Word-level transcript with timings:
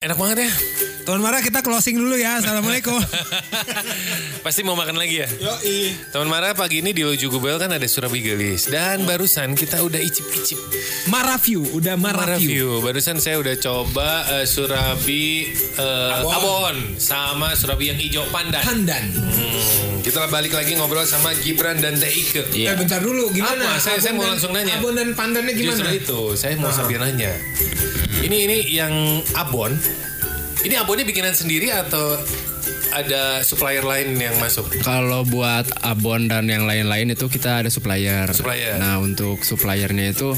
Enak 0.00 0.16
banget 0.16 0.48
ya. 0.48 0.52
Tuan 1.04 1.20
Mara 1.20 1.44
kita 1.44 1.60
closing 1.60 1.92
dulu 1.92 2.16
ya. 2.16 2.40
Assalamualaikum. 2.40 2.96
Pasti 4.48 4.64
mau 4.64 4.72
makan 4.72 4.96
lagi 4.96 5.20
ya. 5.20 5.28
Yoi. 5.28 5.92
Teman 6.08 6.24
Mara 6.24 6.56
pagi 6.56 6.80
ini 6.80 6.96
di 6.96 7.04
Loju 7.04 7.28
Gubel 7.28 7.60
kan 7.60 7.68
ada 7.68 7.84
Surabi 7.84 8.24
Gelis 8.24 8.64
dan 8.64 9.04
barusan 9.04 9.52
kita 9.52 9.84
udah 9.84 10.00
icip-icip 10.00 10.56
Mara 11.04 11.36
view, 11.36 11.68
udah 11.76 12.00
Mara, 12.00 12.16
Mara 12.16 12.40
view. 12.40 12.48
View. 12.48 12.70
Barusan 12.80 13.20
saya 13.20 13.36
udah 13.36 13.52
coba 13.60 14.24
eh, 14.40 14.48
Surabi 14.48 15.52
eh, 15.76 16.16
Abon. 16.16 16.32
Abon. 16.32 16.76
sama 16.96 17.52
Surabi 17.52 17.92
yang 17.92 18.00
hijau 18.00 18.24
pandan. 18.32 18.64
Pandan. 18.64 19.04
Hmm, 19.12 20.00
kita 20.00 20.32
balik 20.32 20.56
lagi 20.56 20.80
ngobrol 20.80 21.04
sama 21.04 21.36
Gibran 21.36 21.76
dan 21.76 22.00
Teike. 22.00 22.48
Eh 22.48 22.72
bentar 22.72 23.04
dulu, 23.04 23.28
gimana? 23.28 23.76
Apa? 23.76 23.84
Saya- 23.84 24.00
saya 24.00 24.16
mau 24.16 24.24
dan- 24.24 24.32
langsung 24.32 24.56
nanya. 24.56 24.80
Abon 24.80 24.96
dan 24.96 25.12
pandannya 25.12 25.52
gimana? 25.52 25.76
Justru 25.76 25.92
itu, 25.92 26.20
saya 26.40 26.56
mau 26.56 26.72
Ah. 26.72 26.76
sambil 26.80 27.04
nanya. 27.04 27.36
Ini 28.20 28.36
ini 28.44 28.58
yang 28.68 29.24
Abon. 29.32 29.72
Ini 30.60 30.76
abonnya 30.76 31.08
bikinan 31.08 31.32
sendiri 31.32 31.72
atau 31.72 32.20
ada 32.92 33.40
supplier 33.40 33.80
lain 33.80 34.12
yang 34.20 34.36
masuk? 34.36 34.68
Kalau 34.84 35.24
buat 35.24 35.64
abon 35.80 36.28
dan 36.28 36.44
yang 36.52 36.68
lain-lain 36.68 37.16
itu 37.16 37.32
kita 37.32 37.64
ada 37.64 37.72
supplier. 37.72 38.28
Supplier. 38.28 38.76
Nah 38.76 39.00
untuk 39.00 39.40
suppliernya 39.40 40.12
itu 40.12 40.36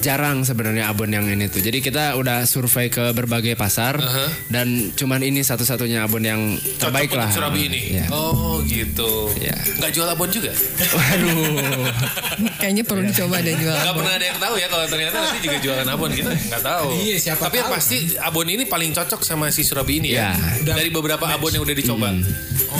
jarang 0.00 0.42
sebenarnya 0.42 0.88
abon 0.88 1.12
yang 1.12 1.28
ini 1.28 1.46
tuh. 1.46 1.60
Jadi 1.60 1.78
kita 1.78 2.16
udah 2.16 2.48
survei 2.48 2.88
ke 2.88 3.12
berbagai 3.12 3.54
pasar 3.54 4.00
Aha. 4.00 4.26
dan 4.48 4.90
cuman 4.96 5.20
ini 5.20 5.44
satu-satunya 5.44 6.04
abon 6.04 6.24
yang 6.24 6.40
terbaik 6.80 7.12
Cocok 7.12 7.20
lah. 7.20 7.30
Surabi 7.30 7.60
ini. 7.68 8.00
Ya. 8.00 8.06
Oh 8.08 8.64
gitu. 8.64 9.28
Ya. 9.38 9.54
Nggak 9.76 9.92
jual 9.92 10.08
abon 10.08 10.28
juga? 10.32 10.52
Waduh. 10.80 11.86
Kayaknya 12.60 12.84
perlu 12.84 13.02
dicoba 13.04 13.36
deh 13.44 13.54
jual. 13.54 13.76
Nggak 13.76 13.94
pernah 13.94 14.12
ada 14.16 14.26
yang 14.26 14.38
tahu 14.40 14.54
ya 14.56 14.66
kalau 14.66 14.84
ternyata 14.88 15.16
nanti 15.20 15.38
juga 15.44 15.56
jualan 15.60 15.86
abon 15.86 16.10
kita 16.10 16.30
nggak 16.32 16.62
tahu. 16.64 16.86
Iya, 16.96 17.16
siapa 17.20 17.42
Tapi 17.46 17.56
yang 17.60 17.68
tahu. 17.68 17.76
pasti 17.76 17.96
abon 18.16 18.46
ini 18.48 18.64
paling 18.64 18.90
cocok 18.96 19.20
sama 19.20 19.52
si 19.52 19.62
Surabi 19.62 20.00
ini 20.00 20.16
ya. 20.16 20.32
Ya. 20.32 20.64
Udah 20.64 20.74
Dari 20.80 20.90
beberapa 20.90 21.24
abon 21.28 21.52
yang 21.52 21.62
udah 21.62 21.76
dicoba. 21.76 22.08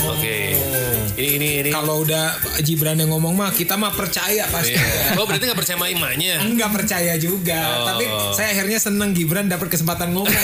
Oke. 0.09 0.57
Ini 1.19 1.29
ini 1.37 1.49
ini. 1.61 1.71
Kalau 1.71 2.01
udah 2.01 2.39
Gibran 2.63 2.97
yang 2.97 3.11
ngomong 3.13 3.35
mah 3.35 3.51
kita 3.53 3.75
mah 3.77 3.93
percaya 3.93 4.47
pasti. 4.49 4.73
Iya. 4.73 5.19
Oh 5.21 5.27
berarti 5.27 5.45
nggak 5.45 5.59
percaya 5.59 5.77
sama 5.77 5.91
imanya? 5.91 6.41
Enggak 6.41 6.71
percaya 6.73 7.10
juga, 7.17 7.57
Oh. 7.57 7.87
tapi 7.89 8.05
saya 8.33 8.53
akhirnya 8.53 8.77
seneng 8.77 9.11
Gibran 9.11 9.47
dapat 9.47 9.67
kesempatan 9.69 10.13
ngomong. 10.13 10.29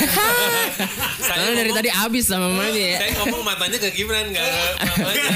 Saya 1.18 1.52
dari 1.52 1.68
tadi 1.70 1.88
habis 1.88 2.24
sama 2.24 2.46
mamanya 2.46 2.70
ya. 2.88 2.98
Saya 2.98 3.10
ngomong 3.18 3.42
matanya 3.42 3.76
ke 3.76 3.90
Gibran 3.92 4.30
nggak 4.30 4.46
ke 4.46 4.84
mamanya. 4.92 5.30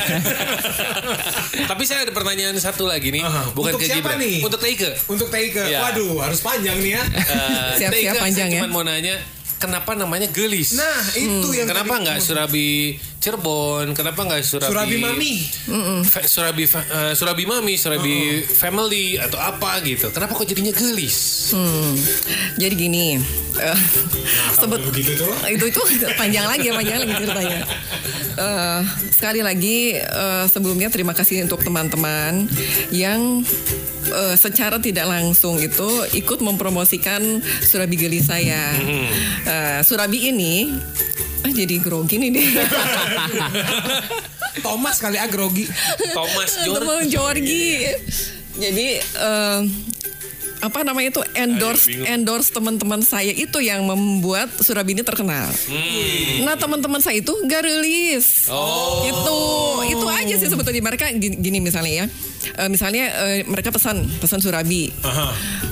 Tapi 1.66 1.82
saya 1.84 2.04
ada 2.04 2.12
pertanyaan 2.12 2.54
satu 2.56 2.84
lagi 2.84 3.10
nih, 3.10 3.20
Aha. 3.20 3.50
bukan 3.50 3.74
Untuk 3.74 3.80
ke 3.80 3.86
siapa 3.86 3.98
Gibran, 4.00 4.18
nih? 4.18 4.36
untuk 4.40 4.60
Teike. 4.60 4.90
Untuk 5.06 5.28
Teike, 5.28 5.62
Iya. 5.66 5.78
waduh 5.82 6.20
harus 6.20 6.40
panjang 6.40 6.78
nih 6.78 6.92
ya. 6.92 7.02
Eh, 7.02 7.70
Siap-siap 7.76 7.90
Teike, 7.92 8.18
panjang 8.18 8.48
saya 8.48 8.54
ya. 8.54 8.60
cuma 8.60 8.68
mau 8.70 8.82
nanya, 8.82 9.14
kenapa 9.60 9.92
namanya 9.92 10.26
gelis? 10.26 10.72
Nah 10.72 10.98
itu 11.12 11.52
yang 11.52 11.68
Kenapa 11.68 12.00
nggak 12.00 12.18
Surabi 12.18 12.96
Cirebon? 13.20 13.92
Kenapa 13.92 14.24
nggak 14.24 14.40
Surabi 14.40 14.72
Surabi 14.72 14.96
Mami? 14.96 15.34
Fa- 16.02 16.24
Surabi 16.24 16.64
fa- 16.64 16.88
eh, 16.88 17.12
Surabi 17.12 17.44
Mami, 17.44 17.76
Surabi 17.76 18.40
Family 18.42 19.20
atau 19.20 19.36
apa 19.36 19.76
gitu? 19.84 20.08
Kenapa 20.08 20.32
kok 20.32 20.48
jadinya 20.48 20.72
gelis? 20.72 21.50
Hmm. 21.52 21.92
Jadi 22.56 22.74
gini, 22.74 23.20
eh, 23.54 23.80
sebut 24.58 24.80
begitu 24.82 25.12
tuh. 25.14 25.28
itu 25.46 25.64
itu 25.68 25.80
panjang 26.16 26.48
lagi 26.48 26.66
ya 26.66 26.74
panjang 26.74 26.98
lagi 26.98 27.12
ceritanya. 27.20 27.60
Eh, 28.30 28.80
sekali 29.12 29.44
lagi 29.44 29.92
eh, 29.92 30.44
sebelumnya 30.48 30.88
terima 30.88 31.12
kasih 31.12 31.44
untuk 31.44 31.60
teman-teman 31.60 32.48
yang 32.88 33.44
eh, 34.08 34.36
secara 34.38 34.80
tidak 34.80 35.04
langsung 35.04 35.60
itu 35.60 35.84
ikut 36.16 36.40
mempromosikan 36.40 37.20
Surabi 37.60 38.00
Geli 38.00 38.24
saya. 38.24 38.72
Eh, 39.50 39.80
Surabi 39.82 40.30
ini 40.30 40.70
ah 41.40 41.50
jadi 41.50 41.82
grogi 41.82 42.22
nih 42.22 42.30
deh. 42.30 42.46
Thomas 44.64 45.02
kali 45.02 45.18
agrogi. 45.18 45.66
Thomas 46.14 46.50
George. 46.62 46.86
Teman 46.86 47.02
Jorgi. 47.10 47.68
Jadi 48.60 48.88
eh, 49.02 49.60
apa 50.60 50.84
namanya 50.84 51.16
itu 51.16 51.22
endorse 51.32 51.88
bingung. 51.88 52.06
endorse 52.06 52.52
teman-teman 52.52 53.00
saya 53.00 53.32
itu 53.32 53.58
yang 53.64 53.88
membuat 53.88 54.52
Surabi 54.60 54.92
ini 54.92 55.02
terkenal. 55.02 55.48
Nah 56.44 56.54
teman-teman 56.54 57.00
saya 57.00 57.18
itu 57.18 57.32
gak 57.48 57.64
rilis. 57.64 58.46
Oh. 58.52 59.08
Itu 59.08 59.38
itu 59.98 60.06
aja 60.06 60.34
sih 60.36 60.48
sebetulnya 60.52 60.84
mereka 60.84 61.08
gini, 61.10 61.40
gini 61.40 61.58
misalnya 61.58 62.04
ya. 62.04 62.06
Eh, 62.56 62.68
misalnya 62.68 63.04
eh, 63.28 63.40
mereka 63.44 63.70
pesan 63.70 64.02
pesan 64.18 64.38
Surabi. 64.38 64.90
Aha. 65.02 65.30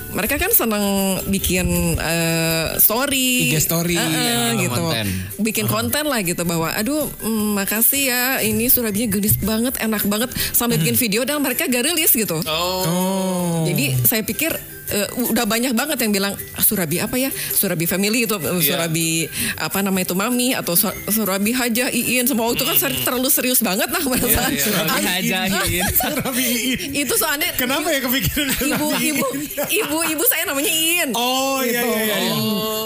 Mereka 0.09 0.41
kan 0.41 0.49
seneng 0.51 0.85
bikin 1.29 1.69
eh, 1.95 2.67
story, 2.81 3.53
IG 3.53 3.61
story, 3.61 3.95
Eh, 3.95 4.09
eh, 4.09 4.17
ya, 4.17 4.39
gitu, 4.57 4.81
konten. 4.81 5.07
bikin 5.39 5.67
konten 5.69 6.05
lah 6.09 6.25
gitu 6.25 6.43
bahwa, 6.43 6.73
aduh, 6.73 7.05
mm, 7.21 7.49
makasih 7.55 8.09
ya, 8.09 8.23
ini 8.41 8.73
Surabinya 8.73 9.05
gelis 9.07 9.37
banget, 9.37 9.77
enak 9.77 10.09
banget, 10.09 10.33
sampai 10.51 10.81
bikin 10.81 10.97
video 10.97 11.23
dan 11.23 11.45
mereka 11.45 11.69
gak 11.69 11.85
rilis 11.85 12.17
gitu. 12.17 12.41
Oh. 12.43 13.69
Jadi 13.69 14.01
saya 14.03 14.25
pikir 14.25 14.57
eh, 14.91 15.07
udah 15.27 15.45
banyak 15.45 15.73
banget 15.73 15.99
yang 16.01 16.13
bilang 16.13 16.33
"Ah, 16.53 16.61
Surabi 16.61 16.99
apa 16.99 17.15
ya? 17.15 17.29
Surabi 17.31 17.85
family 17.85 18.25
itu 18.25 18.35
eh, 18.35 18.51
Iya. 18.51 18.75
Surabi 18.75 19.29
apa 19.57 19.79
namanya 19.81 20.05
itu 20.05 20.15
mami 20.15 20.53
atau 20.53 20.75
Sur- 20.75 20.97
Surabi 21.07 21.51
Haja 21.51 21.89
Iin 21.89 22.25
semua 22.25 22.49
itu 22.49 22.63
kan 22.63 22.75
ser- 22.75 22.97
terlalu 22.99 23.29
serius 23.29 23.61
banget 23.61 23.87
lah 23.87 24.01
pada 24.01 24.27
saat 24.27 24.51
iya. 24.51 24.63
Surabi 24.67 25.01
Haja 25.03 25.39
Iin. 25.63 25.85
Surabi 26.03 26.45
Iin. 26.45 26.79
itu 26.97 27.15
soalnya 27.15 27.49
Kenapa 27.55 27.89
ya 27.89 28.01
kepikiran 28.01 28.49
ibu 28.67 28.87
ibu 28.95 29.27
ibu 29.69 29.99
ibu 30.07 30.23
saya 30.25 30.45
namanya 30.45 30.71
Iin. 30.71 31.11
Oh 31.13 31.61
iya 31.61 31.81
Gitu. 31.81 31.89
iya 31.91 32.05
iya. 32.05 32.17
iya. 32.19 32.35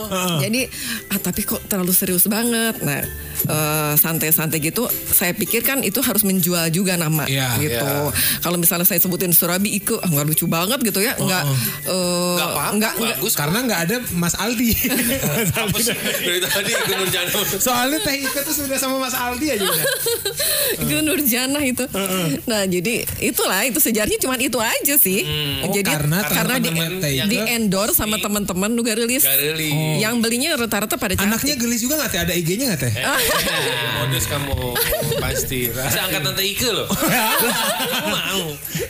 Heeh. 0.08 0.38
Jadi 0.42 0.60
ah 1.08 1.18
tapi 1.18 1.40
kok 1.42 1.62
terlalu 1.64 1.92
serius 1.92 2.26
banget. 2.26 2.76
Nah 2.80 3.00
eh, 3.42 3.92
santai-santai 3.96 4.58
gitu, 4.60 4.86
saya 4.88 5.32
pikir 5.32 5.60
kan 5.60 5.80
itu 5.80 5.98
harus 5.98 6.22
menjual 6.22 6.62
juga 6.68 6.94
nama 6.94 7.26
Iya, 7.26 7.58
gitu. 7.58 7.82
iya. 7.82 8.10
Kalau 8.38 8.54
misalnya 8.54 8.84
saya 8.84 8.98
sebutin 8.98 9.32
Surabi 9.32 9.74
Ike, 9.74 9.96
ah, 9.96 10.06
nggak 10.06 10.26
lucu 10.28 10.46
banget 10.46 10.78
gitu 10.80 11.00
ya, 11.00 11.16
nggak 11.16 11.42
eh, 11.92 12.32
Nggak 12.32 12.48
apa-apa, 12.48 12.70
nggak 12.72 12.92
nggak 12.94 13.16
bagus. 13.16 13.32
Karena 13.34 13.58
nggak 13.62 13.80
ada 13.84 13.96
Mas 14.12 14.34
Aldi. 14.34 14.70
Mas 15.36 15.50
Apa 15.52 15.60
Aldi. 15.62 15.82
sih? 15.82 15.94
Dari 15.94 16.40
tadi 16.40 16.72
Nurjana. 16.72 17.30
Soalnya 17.58 17.98
Teh 18.00 18.14
Ike 18.18 18.40
tuh 18.42 18.54
sudah 18.56 18.76
sama 18.76 18.96
Mas 18.98 19.12
Aldi 19.12 19.46
aja 19.48 19.62
udah. 19.62 19.86
itu 20.82 20.94
Nurjana 21.00 21.60
itu. 21.62 21.84
Nah 22.44 22.62
jadi 22.64 22.94
itulah 23.20 23.60
itu 23.62 23.78
sejarahnya 23.78 24.18
cuma 24.18 24.34
itu 24.36 24.56
aja 24.56 24.94
sih. 24.96 25.20
Oh, 25.62 25.70
jadi 25.70 25.90
karena 25.92 26.18
karena 26.24 26.56
di, 26.58 26.70
Teh 26.98 27.12
di 27.26 27.36
endorse 27.38 27.94
sama 27.94 28.16
teman-teman 28.16 28.72
juga 28.72 28.94
rilis. 28.94 29.22
Rilis. 29.22 30.00
Yang 30.00 30.14
belinya 30.20 30.48
rata-rata 30.56 30.96
pada 30.96 31.14
cantik. 31.14 31.28
Anaknya 31.28 31.54
gelis 31.56 31.80
juga 31.80 32.00
nggak 32.00 32.10
Teh? 32.10 32.20
Ada 32.22 32.32
IG-nya 32.32 32.64
nggak 32.72 32.80
Teh? 32.80 32.92
Modus 34.00 34.24
kamu 34.26 34.56
pasti. 35.18 35.60
Bisa 35.68 36.00
angkat 36.02 36.22
tante 36.22 36.42
Ike 36.42 36.68
loh. 36.68 36.86
Mau. 38.06 38.44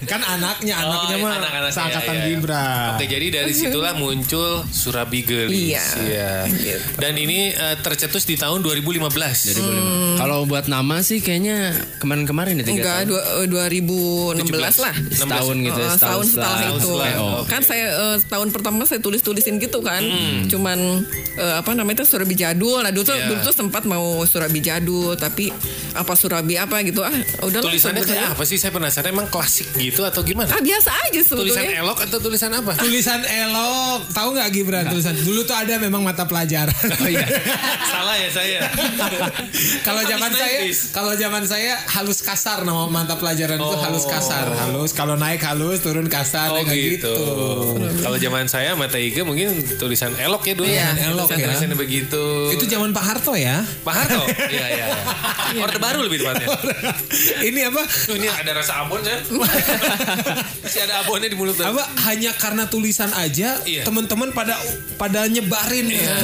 kan 0.07 0.21
anaknya, 0.21 0.75
anaknya 0.77 1.15
Oh, 1.15 1.25
mah 1.25 1.33
anak-anaknya, 1.39 1.73
seangkatan 1.73 2.15
iya, 2.15 2.21
iya. 2.21 2.29
Gibran. 2.37 2.92
Oke, 2.95 3.07
jadi 3.07 3.27
dari 3.33 3.53
situlah 3.63 3.93
muncul 3.93 4.65
Surabi 4.67 5.21
Gelis. 5.21 5.55
Iya. 5.71 5.85
Iya. 6.03 6.33
Gitu. 6.47 6.87
Dan 6.97 7.15
ini 7.17 7.51
eh, 7.51 7.77
tercetus 7.79 8.23
di 8.23 8.35
tahun 8.35 8.61
2015. 8.61 9.09
Kalau 10.15 10.45
buat 10.45 10.67
nama 10.67 11.01
sih 11.01 11.19
kayaknya 11.19 11.73
kemarin-kemarin 11.99 12.57
ya 12.57 12.65
tiga 12.65 12.75
Enggak, 12.75 12.99
tahun. 12.99 13.49
dua, 13.49 13.65
eh, 13.65 13.73
2016 14.43 14.77
lah. 14.79 14.95
Setahun 15.09 15.57
gitu 15.61 15.79
ya, 15.79 15.85
Oh, 15.85 15.93
setahun 15.93 16.25
setahun 16.25 16.27
setelah 16.27 16.57
setelah 16.57 16.73
itu. 16.73 16.87
setelah. 16.89 17.13
PO. 17.13 17.29
Kan 17.47 17.63
saya 17.63 17.87
eh, 17.91 18.17
tahun 18.23 18.49
pertama 18.51 18.81
saya 18.83 19.01
tulis-tulisin 19.01 19.57
gitu 19.59 19.79
kan. 19.81 20.03
Hmm. 20.03 20.47
Cuman 20.47 20.79
eh, 21.35 21.55
apa 21.55 21.71
namanya 21.73 22.03
itu 22.03 22.07
Surabi 22.09 22.35
Jadul. 22.35 22.81
Nah, 22.81 22.91
dulu 22.91 23.05
tuh 23.05 23.11
Iya. 23.13 23.29
dulu 23.29 23.41
tuh 23.43 23.55
sempat 23.55 23.83
mau 23.85 24.03
Surabi 24.25 24.59
Jadul 24.59 25.15
tapi 25.15 25.53
apa 25.93 26.13
Surabi 26.13 26.57
apa 26.57 26.81
gitu. 26.83 27.01
Ah, 27.01 27.13
udah 27.43 27.61
Tulisannya 27.61 28.03
kayak 28.03 28.33
apa 28.33 28.43
sih? 28.43 28.57
Saya 28.57 28.73
penasaran 28.73 29.11
emang 29.11 29.29
klasik 29.29 29.69
gitu 29.75 30.03
atau 30.03 30.23
gimana? 30.23 30.49
Ah, 30.49 30.61
biasa 30.61 30.91
aja 30.91 31.21
Tulisan 31.21 31.61
sebetulnya. 31.63 31.81
elok 31.81 31.99
atau 32.01 32.19
tulisan 32.19 32.51
apa? 32.51 32.73
Tulisan 32.83 33.23
elok, 33.23 34.11
tahu 34.11 34.35
nggak 34.35 34.49
Gibran 34.51 34.85
tulisan? 34.87 35.15
Dulu 35.15 35.41
tuh 35.43 35.55
ada 35.55 35.79
memang 35.79 36.03
mata 36.03 36.27
pelajaran. 36.27 36.75
Oh 37.03 37.07
iya. 37.07 37.27
Salah 37.85 38.15
ya 38.15 38.29
saya. 38.29 38.61
kalau 39.87 40.03
zaman 40.03 40.31
saya, 40.31 40.59
90s. 40.63 40.79
kalau 40.91 41.13
zaman 41.15 41.43
saya 41.43 41.75
halus 41.89 42.21
kasar 42.21 42.63
nama 42.63 42.87
mata 42.87 43.15
pelajaran 43.15 43.55
itu 43.57 43.63
Oh. 43.69 43.79
halus 43.81 44.05
kasar, 44.05 44.51
halus. 44.53 44.91
Kalau 44.93 45.15
naik 45.15 45.43
halus, 45.43 45.79
turun 45.81 46.07
kasar, 46.07 46.51
Oh 46.51 46.59
kayak 46.61 46.99
gitu. 46.99 47.15
Kalau 47.99 48.19
zaman 48.19 48.47
saya 48.47 48.75
mata 48.75 48.99
Ige 48.99 49.23
mungkin 49.23 49.51
tulisan 49.77 50.15
elok 50.15 50.43
ya 50.45 50.55
dulu. 50.55 50.67
Iya, 50.69 50.89
elok 51.09 51.27
Tulisan- 51.27 51.39
ya. 51.39 51.47
Tulisannya 51.49 51.79
begitu. 51.79 52.25
Itu 52.51 52.65
zaman 52.67 52.91
Pak 52.91 53.05
Harto 53.05 53.33
ya. 53.35 53.63
Pak 53.83 53.95
Harto. 53.97 54.23
Iya 54.49 54.67
iya. 54.77 54.87
iya. 55.51 55.61
Orde 55.61 55.79
baru 55.79 56.03
lebih 56.03 56.23
tepatnya. 56.23 56.47
Ini 57.41 57.61
apa? 57.69 57.83
Ini 58.11 58.27
ada 58.29 58.51
rasa 58.55 58.73
abon 58.83 59.03
ya. 59.03 59.17
Masih 60.63 60.81
ada 60.83 61.03
abonnya 61.03 61.29
di 61.29 61.37
mulut. 61.37 61.55
Apa 61.57 61.83
hanya 62.07 62.31
karena 62.35 62.65
tulisan 62.73 63.13
aja 63.13 63.61
Iya. 63.63 63.85
teman-teman 63.85 64.33
pada 64.33 64.57
pada 64.97 65.29
nyebarin 65.29 65.93
ya 65.93 66.17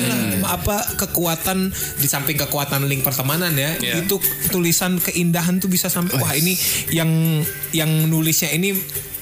apa 0.49 0.97
kekuatan 0.97 1.69
di 2.01 2.09
samping 2.09 2.41
kekuatan 2.41 2.89
link 2.89 3.05
pertemanan 3.05 3.53
ya 3.53 3.77
Iya. 3.77 4.01
itu 4.01 4.17
tulisan 4.49 4.97
keindahan 4.97 5.61
tuh 5.61 5.69
bisa 5.69 5.93
sampai 5.93 6.17
wah 6.17 6.33
ini 6.33 6.57
yang 6.89 7.45
yang 7.71 7.91
nulisnya 8.09 8.49
ini 8.49 8.73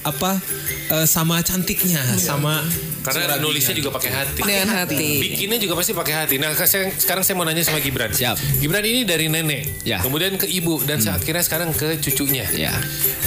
apa 0.01 0.39
eh, 0.87 1.03
sama 1.05 1.43
cantiknya 1.43 1.99
sama 2.15 2.63
Karena 3.07 3.39
nulisnya 3.39 3.75
juga 3.77 3.89
pakai 3.95 4.11
hati. 4.11 4.39
Dengan 4.43 4.67
hati. 4.73 5.07
Bikinnya 5.23 5.57
juga 5.61 5.73
pasti 5.79 5.95
pakai 5.95 6.13
hati. 6.13 6.35
Nah, 6.41 6.51
saya- 6.57 6.91
sekarang 6.91 7.23
saya 7.23 7.39
mau 7.39 7.47
nanya 7.47 7.63
sama 7.63 7.79
Gibran. 7.79 8.11
Siap. 8.11 8.35
Gibran 8.59 8.83
ini 8.83 9.07
dari 9.07 9.31
nenek, 9.31 9.87
Ya. 9.87 10.03
kemudian 10.03 10.35
ke 10.35 10.49
ibu 10.49 10.83
dan 10.83 10.99
saat 10.99 11.23
akhirnya 11.23 11.43
sekarang 11.43 11.75
ke 11.75 11.99
cucunya. 11.99 12.47
Ya. 12.55 12.71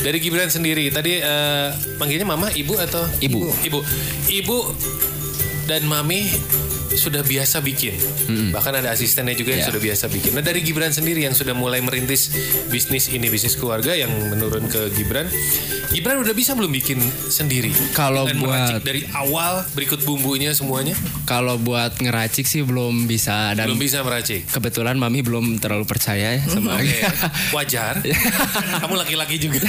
Dari 0.00 0.21
Gibran 0.21 0.49
sendiri, 0.49 0.88
tadi 0.88 1.21
eh, 1.21 1.69
manggilnya 2.00 2.25
mama, 2.25 2.49
ibu 2.53 2.77
atau 2.77 3.05
Ibu. 3.21 3.41
Ibu. 3.65 3.79
Ibu 4.29 4.59
dan 5.69 5.85
mami 5.87 6.27
sudah 6.92 7.22
biasa 7.22 7.60
bikin. 7.60 7.94
Bahkan 8.50 8.72
ada 8.76 8.90
asistennya 8.90 9.32
juga 9.32 9.52
yang 9.52 9.62
Ya. 9.62 9.69
sudah 9.69 9.81
biasa 9.81 10.04
bikin. 10.06 10.32
Nah, 10.32 10.42
dari 10.42 10.60
Gibran 10.60 10.90
sendiri 10.90 11.22
yang 11.22 11.32
sudah 11.32 11.52
mulai 11.52 11.78
merintis 11.78 12.31
bisnis 12.66 13.06
ini, 13.08 13.26
bisnis 13.26 13.54
keluarga 13.54 13.92
yang 13.92 14.10
menurun 14.26 14.66
ke 14.66 14.90
Gibran. 14.92 15.31
Gibran 15.88 16.19
udah 16.19 16.31
bisa 16.31 16.52
belum 16.52 16.70
bikin 16.72 16.98
sendiri? 17.28 17.70
Kalau 17.92 18.26
buat- 18.28 18.81
dari 18.81 19.02
awal 19.12 19.66
berikut 19.72 20.00
bumbunya 20.00 20.50
semuanya 20.50 20.94
Kalau 21.25 21.56
buat 21.56 21.94
ngeracik 21.96 22.42
sih 22.42 22.60
belum 22.60 23.04
bisa 23.04 23.52
dan 23.52 23.66
belum 23.66 23.78
bisa 23.81 24.00
meracik. 24.00 24.46
kebetulan 24.46 24.94
mami 24.94 25.20
belum 25.20 25.58
terlalu 25.58 25.82
percaya 25.84 26.36
ya 26.36 26.43
sama 26.44 26.75
Oke, 26.76 26.94
wajar. 27.56 27.98
Kamu 28.82 28.94
laki-laki 28.96 29.38
juga. 29.38 29.62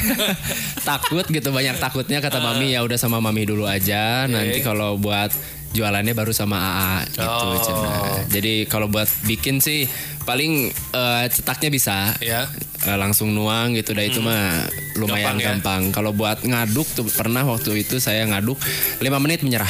takut 0.80 1.26
gitu 1.26 1.50
banyak 1.50 1.78
takutnya 1.78 2.18
kata 2.20 2.38
mami 2.40 2.72
ya 2.72 2.82
udah 2.82 2.98
sama 2.98 3.18
mami 3.18 3.44
dulu 3.44 3.66
aja 3.66 4.26
nanti 4.26 4.60
kalau 4.60 4.96
buat 4.96 5.30
jualannya 5.72 6.12
baru 6.12 6.32
sama 6.32 6.58
AA 6.58 6.94
gitu 7.10 7.24
Oh. 7.24 7.56
Cina. 7.58 7.92
Jadi 8.28 8.66
kalau 8.66 8.88
buat 8.88 9.08
bikin 9.24 9.60
sih 9.60 9.88
paling 10.22 10.68
eh, 10.72 11.26
cetaknya 11.28 11.70
bisa 11.70 12.14
ya. 12.20 12.46
Eh, 12.82 12.98
langsung 12.98 13.32
nuang 13.32 13.74
gitu 13.74 13.94
dah 13.94 14.04
itu 14.04 14.20
mah 14.20 14.68
lumayan 14.96 15.36
Gampang 15.36 15.38
ya? 15.38 15.46
gampang. 15.54 15.82
Kalau 15.92 16.12
buat 16.12 16.42
ngaduk 16.42 16.88
tuh 16.92 17.08
pernah 17.08 17.46
waktu 17.46 17.82
itu 17.82 17.98
saya 17.98 18.26
ngaduk 18.26 18.58
5 19.00 19.06
menit 19.18 19.42
menyerah. 19.42 19.70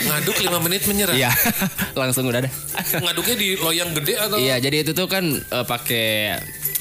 Ngaduk 0.00 0.36
5 0.38 0.60
menit 0.60 0.82
menyerah. 0.84 1.14
Iya, 1.14 1.30
langsung 2.00 2.24
udah 2.24 2.40
ada. 2.40 2.50
Ngaduknya 2.94 3.34
di 3.34 3.48
loyang 3.54 3.90
gede 3.92 4.14
atau 4.16 4.36
Iya, 4.36 4.56
jadi 4.58 4.76
itu 4.82 4.92
tuh 4.92 5.06
kan 5.06 5.24
eh, 5.26 5.64
pakai 5.64 6.06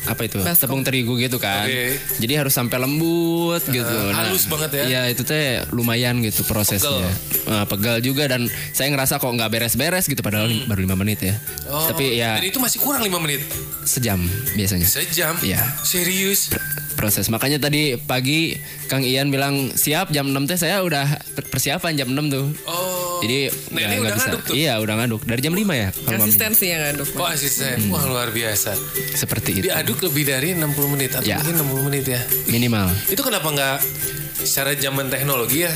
apa 0.07 0.23
itu 0.23 0.39
Baskom. 0.39 0.71
tepung 0.71 0.81
terigu 0.81 1.13
gitu 1.15 1.35
kan. 1.35 1.67
Oke. 1.67 1.99
Jadi 2.17 2.33
harus 2.33 2.53
sampai 2.53 2.79
lembut 2.79 3.59
gitu. 3.61 3.91
halus 4.13 4.47
banget 4.47 4.69
ya? 4.71 4.83
Iya, 4.85 5.01
itu 5.11 5.21
teh 5.21 5.67
lumayan 5.69 6.21
gitu 6.21 6.43
prosesnya. 6.43 7.11
Eh, 7.43 7.65
pegal 7.65 7.99
juga 7.99 8.23
dan 8.25 8.45
saya 8.71 8.87
ngerasa 8.89 9.17
kok 9.17 9.27
nggak 9.27 9.49
beres-beres 9.49 10.05
gitu 10.05 10.21
padahal 10.21 10.47
baru 10.63 10.79
lima 10.79 10.95
menit 10.95 11.19
ya. 11.21 11.35
Oh, 11.67 11.91
Tapi 11.91 12.15
ya 12.15 12.39
Dan 12.39 12.47
itu 12.47 12.55
masih 12.57 12.79
kurang 12.79 13.01
5 13.01 13.19
menit. 13.19 13.43
sejam 13.83 14.19
biasanya 14.53 14.83
Sejam. 14.83 15.35
Iya. 15.39 15.59
Serius. 15.81 16.51
proses. 16.93 17.29
Makanya 17.29 17.61
tadi 17.61 17.93
pagi 17.95 18.57
Kang 18.87 19.05
Ian 19.05 19.29
bilang 19.29 19.69
siap 19.71 20.09
jam 20.09 20.27
6 20.27 20.43
teh 20.45 20.57
saya 20.57 20.81
udah 20.81 21.05
per- 21.31 21.45
persiapan 21.45 21.93
jam 21.93 22.09
6 22.09 22.25
tuh. 22.27 22.45
Oh. 22.65 23.06
Jadi 23.19 23.37
Nenek 23.43 23.49
nggak- 23.49 23.73
udah 23.73 23.97
nggak 23.97 24.13
bisa. 24.13 24.23
ngaduk 24.23 24.41
tuh. 24.43 24.53
Iya, 24.53 24.73
udah 24.77 24.95
ngaduk 24.95 25.21
dari 25.23 25.41
jam 25.41 25.53
5 25.53 25.73
ya 25.73 25.89
kalau 25.89 26.03
mami. 26.03 26.17
Konsistensi 26.17 26.65
yang 26.67 26.81
aduk. 26.87 27.07
Oh 27.13 27.25
asisten. 27.25 27.75
Hmm. 27.79 27.91
Wah 27.91 28.03
luar 28.03 28.29
biasa. 28.29 28.71
Seperti 29.13 29.49
itu. 29.55 29.63
Diaduk 29.65 29.99
lebih 30.01 30.23
dari 30.25 30.49
60 30.51 30.67
menit 30.87 31.11
atau 31.13 31.23
Ya. 31.23 31.37
mungkin 31.37 31.55
60 31.57 31.83
menit 31.83 32.05
ya. 32.05 32.21
Minimal. 32.47 32.87
Itu 33.07 33.21
kenapa 33.21 33.47
nggak 33.47 33.77
secara 34.39 34.73
zaman 34.73 35.07
teknologi 35.07 35.61
ya 35.61 35.73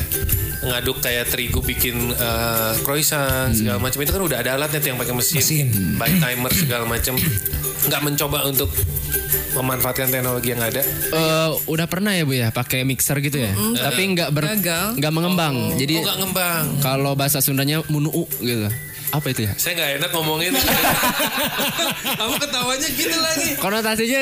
ngaduk 0.62 1.02
kayak 1.02 1.26
terigu 1.28 1.58
bikin 1.58 2.14
eh, 2.14 2.72
croissant 2.86 3.50
segala 3.50 3.82
macam. 3.82 3.98
Itu 3.98 4.12
kan 4.14 4.22
udah 4.22 4.38
ada 4.40 4.50
alatnya 4.54 4.78
tuh 4.78 4.88
yang 4.94 4.98
pakai 5.00 5.14
mesin, 5.14 5.36
Mesin. 5.42 5.68
by 5.98 6.10
timer 6.22 6.52
segala 6.54 6.84
macam. 6.86 7.14
Nggak 7.82 8.00
mencoba 8.06 8.38
untuk 8.46 8.70
memanfaatkan 9.52 10.08
teknologi 10.08 10.54
yang 10.54 10.62
ada? 10.62 10.80
Eh, 11.12 11.50
udah 11.66 11.86
pernah 11.90 12.14
ya 12.14 12.24
Bu 12.24 12.34
ya? 12.38 12.48
Pakai 12.54 12.86
mixer 12.86 13.18
gitu 13.20 13.42
ya. 13.42 13.52
Tapi 13.52 14.02
nggak 14.14 14.30
ber 14.30 14.44
nggak 14.96 15.12
mengembang. 15.12 15.76
Jadi 15.76 15.98
oh 15.98 16.02
nggak 16.06 16.18
ngembang. 16.22 16.64
kalau 16.80 17.12
bahasa 17.18 17.42
Sundanya 17.42 17.82
munuu 17.90 18.24
gitu. 18.38 18.70
Apa 19.12 19.26
itu 19.28 19.44
ya? 19.44 19.52
saya 19.54 19.72
nggak 19.74 19.90
enak 19.98 20.10
ngomongin 20.10 20.52
kamu 22.18 22.34
ketawanya 22.38 22.88
gitu 22.88 23.12
lagi 23.14 23.50
Konotasinya 23.54 24.20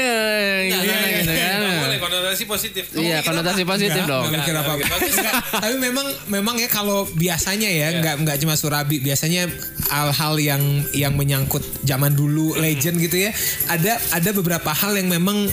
gimana 0.67 1.07
gitu 1.09 1.31
kan. 1.31 1.59
Nggak 1.61 1.79
boleh 1.81 1.99
konotasi 2.01 2.43
positif 2.45 2.85
Kamu 2.91 3.01
Iya, 3.01 3.19
konotasi 3.23 3.63
apa? 3.63 3.71
positif 3.71 3.95
Nggak, 3.97 4.11
dong. 4.11 4.23
nggak 4.25 4.41
mikir 4.41 4.55
apa-apa. 4.57 4.85
Bagus. 4.91 5.15
Nggak, 5.15 5.35
tapi 5.55 5.77
memang 5.79 6.07
memang 6.29 6.57
ya 6.57 6.69
kalau 6.69 6.99
biasanya 7.09 7.69
Iya. 7.71 7.87
ya 7.87 7.99
nggak 8.01 8.15
nggak 8.21 8.37
cuma 8.41 8.55
Surabi 8.55 8.99
biasanya 8.99 9.47
hal-hal 9.89 10.35
yang 10.37 10.63
yang 10.93 11.15
menyangkut 11.15 11.63
zaman 11.83 12.13
dulu 12.13 12.53
Hmm. 12.53 12.61
legend 12.61 12.99
gitu 12.99 13.17
ya 13.17 13.31
ada 13.67 13.95
ada 14.11 14.31
beberapa 14.33 14.71
hal 14.71 14.95
yang 14.95 15.07
memang 15.07 15.47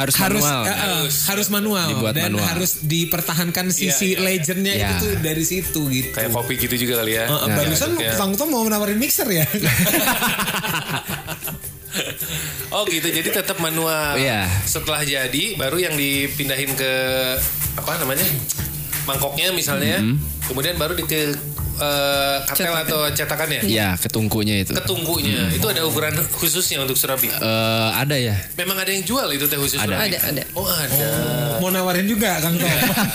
Harus 0.00 0.14
harus 0.16 0.40
manual. 0.40 0.62
eh, 0.62 0.70
eh, 0.70 0.78
Harus. 0.80 1.14
harus 1.26 1.48
manual 1.48 1.88
Dibuat 1.90 2.14
dan 2.14 2.32
manual. 2.32 2.46
harus 2.46 2.70
dipertahankan 2.80 3.66
sisi 3.70 3.86
iya, 4.10 4.16
iya. 4.16 4.24
legendnya 4.24 4.74
Iya. 4.74 4.86
itu 4.86 4.94
tuh 4.98 5.12
dari 5.20 5.44
situ 5.44 5.80
gitu. 5.86 6.08
kayak 6.10 6.30
kopi 6.30 6.56
gitu 6.56 6.74
juga 6.78 6.94
kali 6.98 7.12
ya 7.14 7.24
Eh, 7.24 7.36
eh, 7.36 7.48
barusan 7.54 7.90
Ya. 7.94 8.12
Kang 8.14 8.32
Tom 8.32 8.48
mau 8.48 8.64
nawarin 8.64 8.96
mixer 8.96 9.28
ya. 9.28 9.44
Oh 12.70 12.86
gitu, 12.86 13.02
jadi 13.04 13.34
tetap 13.34 13.58
manual. 13.58 14.14
Iya. 14.14 14.46
Setelah 14.62 15.02
jadi, 15.02 15.58
baru 15.58 15.74
yang 15.76 15.98
dipindahin 15.98 16.70
ke 16.72 16.92
apa 17.74 17.98
namanya 17.98 18.22
mangkoknya 19.02 19.50
misalnya, 19.50 19.98
kemudian 20.46 20.78
baru 20.78 20.94
di 20.94 21.02
ke 21.02 21.34
eh, 21.80 22.36
katel 22.44 22.56
Cetakan. 22.68 22.84
atau 22.84 23.00
cetakannya, 23.08 23.60
Iya, 23.64 23.88
ketungkunya 23.96 24.54
itu. 24.60 24.72
ketungkunya. 24.72 25.48
Itu 25.50 25.66
ada 25.66 25.82
ukuran 25.82 26.12
khususnya 26.30 26.78
untuk 26.78 26.94
surabi. 26.94 27.26
Eh, 27.26 27.88
ada 27.90 28.14
ya. 28.14 28.36
Memang 28.54 28.76
ada 28.76 28.88
yang 28.88 29.00
jual 29.02 29.26
itu 29.30 29.48
teh 29.48 29.56
khusus 29.56 29.76
Ada. 29.76 29.88
surabi. 29.88 30.06
Ada, 30.06 30.18
ada. 30.30 30.42
Oh 30.52 30.68
ada. 30.68 31.08
mau 31.58 31.68
nawarin 31.68 32.04
juga 32.04 32.36
Kang 32.38 32.54
Tom. 32.54 32.68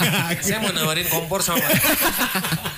Saya 0.45 0.57
mau 0.59 0.69
nawarin 0.69 1.05
kompor 1.05 1.39
sama. 1.39 1.61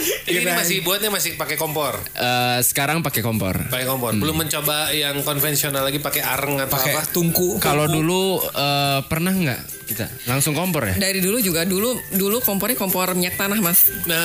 Ini, 0.00 0.32
ini 0.32 0.40
Kirain. 0.42 0.56
masih 0.56 0.76
buatnya 0.80 1.08
masih 1.08 1.30
pakai 1.34 1.54
kompor, 1.54 2.00
Eh, 2.10 2.58
sekarang 2.62 3.00
pakai 3.00 3.20
kompor. 3.20 3.56
pakai 3.66 3.84
kompor. 3.84 4.12
Belum 4.14 4.34
mencoba 4.34 4.88
yang 4.90 5.20
konvensional 5.20 5.82
lagi 5.82 5.98
pakai 5.98 6.22
areng 6.22 6.56
atau 6.58 6.72
Pakai 6.72 6.92
apa? 6.94 7.02
tungku. 7.06 7.58
Kalau 7.58 7.84
dulu 7.84 8.22
eh, 8.40 9.00
pernah 9.04 9.30
nggak 9.30 9.60
kita 9.86 10.06
langsung 10.24 10.52
kompor 10.52 10.86
ya? 10.86 10.94
Dari 10.96 11.18
dulu 11.18 11.36
juga 11.38 11.62
dulu 11.62 11.92
dulu 12.10 12.40
kompornya 12.40 12.74
kompor 12.74 13.12
minyak 13.12 13.36
tanah 13.36 13.58
mas. 13.58 13.92
Nah, 14.04 14.18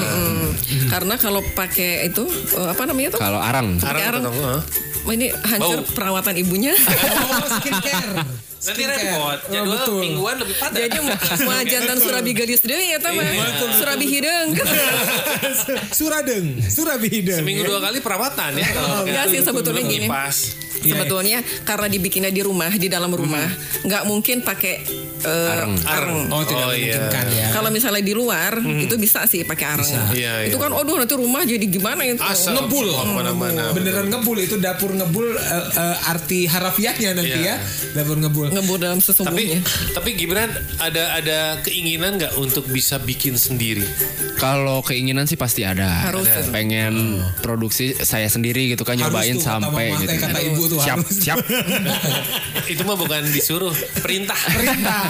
Mm. 0.00 0.48
Karena 0.88 1.14
kalau 1.16 1.40
pakai 1.48 2.06
itu 2.06 2.24
eh, 2.52 2.68
apa 2.68 2.82
namanya 2.84 3.16
tuh? 3.16 3.20
Kalau 3.20 3.38
arang. 3.38 3.78
areng 3.78 4.04
areng. 4.04 4.22
atau 4.22 4.32
heeh. 4.32 4.60
Oh, 5.00 5.12
ini 5.16 5.32
hancur 5.32 5.80
Bau. 5.80 5.92
perawatan 5.96 6.34
ibunya. 6.36 6.76
Oh, 6.76 7.48
skincare. 7.56 8.20
Nanti 8.60 8.82
Skincare. 8.84 9.00
repot. 9.00 9.38
Oh, 9.40 9.52
Jadwal 9.56 9.72
betul. 9.80 10.00
mingguan 10.04 10.36
lebih 10.36 10.56
padat. 10.60 10.76
Jadi 10.76 10.96
mau 11.00 11.60
jantan 11.64 11.96
surabi 11.96 12.30
gadis 12.36 12.60
deh 12.60 12.76
ya 12.76 12.98
teman. 13.00 13.24
Surabi 13.72 14.04
hidung. 14.04 14.48
Suradeng, 15.98 16.46
Surabi 16.62 17.08
Hideng. 17.08 17.40
Seminggu 17.42 17.64
dua 17.64 17.80
kali 17.80 17.98
perawatan 18.00 18.56
ya. 18.56 18.66
kalau 18.70 19.08
Enggak 19.08 19.24
sih, 19.32 19.40
sebetulnya 19.40 19.82
gini. 19.84 20.06
Iya. 20.06 20.96
Sebetulnya 20.96 21.38
karena 21.64 21.86
dibikinnya 21.92 22.32
di 22.32 22.40
rumah, 22.40 22.72
di 22.72 22.88
dalam 22.88 23.12
rumah, 23.12 23.44
nggak 23.84 24.02
mungkin 24.08 24.40
pakai 24.40 24.80
eh, 25.22 25.52
Areng. 25.52 25.74
areng. 25.80 26.18
Oh, 26.28 26.42
tidak 26.42 26.58
Oh, 26.62 26.72
iya. 26.72 26.96
memungkinkan 26.96 27.26
ya. 27.30 27.46
Kalau 27.50 27.68
misalnya 27.68 28.00
di 28.00 28.12
luar 28.12 28.52
itu 28.58 28.94
bisa 28.94 29.24
sih 29.24 29.42
pakai 29.42 29.66
areng. 29.70 29.90
Iya, 30.10 30.32
Itu 30.46 30.56
iya. 30.56 30.58
kan, 30.58 30.70
aduh 30.70 30.96
nanti 30.96 31.14
rumah 31.14 31.42
jadi 31.42 31.62
gimana 31.62 32.02
itu? 32.02 32.18
Asal 32.18 32.56
Ngebul. 32.56 32.86
keluar 32.86 33.02
ke 33.02 33.12
mana-mana. 33.14 33.62
Beneran 33.70 34.06
ngebul 34.08 34.36
itu 34.38 34.56
dapur 34.56 34.90
ngebul 34.90 35.26
eh, 35.30 35.66
eh, 35.72 36.08
arti 36.08 36.44
harafiahnya 36.44 37.10
nanti 37.12 37.38
Iya. 37.38 37.54
ya. 37.54 37.56
Dapur 37.92 38.16
ngebul. 38.16 38.46
Ngebul 38.50 38.76
dalam 38.78 38.98
Tapi 38.98 39.06
sesungguhnya. 39.06 39.60
tapi 39.92 40.10
Gibran 40.12 40.50
ada 40.78 41.14
ada 41.14 41.38
keinginan 41.60 42.16
nggak 42.16 42.34
untuk 42.34 42.66
bisa 42.66 42.98
bikin 42.98 43.34
sendiri? 43.34 43.84
Kalau 44.36 44.80
keinginan 44.80 45.24
sih 45.24 45.36
pasti 45.36 45.62
ada. 45.62 46.06
Harus. 46.06 46.24
Ada. 46.26 46.48
Pengen 46.50 46.94
produksi 47.38 47.92
saya 47.94 48.26
sendiri 48.26 48.68
gitu 48.68 48.82
kan 48.82 48.94
Harus 48.94 49.06
nyobain 49.06 49.34
tuh, 49.34 49.40
kata 49.40 49.50
sampai 49.60 49.86
mama 49.86 50.00
gitu. 50.00 50.08
teh, 50.08 50.16
kata 50.18 50.38
ibu 50.42 50.62
tuh 50.66 50.78
siap, 50.78 50.98
harus. 50.98 51.14
siap. 51.14 51.38
Itu 52.72 52.82
mah 52.82 52.94
bukan 52.94 53.22
disuruh, 53.28 53.72
perintah. 54.00 54.38
Perintah. 54.48 55.04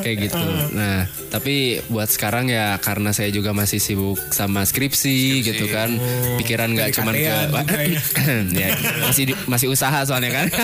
Kayak 0.00 0.16
gitu. 0.28 0.42
Nah, 0.72 0.98
tapi 1.28 1.56
buat 1.86 2.08
sekarang 2.08 2.48
ya 2.48 2.76
karena 2.78 3.10
saya 3.10 3.28
juga 3.28 3.50
masih 3.50 3.78
sibuk 3.78 4.18
sama 4.30 4.62
skripsi, 4.62 5.42
gitu 5.42 5.68
kan. 5.68 5.96
Pikiran 6.36 6.72
nggak 6.72 6.90
cuman 6.94 7.14
ke 7.14 7.34
juga 7.54 8.44
ya, 8.52 8.68
masih 9.02 9.24
di- 9.30 9.38
masih 9.46 9.68
usaha 9.68 10.00
soalnya 10.02 10.32
kan. 10.32 10.46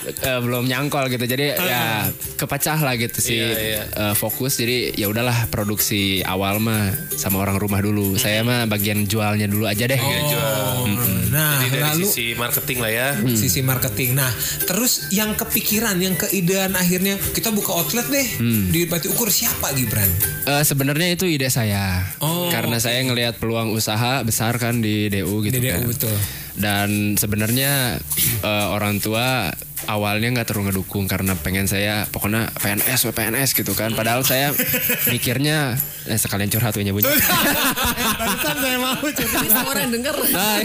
Eh, 0.00 0.40
belum 0.40 0.64
nyangkol 0.64 1.08
gitu. 1.08 1.24
Jadi 1.24 1.52
ya 1.52 2.08
kepecah 2.34 2.78
lah 2.78 2.96
gitu 2.96 3.20
sih 3.20 3.36
Iya, 3.36 3.56
iya. 3.56 3.82
eh, 3.84 4.14
fokus. 4.14 4.56
Jadi 4.56 4.96
ya 4.96 5.06
udahlah 5.06 5.48
produksi 5.48 6.24
awal 6.24 6.56
mah 6.56 6.88
sama 7.12 7.36
orang 7.38 7.56
rumah 7.56 7.78
dulu. 7.78 8.16
Saya 8.16 8.40
mah 8.40 8.64
bagian 8.64 9.04
jualnya 9.04 9.44
dulu 9.44 9.68
aja 9.68 9.84
deh. 9.84 10.00
Oh, 10.00 10.88
nah, 11.28 11.60
Jadi 11.60 11.68
dari 11.70 11.84
lalu 11.84 12.06
sisi 12.06 12.26
marketing 12.32 12.78
lah 12.80 12.90
ya. 12.90 13.08
sisi 13.30 13.60
marketing. 13.60 14.10
Nah, 14.16 14.30
terus 14.64 15.08
yang 15.10 15.36
kepikiran, 15.36 15.96
yang 15.96 16.16
keidean 16.16 16.72
akhirnya 16.72 17.20
kita 17.30 17.52
buka 17.52 17.70
outlet 17.74 18.08
deh 18.08 18.28
di 18.72 18.88
Bati 18.88 19.12
Ukur 19.12 19.28
siapa 19.28 19.76
Gibran? 19.76 20.08
Eh, 20.46 20.64
sebenarnya 20.64 21.12
itu 21.12 21.28
ide 21.28 21.52
saya. 21.52 22.00
Oh, 22.18 22.48
Karena 22.48 22.80
saya 22.80 23.04
ngelihat 23.04 23.36
peluang 23.36 23.70
usaha 23.70 24.20
besar 24.22 24.56
kan 24.56 24.80
di 24.80 25.06
DU 25.08 25.44
gitu 25.44 25.54
Di 25.54 25.68
kan. 25.68 25.84
DU, 25.84 25.92
betul. 25.92 26.16
Dan 26.56 27.14
sebenarnya 27.16 27.96
eh, 28.42 28.66
orang 28.68 28.98
tua 28.98 29.48
awalnya 29.86 30.28
nggak 30.34 30.48
terlalu 30.48 30.72
ngedukung 30.72 31.06
karena 31.06 31.32
pengen 31.38 31.64
saya 31.64 32.04
pokoknya 32.08 32.50
PNS 32.52 33.08
PNS 33.10 33.50
gitu 33.54 33.72
kan 33.72 33.94
padahal 33.94 34.20
saya 34.20 34.52
mikirnya 35.08 35.78
eh, 36.04 36.18
sekalian 36.18 36.50
curhat 36.50 36.74
punya 36.74 36.92
bunyi 36.92 37.08
Barusan 38.20 38.56
saya 38.60 38.76
mau 38.76 38.92
curhat. 38.98 39.16
Ini 39.40 39.48
semua 39.48 39.70
orang 39.72 39.88
denger. 39.88 40.14
nah, 40.32 40.58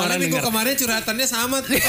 orang 0.00 0.18
dengar. 0.20 0.40
kemarin 0.44 0.74
curhatannya 0.76 1.26
sama 1.28 1.56
tuh. 1.60 1.76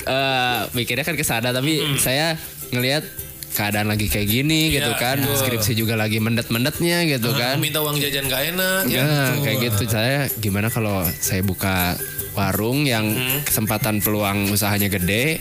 Eh, 0.00 0.60
mikirnya 0.72 1.04
kan 1.04 1.14
ke 1.14 1.22
sana 1.22 1.52
tapi 1.52 1.76
saya 2.00 2.34
ngelihat 2.72 3.04
keadaan 3.52 3.86
lagi 3.86 4.08
kayak 4.08 4.26
gini 4.26 4.72
gitu 4.72 4.90
Iya, 4.90 4.98
kan 4.98 5.18
betul. 5.20 5.36
skripsi 5.36 5.72
juga 5.76 5.94
lagi 5.94 6.18
mendet-mendetnya 6.18 7.04
gitu 7.04 7.30
kan 7.34 7.58
minta 7.58 7.78
uang 7.78 7.98
jajan 7.98 8.26
gak 8.26 8.54
enak 8.54 8.82
ya. 8.88 9.04
Nah, 9.04 9.38
kayak 9.44 9.58
gitu 9.70 9.82
saya 9.86 10.26
gimana 10.38 10.66
kalau 10.66 11.02
saya 11.20 11.44
buka 11.44 11.94
warung 12.32 12.86
yang 12.86 13.10
kesempatan 13.42 13.98
peluang 13.98 14.50
usahanya 14.50 14.86
gede, 14.86 15.38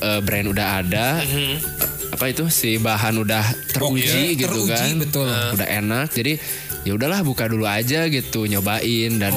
eh, 0.00 0.20
brand 0.24 0.48
udah 0.48 0.66
ada, 0.80 1.20
eh, 1.20 1.56
apa 2.12 2.24
itu 2.28 2.48
si 2.52 2.76
bahan 2.76 3.20
udah 3.20 3.44
teruji 3.72 4.36
Oke, 4.36 4.40
gitu 4.40 4.68
teruji, 4.68 4.72
kan, 4.72 4.96
betul. 5.00 5.28
udah 5.28 5.68
enak, 5.68 6.06
jadi 6.12 6.36
ya 6.82 6.92
udahlah 6.92 7.22
buka 7.22 7.46
dulu 7.46 7.64
aja 7.64 8.06
gitu, 8.06 8.44
nyobain 8.44 9.16
dan 9.16 9.30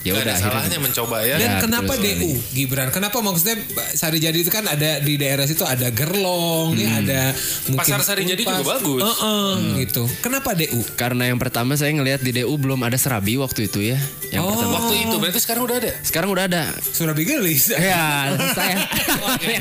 ya 0.00 0.12
Gak 0.12 0.22
udah 0.22 0.36
salahnya 0.38 0.78
mencoba 0.78 1.16
ya. 1.20 1.34
Dan 1.36 1.48
Ya, 1.48 1.58
kenapa 1.58 1.92
DU 1.94 2.30
Gibran? 2.50 2.88
Kenapa 2.88 3.18
maksudnya 3.18 3.58
Sari 3.92 4.18
Jadi 4.18 4.38
itu 4.40 4.50
kan 4.50 4.62
ada 4.64 4.98
di 4.98 5.14
daerah 5.14 5.42
situ 5.42 5.62
ada 5.62 5.90
Gerlong, 5.90 6.74
ya 6.74 7.00
ada 7.00 7.22
mungkin 7.66 7.80
Pasar 7.90 8.02
Sari 8.02 8.22
Jadi 8.24 8.42
juga 8.42 8.62
bagus. 8.62 9.02
Heeh, 9.02 9.50
gitu. 9.82 10.06
Kenapa 10.20 10.54
DU? 10.54 10.78
Karena 10.94 11.26
yang 11.26 11.36
pertama 11.36 11.74
saya 11.74 11.90
ngelihat 11.90 12.20
di 12.20 12.30
DU 12.32 12.54
belum 12.54 12.78
ada 12.80 12.94
serabi 12.94 13.34
waktu 13.34 13.66
itu 13.66 13.82
ya, 13.84 13.98
yang 14.30 14.42
Oh. 14.42 14.52
pertama. 14.52 14.78
Waktu 14.78 14.94
itu 15.02 15.16
berarti 15.16 15.40
sekarang 15.40 15.62
udah 15.64 15.76
ada. 15.76 15.92
Sekarang 16.00 16.28
udah 16.30 16.44
ada. 16.46 16.64
Surabi 16.78 17.22
Gelis. 17.22 17.68
Ya, 17.76 18.30
saya. 18.52 18.76
Oke, 19.28 19.54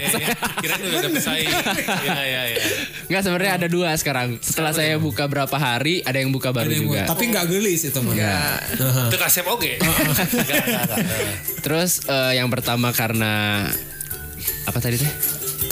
kira 0.59 0.73
udah 0.75 0.99
ada 0.99 1.09
pesaing. 1.09 1.49
Ya 2.01 2.15
ya 2.21 2.41
ya. 2.47 2.57
Nggak 3.05 3.21
sebenarnya 3.21 3.51
ada 3.55 3.67
dua 3.67 3.89
sekarang. 3.95 4.37
Setelah 4.39 4.71
saya 4.71 4.97
buka 4.97 5.25
berapa 5.25 5.53
hari, 5.53 6.01
ada 6.01 6.17
yang 6.17 6.29
buka 6.29 6.49
baru 6.49 6.69
Ada 6.69 6.73
yang 6.73 6.85
juga. 6.85 6.99
Tapi 7.15 7.31
nggak 7.31 7.47
gelis 7.47 7.87
itu 7.87 7.99
mah. 8.03 8.11
Itu 9.07 9.15
kasep 9.15 9.47
oke. 9.47 9.79
Terus 11.65 12.03
eh, 12.11 12.35
yang 12.35 12.51
pertama 12.51 12.91
karena 12.91 13.65
apa 14.67 14.79
tadi 14.83 14.99
teh? 14.99 15.11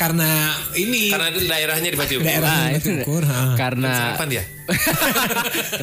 Karena 0.03 0.31
ini 0.75 1.07
Karena 1.07 1.31
itu 1.31 1.39
daerahnya 1.45 1.87
di 1.87 1.95
Batu. 1.95 2.19
daerah 2.19 2.43
Ah, 2.45 2.67
yang 2.67 2.75
itu. 2.77 2.91
ukur. 2.99 3.23
ha. 3.23 3.55
Karena 3.55 3.91
Kapan 4.11 4.27
dia? 4.29 4.43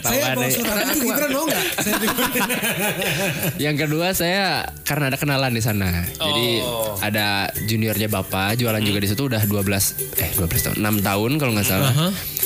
Saya 0.02 0.32
bawa 0.32 0.40
deh. 0.40 0.50
surat 0.50 0.84
itu 0.86 1.00
Gibran 1.02 1.30
mau 1.30 1.44
nggak? 1.44 1.64
Yang 3.64 3.76
kedua 3.78 4.06
saya 4.12 4.44
karena 4.82 5.08
ada 5.08 5.16
kenalan 5.16 5.52
di 5.52 5.60
sana. 5.60 6.04
Jadi 6.10 6.48
Oh. 6.60 6.96
ada 6.98 7.48
juniornya 7.62 8.08
bapak 8.08 8.56
jualan 8.56 8.80
juga 8.80 8.98
di 8.98 9.08
situ 9.08 9.22
udah 9.22 9.40
12 9.42 9.96
eh 10.16 10.30
12 10.32 10.48
tahun, 10.62 10.76
6 10.78 11.00
tahun 11.02 11.30
kalau 11.36 11.52
nggak 11.52 11.68
salah. 11.68 11.92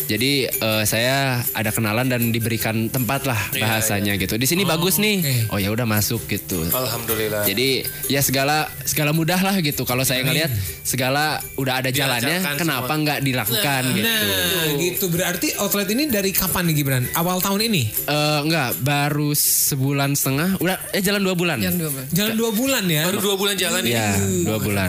Jadi 0.04 0.32
eh, 0.46 0.82
saya 0.84 1.16
ada 1.50 1.70
kenalan 1.70 2.06
dan 2.06 2.28
diberikan 2.28 2.86
tempat 2.88 3.24
lah 3.24 3.38
Iya, 3.50 3.64
bahasanya 3.64 4.12
gitu. 4.16 4.34
Di 4.34 4.44
sini 4.44 4.62
bagus 4.62 4.98
nih. 4.98 5.48
Oh 5.48 5.56
ya 5.56 5.70
udah 5.70 5.86
masuk 5.86 6.26
gitu. 6.26 6.66
Alhamdulillah. 6.66 7.42
Jadi 7.44 7.82
ya 8.08 8.20
segala 8.20 8.66
segala 8.82 9.10
mudah 9.10 9.38
lah 9.38 9.56
gitu. 9.60 9.82
Kalau 9.82 10.02
saya 10.02 10.20
ngelihat 10.20 10.50
segala 10.82 11.38
udah 11.64 11.74
ada 11.80 11.90
jalannya, 11.90 12.38
Diajarkan 12.44 12.54
kenapa 12.60 12.92
nggak 12.92 13.18
dilakukan 13.24 13.82
gitu? 13.96 14.04
Nah, 14.04 14.64
gitu. 14.76 15.04
Berarti 15.08 15.48
outlet 15.56 15.88
ini 15.90 16.04
dari 16.06 16.30
kapan 16.30 16.68
nih 16.68 16.74
Gibran? 16.76 17.04
Awal 17.16 17.40
tahun 17.40 17.60
ini? 17.72 17.82
Eh 18.04 18.38
enggak, 18.44 18.76
baru 18.84 19.32
sebulan 19.34 20.12
setengah. 20.12 20.60
Udah 20.60 20.76
eh 20.92 21.00
jalan 21.00 21.24
dua 21.24 21.34
bulan. 21.34 21.58
Jangan 21.58 21.78
dua 21.80 21.90
Bang. 21.90 22.06
Jalan 22.12 22.34
dua 22.36 22.50
bulan 22.52 22.84
ya? 22.84 23.02
baru 23.08 23.18
dua 23.20 23.36
bulan 23.36 23.54
jalan 23.56 23.82
ini. 23.82 23.92
Iya, 23.94 24.08
dua 24.44 24.58
bulan. 24.60 24.86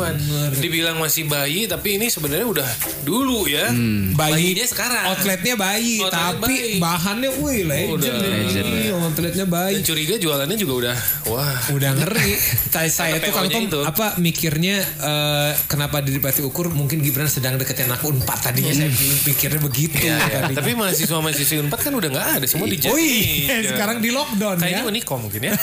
Dibilang 0.60 0.98
masih 1.00 1.24
bayi 1.26 1.66
tapi 1.66 1.96
ini 1.96 2.12
sebenarnya 2.12 2.48
udah 2.48 2.70
dulu 3.06 3.48
ya. 3.48 3.72
Bayi 4.14 4.34
Bayinya 4.36 4.66
sekarang. 4.68 5.04
Outletnya 5.16 5.56
bayi, 5.56 6.04
Outletnya 6.04 6.12
tapi 6.36 6.56
bayi. 6.60 6.76
bahannya 6.82 7.30
wih 7.40 7.60
legend. 7.64 7.94
Udah. 7.96 8.16
Legend, 8.20 8.66
ini. 8.68 8.84
Outletnya 8.92 9.46
bayi. 9.48 9.74
Dan 9.80 9.84
curiga 9.86 10.16
jualannya 10.20 10.58
juga 10.60 10.74
udah 10.86 10.96
wah. 11.32 11.58
Udah 11.72 11.92
ngeri. 11.96 12.32
saya 12.76 12.90
saya 12.92 13.14
tuh 13.22 13.32
Kang 13.32 13.48
PO-nya 13.48 13.56
Tom 13.56 13.66
itu. 13.70 13.80
apa 13.86 14.08
mikirnya 14.20 14.76
eh, 14.82 15.52
kenapa 15.70 16.04
di 16.04 16.18
Bati 16.56 16.64
Ukur 16.64 16.72
mungkin 16.72 17.04
Gibran 17.04 17.28
sedang 17.28 17.60
deketin 17.60 17.92
anak 17.92 18.00
Unpad 18.08 18.40
tadinya 18.40 18.72
saya 18.72 18.88
pikirnya 19.28 19.60
begitu. 19.60 20.00
Ya, 20.00 20.16
ya. 20.16 20.48
tadinya. 20.48 20.64
Tapi 20.64 20.72
mahasiswa 20.72 21.20
mahasiswa 21.20 21.60
Unpad 21.68 21.80
kan 21.84 21.92
udah 21.92 22.10
nggak 22.16 22.28
ada 22.40 22.48
semua 22.48 22.72
di 22.72 22.80
Oh 22.88 22.96
iya, 22.96 23.60
sekarang 23.76 24.00
di 24.00 24.16
lockdown 24.16 24.64
Kayaknya 24.64 24.80
ya. 24.80 24.88
Unikom 24.88 25.20
mungkin 25.28 25.52
ya. 25.52 25.54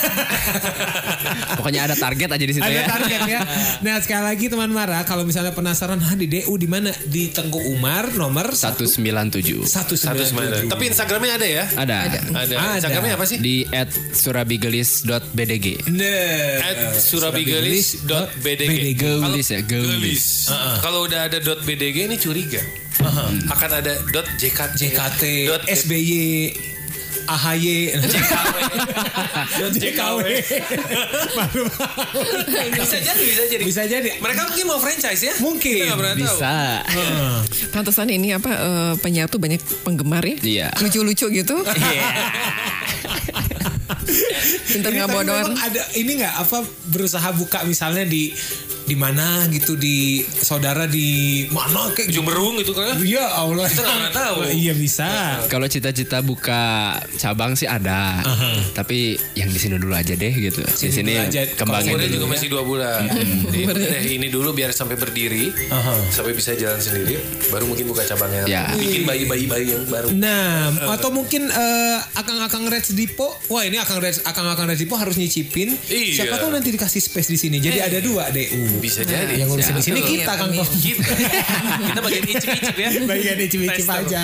Pokoknya 1.56 1.88
ada 1.88 1.96
target 1.96 2.28
aja 2.36 2.44
di 2.44 2.52
situ 2.52 2.60
Ada 2.60 2.76
ya. 2.76 2.84
target 2.84 3.20
ya. 3.24 3.40
Nah 3.88 3.96
sekali 4.04 4.20
lagi 4.20 4.52
teman 4.52 4.68
Mara, 4.68 5.00
kalau 5.08 5.24
misalnya 5.24 5.56
penasaran, 5.56 5.96
ha 5.96 6.12
di 6.12 6.28
DU 6.28 6.60
di 6.60 6.68
mana? 6.68 6.92
Di 7.08 7.32
Tengku 7.32 7.56
Umar 7.72 8.12
nomor 8.12 8.52
197. 8.52 9.64
satu 9.64 9.96
Satu 9.96 9.96
sembilan. 9.96 10.68
Tapi 10.68 10.92
Instagramnya 10.92 11.40
ada 11.40 11.46
ya? 11.48 11.64
Ada. 11.72 11.96
Ada. 12.04 12.18
Ada. 12.36 12.54
Instagramnya 12.84 13.16
apa 13.16 13.24
sih? 13.24 13.40
Di 13.40 13.64
@surabigelis.bdg. 14.12 15.88
Nah, 15.88 16.68
At 16.68 17.00
surabigelis.bdg. 17.00 18.92
Gelis 19.00 19.48
ya, 19.48 19.60
gelis. 19.64 20.52
Kalau 20.82 21.06
udah 21.06 21.30
ada 21.30 21.38
dot 21.38 21.62
.bdg 21.62 22.10
ini 22.10 22.18
curiga. 22.18 22.58
Akan 23.48 23.70
ada 23.70 24.02
dot 24.10 24.26
.jkt. 24.34 24.74
JKT, 24.74 25.22
Dot 25.46 25.62
SBY, 25.64 26.50
AHY, 27.22 27.94
dot 29.62 29.72
JKW. 29.72 30.18
Baru 31.38 31.64
bisa 32.74 32.98
jadi, 32.98 33.22
bisa 33.22 33.44
jadi. 33.46 33.62
bisa 33.62 33.82
jadi. 33.86 34.10
Mereka 34.18 34.40
mungkin 34.50 34.64
mau 34.66 34.78
franchise 34.82 35.22
ya? 35.22 35.34
Mungkin. 35.38 35.86
Bisa. 36.18 36.82
Pantesan 37.70 38.10
ini 38.10 38.34
apa 38.34 38.50
eh, 38.50 38.92
penyiar 38.98 39.30
tuh 39.30 39.38
banyak 39.38 39.62
penggemar 39.86 40.26
ya. 40.26 40.36
Iya. 40.42 40.68
Lucu-lucu 40.82 41.30
gitu. 41.30 41.56
Pinter 44.72 44.90
Ini 44.90 44.98
nggak 44.98 45.08
tapi 45.08 45.16
bodor. 45.16 45.46
memang 45.46 45.58
ada 45.62 45.82
ini 45.94 46.12
nggak 46.20 46.34
apa 46.34 46.58
berusaha 46.90 47.28
buka 47.32 47.62
misalnya 47.64 48.02
di 48.02 48.32
di 48.92 49.00
mana 49.00 49.48
gitu 49.48 49.72
di 49.72 50.20
saudara 50.20 50.84
di 50.84 51.48
mana 51.48 51.88
kayak 51.96 52.12
Ujung 52.12 52.28
berung 52.28 52.60
gitu 52.60 52.76
kan? 52.76 53.00
Iya 53.00 53.24
Allah. 53.40 53.64
Kita 53.64 53.88
nggak 53.88 54.12
tahu. 54.12 54.38
Iya 54.62 54.76
bisa. 54.76 55.08
Kalau 55.48 55.64
cita-cita 55.64 56.20
buka 56.20 56.92
cabang 57.16 57.56
sih 57.56 57.64
ada. 57.64 58.20
Tapi 58.76 59.16
yang 59.32 59.48
di 59.48 59.56
sini 59.56 59.80
dulu 59.80 59.96
aja 59.96 60.12
deh 60.12 60.28
gitu. 60.28 60.60
Di 60.60 60.92
Sini 60.92 61.16
kembangin 61.56 61.96
dulu. 61.96 62.20
juga 62.20 62.26
masih 62.36 62.48
dua 62.52 62.62
bulan. 62.68 63.08
Jadi 63.48 63.64
udah 63.64 64.02
ini 64.04 64.28
dulu 64.28 64.52
biar 64.52 64.76
sampai 64.76 65.00
berdiri, 65.00 65.48
sampai 66.12 66.36
bisa 66.36 66.52
jalan 66.52 66.76
sendiri, 66.76 67.16
baru 67.48 67.64
mungkin 67.64 67.88
buka 67.88 68.04
cabangnya. 68.04 68.44
Ya. 68.44 68.68
Bikin 68.76 69.08
bayi-bayi 69.08 69.48
bayi 69.48 69.66
yang 69.72 69.88
baru. 69.88 70.12
Nah, 70.12 70.68
atau 70.92 71.08
mungkin 71.08 71.48
eh, 71.48 71.98
akang-akang 72.18 72.68
Reds 72.68 72.92
Dipo, 72.92 73.32
wah 73.48 73.64
ini 73.64 73.80
akang 73.80 74.02
Reds, 74.04 74.20
akang-akang 74.28 74.68
Reds 74.68 74.84
Dipo 74.84 75.00
harus 75.00 75.16
nyicipin. 75.16 75.72
Iya. 75.88 76.28
Siapa 76.28 76.44
tahu 76.44 76.52
nanti 76.52 76.68
dikasih 76.74 77.00
space 77.00 77.30
di 77.32 77.38
sini. 77.40 77.56
Jadi 77.56 77.78
ada 77.80 77.98
dua 78.02 78.28
DU. 78.28 78.81
Bisa 78.82 79.06
jadi. 79.06 79.38
Yang 79.38 79.48
ngurusin 79.54 79.74
di 79.78 79.84
sini 79.86 80.00
kita 80.02 80.32
Kang 80.34 80.50
Tom. 80.50 80.66
Kita, 80.66 81.06
kita 81.86 82.00
bagian 82.02 82.24
icip-icip 82.26 82.76
ya. 82.76 82.90
Bagian 83.06 83.38
icip-icip 83.38 83.86
aja. 83.86 84.22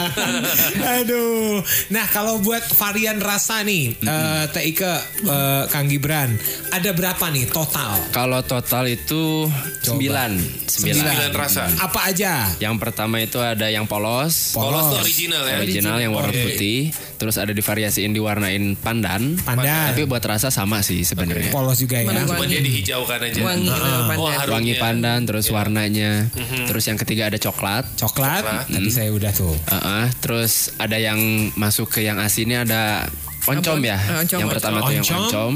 Aduh. 0.98 1.62
Nah, 1.94 2.06
kalau 2.10 2.42
buat 2.42 2.66
varian 2.74 3.22
rasa 3.22 3.62
nih, 3.62 3.94
eh, 4.02 4.44
Teh 4.50 4.64
Ike, 4.74 4.82
eh, 5.24 5.62
Kang 5.70 5.86
Gibran, 5.86 6.34
ada 6.74 6.90
berapa 6.90 7.30
nih 7.30 7.46
total? 7.48 7.94
Kalau 8.10 8.42
total 8.42 8.90
itu 8.90 9.46
sembilan. 9.86 10.66
Sembilan. 10.66 11.30
Rasa. 11.30 11.70
Apa 11.78 12.10
aja? 12.10 12.50
Yang 12.58 12.76
pertama 12.82 13.22
itu 13.22 13.38
ada 13.38 13.70
yang 13.70 13.86
polos. 13.86 14.58
Polos 14.58 14.90
tuh 14.90 14.98
original 15.02 15.42
ya. 15.46 15.56
Original 15.62 15.96
yang 16.02 16.12
warna 16.14 16.34
Oke. 16.34 16.42
putih. 16.54 16.90
Terus 17.18 17.34
ada 17.38 17.50
divariasiin 17.50 18.14
diwarnain 18.14 18.78
pandan. 18.78 19.38
Pandan. 19.42 19.94
Tapi 19.94 20.06
buat 20.06 20.22
rasa 20.22 20.50
sama 20.50 20.82
sih 20.82 21.02
sebenarnya. 21.02 21.50
Polos 21.50 21.78
juga 21.78 22.02
ya. 22.02 22.10
Cuma 22.26 22.46
dia 22.46 22.62
dihijaukan 22.62 23.18
aja. 23.22 23.40
Wangi 23.42 23.70
pandan. 23.70 24.37
Harum 24.38 24.54
Wangi 24.54 24.74
ya. 24.74 24.80
pandan 24.80 25.20
terus 25.22 25.46
warnanya. 25.48 26.30
Terus 26.64 26.84
yang 26.84 26.96
ketiga 26.96 27.26
ada 27.26 27.36
coklat. 27.36 27.84
Coklat, 27.94 28.42
Coklat. 28.42 28.64
tadi 28.68 28.88
saya 28.88 29.10
udah 29.10 29.30
tuh. 29.30 29.54
Uh-uh, 29.64 30.06
terus 30.18 30.52
ada 30.76 30.94
yang 30.94 31.18
masuk 31.54 31.90
ke 31.90 32.00
yang 32.00 32.16
asinnya 32.16 32.62
ada 32.62 33.08
oncom 33.44 33.80
Abon. 33.80 33.80
ya. 33.82 33.96
Ah, 33.96 34.20
oncom, 34.20 34.28
yang 34.34 34.44
oncom. 34.44 34.52
pertama 34.52 34.78
tuh 34.78 34.92
yang 34.92 35.06
Oncom. 35.06 35.22
oncom, 35.24 35.54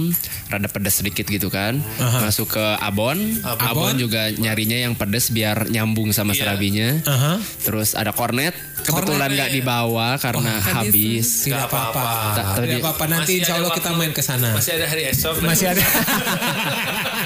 rada 0.48 0.64
pedas 0.66 0.94
sedikit 0.96 1.26
gitu 1.26 1.46
kan. 1.46 1.76
Masuk 1.98 2.50
ke 2.50 2.64
abon. 2.78 3.20
Abon. 3.42 3.68
abon. 3.68 3.94
juga 3.94 4.32
nyarinya 4.32 4.80
yang 4.80 4.94
pedas 4.94 5.28
biar 5.28 5.68
nyambung 5.68 6.08
sama 6.10 6.32
Iya. 6.32 6.40
serabinya. 6.40 6.88
Aha. 7.04 7.32
Terus 7.60 7.92
ada 7.92 8.10
kornet, 8.10 8.56
kebetulan 8.80 9.28
nggak 9.30 9.52
dibawa 9.52 10.16
karena 10.16 10.56
habis. 10.58 11.44
Tidak 11.44 11.52
Nggak 11.52 11.68
apa-apa. 11.68 12.08
Tidak 12.56 12.80
apa-apa. 12.80 13.04
Nanti 13.04 13.20
Masih 13.28 13.36
insya 13.38 13.52
ada 13.52 13.60
Allah 13.60 13.72
kita 13.76 13.90
main 13.92 14.10
ke 14.10 14.22
sana. 14.22 14.48
Masih 14.56 14.72
ada 14.72 14.86
hari 14.88 15.02
esok. 15.06 15.34
Masih 15.44 15.66
ada. 15.68 15.84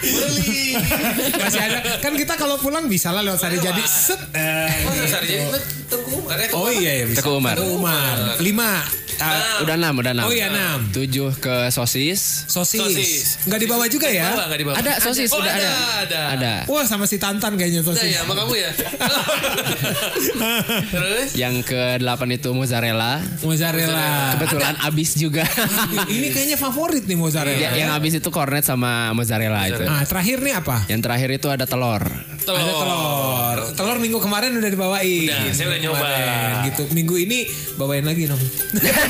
Beli. 0.00 0.74
Masih 1.36 1.60
ada. 1.60 1.78
Kan 2.00 2.16
kita 2.16 2.34
kalau 2.34 2.56
pulang 2.56 2.88
bisa 2.88 3.12
lah 3.12 3.20
lewat 3.20 3.38
sari 3.38 3.56
jadi 3.56 3.82
set. 3.84 4.20
Eh, 4.32 4.68
Oh, 4.88 4.94
Sari 5.06 5.26
jadi 5.28 5.44
Tengku 5.86 6.10
Umar 6.18 6.36
ya. 6.38 6.48
Oh 6.54 6.70
iya 6.70 6.92
ya 7.00 7.04
bisa. 7.04 7.20
Teguh 7.20 7.36
Umar. 7.36 7.54
Teguh 7.58 7.76
Umar. 7.76 8.40
Lima. 8.40 8.80
Ah, 9.20 9.62
Udah 9.62 9.74
enam, 9.76 9.94
udah 9.96 10.12
enam. 10.12 10.24
Oh 10.24 10.32
iya, 10.32 10.48
enam. 10.48 10.78
Tujuh 10.90 11.36
ke 11.36 11.68
sosis. 11.68 12.44
sosis. 12.44 12.80
Sosis. 12.80 13.20
Nggak 13.44 13.60
dibawa 13.60 13.84
juga 13.86 14.08
ya? 14.08 14.32
Bawa, 14.32 14.44
nggak 14.48 14.60
dibawa? 14.60 14.74
Ada 14.76 14.92
sosis, 14.98 15.28
Oh, 15.30 15.38
udah 15.38 15.52
ada. 15.52 15.70
ada. 16.02 16.20
Ada. 16.34 16.52
Wah 16.66 16.84
sama 16.84 17.04
si 17.04 17.16
Tantan 17.16 17.54
kayaknya 17.54 17.80
sosis. 17.80 18.08
ya, 18.08 18.24
sama 18.24 18.34
kamu 18.34 18.54
ya. 18.56 18.70
Terus? 20.90 21.28
Yang 21.34 21.54
ke 21.66 21.82
delapan 21.98 22.28
itu 22.34 22.50
mozzarella. 22.50 23.20
Mozzarella. 23.42 24.36
Kebetulan 24.36 24.74
abis 24.82 25.10
juga. 25.16 25.44
Ini 26.10 26.28
kayaknya 26.30 26.56
favorit 26.56 27.04
nih 27.04 27.16
mozzarella. 27.16 27.60
Ya, 27.60 27.70
yang 27.76 27.90
abis 27.92 28.18
itu 28.18 28.28
cornet 28.28 28.64
sama 28.64 29.12
mozzarella 29.12 29.66
itu. 29.66 29.82
Nah, 29.82 30.02
terakhir 30.04 30.40
nih 30.40 30.54
apa? 30.56 30.76
Yang 30.88 31.00
terakhir 31.04 31.28
itu 31.30 31.48
ada 31.48 31.64
telur. 31.66 32.02
Telur. 32.40 32.58
Ada 32.58 32.72
telur. 32.72 33.58
Telur 33.74 33.96
minggu 33.98 34.18
kemarin 34.18 34.50
udah 34.52 34.68
dibawain. 34.68 35.28
Udah, 35.28 35.52
saya 35.52 35.66
udah 35.68 35.80
nyoba. 35.80 35.98
Kemarin, 36.00 36.52
Gitu. 36.60 36.82
Minggu 36.92 37.14
ini 37.18 37.38
bawain 37.74 38.04
lagi 38.04 38.24
dong. 38.26 38.40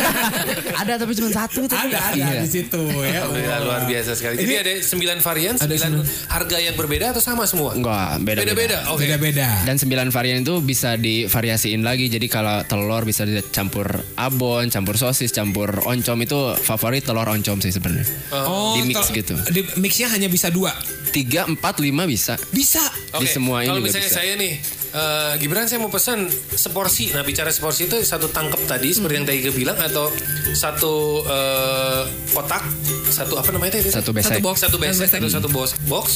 ada 0.80 0.96
tapi 0.96 1.12
cuma 1.12 1.28
satu 1.28 1.66
ada 1.66 1.99
ada 2.10 2.16
Iya. 2.16 2.42
di 2.42 2.49
situ 2.49 2.80
ya. 3.00 3.22
Alhamdulillah 3.22 3.58
luar 3.60 3.80
biasa 3.84 4.10
sekali. 4.14 4.34
Jadi 4.38 4.46
Ini- 4.46 4.60
ada 4.60 4.72
9 4.80 5.20
varian, 5.20 5.54
Ada 5.56 5.75
9 5.76 6.02
harga 6.28 6.56
yang 6.58 6.75
berbeda 6.75 7.06
atau 7.10 7.20
sama 7.20 7.44
semua? 7.44 7.75
Enggak, 7.75 8.20
beda-beda. 8.22 8.52
Beda-beda. 8.52 8.78
Oke. 8.90 9.04
Beda-beda. 9.06 9.49
Dan 9.64 9.76
9 9.76 10.10
varian 10.10 10.38
itu 10.40 10.54
bisa 10.60 10.94
divariasiin 10.94 11.82
lagi. 11.82 12.06
Jadi 12.06 12.26
kalau 12.26 12.62
telur 12.64 13.02
bisa 13.02 13.25
dicampur 13.25 13.87
abon, 14.16 14.68
campur 14.68 14.94
sosis, 14.96 15.30
campur 15.30 15.82
oncom 15.84 16.18
itu 16.20 16.38
favorit 16.58 17.02
telur 17.02 17.26
oncom 17.26 17.58
sih 17.58 17.70
sebenarnya. 17.70 18.06
Oh, 18.32 18.76
Di 18.76 18.87
mix 18.87 19.10
gitu. 19.10 19.34
Di 19.49 19.60
mixnya 19.76 20.08
hanya 20.08 20.26
bisa 20.26 20.49
dua. 20.49 20.72
Tiga, 21.10 21.42
empat, 21.42 21.82
lima 21.82 22.06
bisa. 22.06 22.38
Bisa. 22.50 22.78
Oke, 23.10 23.26
Di 23.26 23.29
semua 23.30 23.58
ini 23.62 23.68
Kalau 23.70 23.82
misalnya 23.82 24.10
bisa. 24.10 24.18
saya 24.18 24.32
nih, 24.34 24.52
eh, 24.92 25.32
Gibran 25.38 25.66
saya 25.66 25.78
mau 25.82 25.90
pesan 25.92 26.26
seporsi. 26.54 27.14
Nah 27.14 27.23
bicara 27.23 27.50
seporsi 27.50 27.87
itu 27.87 27.97
satu 28.02 28.30
tangkep 28.30 28.66
tadi 28.66 28.90
seperti 28.90 29.14
yang 29.16 29.26
Taiga 29.26 29.50
bilang 29.54 29.78
atau 29.78 30.11
satu 30.52 31.25
eh, 31.25 32.02
kotak, 32.35 32.62
satu 33.11 33.38
apa 33.38 33.50
namanya 33.54 33.78
tadi? 33.78 33.90
Satu 33.90 34.11
besek. 34.11 34.38
Satu 34.38 34.40
box. 34.42 34.56
Satu 34.62 34.76
besek 34.78 35.09
Satu 35.09 35.18
atau 35.23 35.30
satu 35.30 35.49
box. 35.50 35.68
Box 35.87 36.06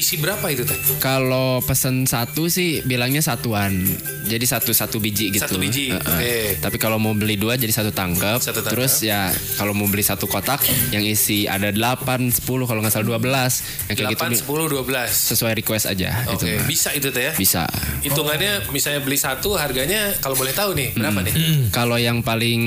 isi 0.00 0.16
berapa 0.16 0.48
itu 0.48 0.64
teh? 0.64 0.78
Kalau 0.96 1.60
pesen 1.60 2.08
satu 2.08 2.48
sih 2.48 2.80
bilangnya 2.88 3.20
satuan. 3.20 3.84
Jadi 4.24 4.46
satu 4.48 4.72
satu 4.72 4.96
biji 4.96 5.28
gitu. 5.34 5.44
Satu 5.44 5.60
biji, 5.60 5.92
Heeh. 5.92 6.00
oke. 6.00 6.34
Tapi 6.64 6.76
kalau 6.80 6.96
mau 6.96 7.12
beli 7.12 7.36
dua 7.36 7.60
jadi 7.60 7.68
satu 7.68 7.92
tangkep. 7.92 8.40
Satu 8.40 8.64
tangkep. 8.64 8.72
Terus 8.72 9.04
ya 9.04 9.28
kalau 9.60 9.76
mau 9.76 9.84
beli 9.90 10.00
satu 10.00 10.24
kotak 10.24 10.64
yang 10.94 11.04
isi 11.04 11.44
ada 11.44 11.68
8, 11.68 12.32
10 12.32 12.40
kalau 12.64 12.80
nggak 12.80 12.94
salah 12.94 13.06
12. 13.12 13.92
Yang 13.92 13.96
kayak 14.00 14.10
gitu 14.16 14.24
8, 14.24 14.48
10, 14.48 14.72
12. 14.72 15.10
sesuai 15.34 15.52
request 15.60 15.84
aja 15.90 16.08
Oke, 16.32 16.46
gitu. 16.46 16.46
bisa 16.64 16.88
itu 16.96 17.08
teh 17.12 17.22
ya? 17.28 17.32
Bisa. 17.36 17.64
Hitungannya 18.10 18.52
misalnya 18.74 19.00
beli 19.06 19.18
satu 19.18 19.54
harganya 19.54 20.10
kalau 20.18 20.34
boleh 20.34 20.50
tahu 20.50 20.74
nih 20.74 20.92
berapa 20.98 21.18
nih? 21.22 21.34
Kalau 21.70 21.96
yang 21.96 22.26
paling 22.26 22.62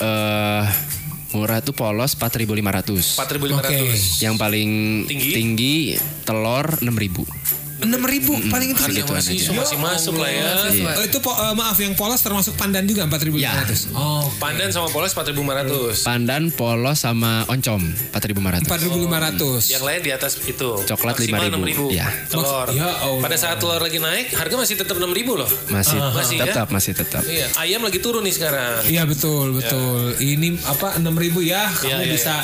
eh 0.00 0.64
murah 1.32 1.64
tuh 1.64 1.72
polos 1.72 2.12
4.500. 2.16 3.16
4.500. 3.16 4.20
Yang 4.20 4.34
paling 4.36 4.70
Tinggi? 5.08 5.30
tinggi, 5.32 5.76
telur 6.28 6.76
6.000. 6.80 7.41
Enam 7.82 8.02
ribu 8.02 8.32
paling 8.46 8.70
itu 8.70 8.80
Harga 8.80 9.02
masih, 9.12 9.34
aja. 9.36 9.50
masih 9.52 9.76
masuk 9.76 10.14
lah 10.16 10.30
ya. 10.30 10.44
Iya. 10.68 10.92
Oh, 10.94 11.04
itu 11.04 11.18
po- 11.18 11.34
eh, 11.34 11.52
maaf 11.52 11.76
yang 11.76 11.92
polos 11.92 12.18
termasuk 12.18 12.54
pandan 12.54 12.84
juga 12.84 13.04
4.500. 13.04 13.90
Oh, 13.92 14.24
Pandan 14.38 14.70
sama 14.70 14.86
polos 14.88 15.10
4.500. 15.10 16.02
Pandan, 16.02 16.42
polos 16.48 16.98
sama 16.98 17.42
oncom 17.46 17.82
4.500. 18.12 18.64
4.500. 18.64 19.68
Yang 19.68 19.82
lain 19.82 20.00
di 20.00 20.10
atas 20.10 20.32
itu. 20.42 20.70
Coklat 20.80 21.16
5.000. 21.16 21.50
6.000. 21.50 21.90
Ya. 21.92 22.08
Telur. 22.26 22.66
Ya 22.70 22.88
Allah. 23.00 23.20
Pada 23.20 23.36
saat 23.36 23.58
telur 23.58 23.78
lagi 23.78 23.98
naik, 23.98 24.30
harga 24.32 24.54
masih 24.54 24.74
tetap 24.76 24.96
6.000 24.96 25.10
loh. 25.34 25.50
Masih, 25.68 25.98
Masih 25.98 26.36
ya? 26.36 26.44
tetap 26.46 26.66
masih 26.70 26.92
tetap. 26.92 27.22
Iya, 27.24 27.46
ayam 27.58 27.82
lagi 27.82 27.98
turun 27.98 28.22
nih 28.22 28.32
sekarang. 28.32 28.82
Iya 28.84 29.02
betul 29.04 29.52
betul. 29.52 30.14
Ini 30.16 30.54
apa 30.64 30.96
6.000 30.96 31.10
ya? 31.42 31.66
Kamu 31.68 31.88
Iya, 31.88 31.96
iya. 32.00 32.12
bisa 32.12 32.34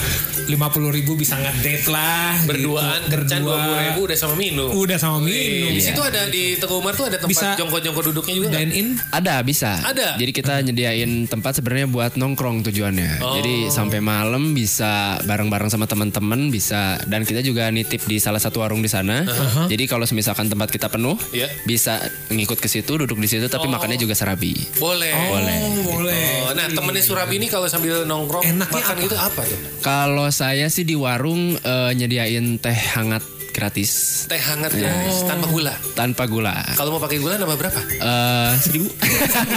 50.000 0.47 1.14
bisa 1.14 1.35
ngedate 1.37 1.87
lah. 1.88 2.35
Berduaan, 2.45 3.00
gitu. 3.04 3.12
Berdua. 3.14 3.95
20.000 3.95 4.00
udah 4.00 4.16
sama 4.16 4.35
minum. 4.35 4.68
Udah 4.71 4.97
sama 4.97 5.18
minum. 5.28 5.70
Di 5.70 5.82
situ 5.82 6.00
ada 6.00 6.23
di 6.26 6.56
Teguh 6.56 6.78
Umar 6.78 6.92
tuh 6.92 7.06
ada 7.06 7.16
tempat 7.16 7.30
Bisa 7.30 7.49
jongkok-jongkok 7.54 8.04
duduknya 8.08 8.35
juga? 8.35 8.49
Dine 8.56 8.73
in. 8.73 8.88
Ada 9.11 9.40
bisa. 9.42 9.78
Ada? 9.85 10.16
Jadi 10.16 10.32
kita 10.32 10.54
nyediain 10.61 11.11
tempat 11.26 11.61
sebenarnya 11.61 11.87
buat 11.87 12.16
nongkrong 12.16 12.64
tujuannya. 12.64 13.20
Oh. 13.20 13.37
Jadi 13.37 13.68
sampai 13.68 14.00
malam 14.00 14.52
bisa 14.52 15.20
bareng-bareng 15.23 15.68
sama 15.68 15.85
teman-teman 15.85 16.49
bisa 16.49 16.97
dan 17.04 17.23
kita 17.23 17.40
juga 17.40 17.68
nitip 17.68 18.02
di 18.04 18.18
salah 18.18 18.40
satu 18.40 18.61
warung 18.61 18.80
di 18.80 18.91
sana. 18.91 19.23
Jadi 19.69 19.84
kalau 19.84 20.08
misalkan 20.08 20.49
tempat 20.49 20.69
kita 20.69 20.88
penuh, 20.88 21.14
Iya. 21.30 21.47
bisa 21.62 22.00
ngikut 22.28 22.58
ke 22.58 22.67
situ, 22.67 22.97
duduk 22.97 23.19
di 23.19 23.28
situ 23.28 23.47
tapi 23.47 23.69
makannya 23.69 23.97
juga 23.97 24.17
serabi. 24.17 24.56
Boleh. 24.80 25.12
Boleh. 25.28 25.56
Oh, 25.60 25.73
boleh. 25.95 26.26
Oh, 26.49 26.52
nah 26.54 26.67
temennya 26.67 27.02
Surabi 27.02 27.36
ini 27.36 27.47
kalau 27.47 27.69
sambil 27.69 28.02
nongkrong 28.02 28.41
Enaknya 28.43 28.80
makan 28.80 28.97
apa? 28.97 29.04
gitu 29.04 29.17
apa 29.17 29.41
tuh? 29.45 29.58
Kalau 29.80 30.28
saya 30.30 30.67
sih 30.69 30.82
di 30.82 30.95
warung 30.95 31.56
eh, 31.56 31.91
nyediain 31.93 32.56
teh 32.56 32.73
hangat 32.95 33.21
gratis 33.58 33.90
Teh 34.30 34.38
hangat 34.38 34.71
guys, 34.71 35.26
tanpa 35.26 35.47
gula. 35.50 35.75
tanpa 35.99 36.25
gula. 36.30 36.54
Kalau 36.78 36.94
mau 36.94 37.02
pakai 37.02 37.18
gula 37.18 37.34
nambah 37.34 37.58
berapa? 37.58 37.80
Eh, 37.82 38.50
seribu. 38.62 38.86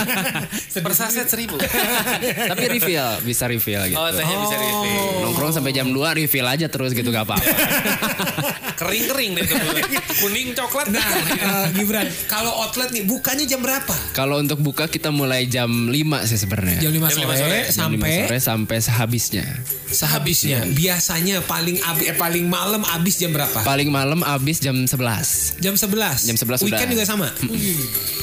Per 0.86 0.94
saset 0.98 1.30
seribu. 1.30 1.62
tapi 2.52 2.66
refill, 2.66 3.22
bisa 3.22 3.46
refill 3.46 3.86
gitu. 3.86 4.02
Oh, 4.02 4.10
tehnya 4.10 4.42
bisa 4.42 4.56
refill. 4.58 5.22
Nongkrong 5.22 5.54
sampai 5.54 5.72
jam 5.72 5.94
2 5.94 6.02
refill 6.18 6.48
aja 6.50 6.66
terus 6.66 6.98
gitu 6.98 7.14
gak 7.14 7.30
apa-apa. 7.30 7.46
Kering-kering 8.82 9.32
deh. 9.38 9.46
Kuning 10.26 10.58
coklat. 10.58 10.90
Nah, 10.90 11.06
eh, 11.38 11.66
Gibran, 11.78 12.10
kalau 12.26 12.50
outlet 12.66 12.90
nih 12.90 13.06
bukanya 13.06 13.46
jam 13.46 13.62
berapa? 13.62 13.94
Kalau 14.18 14.42
untuk 14.42 14.58
buka 14.58 14.90
kita 14.90 15.14
mulai 15.14 15.46
jam 15.46 15.70
5 15.70 15.94
sih 16.26 16.42
sebenarnya. 16.42 16.82
Jam 16.82 16.90
5 16.90 16.98
Jam 16.98 17.10
sore, 17.14 17.22
lima 17.22 17.36
sore. 17.38 17.60
Jam 17.70 17.78
sampai 17.78 18.10
5 18.10 18.26
sore 18.26 18.38
sampai 18.42 18.78
sehabisnya. 18.82 19.46
sehabisnya. 19.92 20.66
Biasanya 20.74 21.46
paling 21.46 21.78
abi, 21.78 22.10
eh, 22.10 22.18
paling 22.18 22.50
malam 22.50 22.82
habis 22.82 23.22
jam 23.22 23.30
berapa? 23.30 23.62
Paling 23.62 23.94
malam 23.94 24.26
habis 24.26 24.58
jam 24.58 24.74
11. 24.74 25.62
Jam 25.62 25.78
11. 25.78 26.26
Jam 26.26 26.36
11 26.42 26.66
Weekend 26.66 26.90
udah. 26.90 26.94
juga 26.98 27.06
sama. 27.06 27.28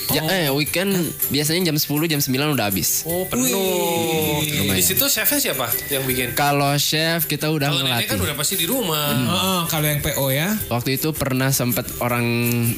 Ja, 0.09 0.25
eh 0.25 0.49
weekend 0.49 0.97
biasanya 1.29 1.69
jam 1.69 1.77
10 1.77 2.09
jam 2.09 2.21
9 2.25 2.57
udah 2.57 2.67
habis. 2.67 3.05
Oh 3.05 3.29
penuh. 3.29 4.41
Di 4.73 4.81
situ 4.81 5.05
chefnya 5.05 5.39
siapa 5.39 5.69
yang 5.93 6.03
bikin? 6.09 6.33
Kalau 6.33 6.73
chef 6.81 7.29
kita 7.29 7.53
udah 7.53 7.69
Kalau 7.69 7.85
nenek 7.85 8.09
kan 8.09 8.17
udah 8.17 8.33
pasti 8.33 8.57
di 8.57 8.65
rumah. 8.65 9.13
Heeh, 9.13 9.61
kalau 9.69 9.87
yang 9.87 10.01
PO 10.01 10.27
ya. 10.33 10.48
Waktu 10.69 10.97
itu 10.97 11.11
pernah 11.11 11.51
sempet 11.51 11.89
orang 11.99 12.25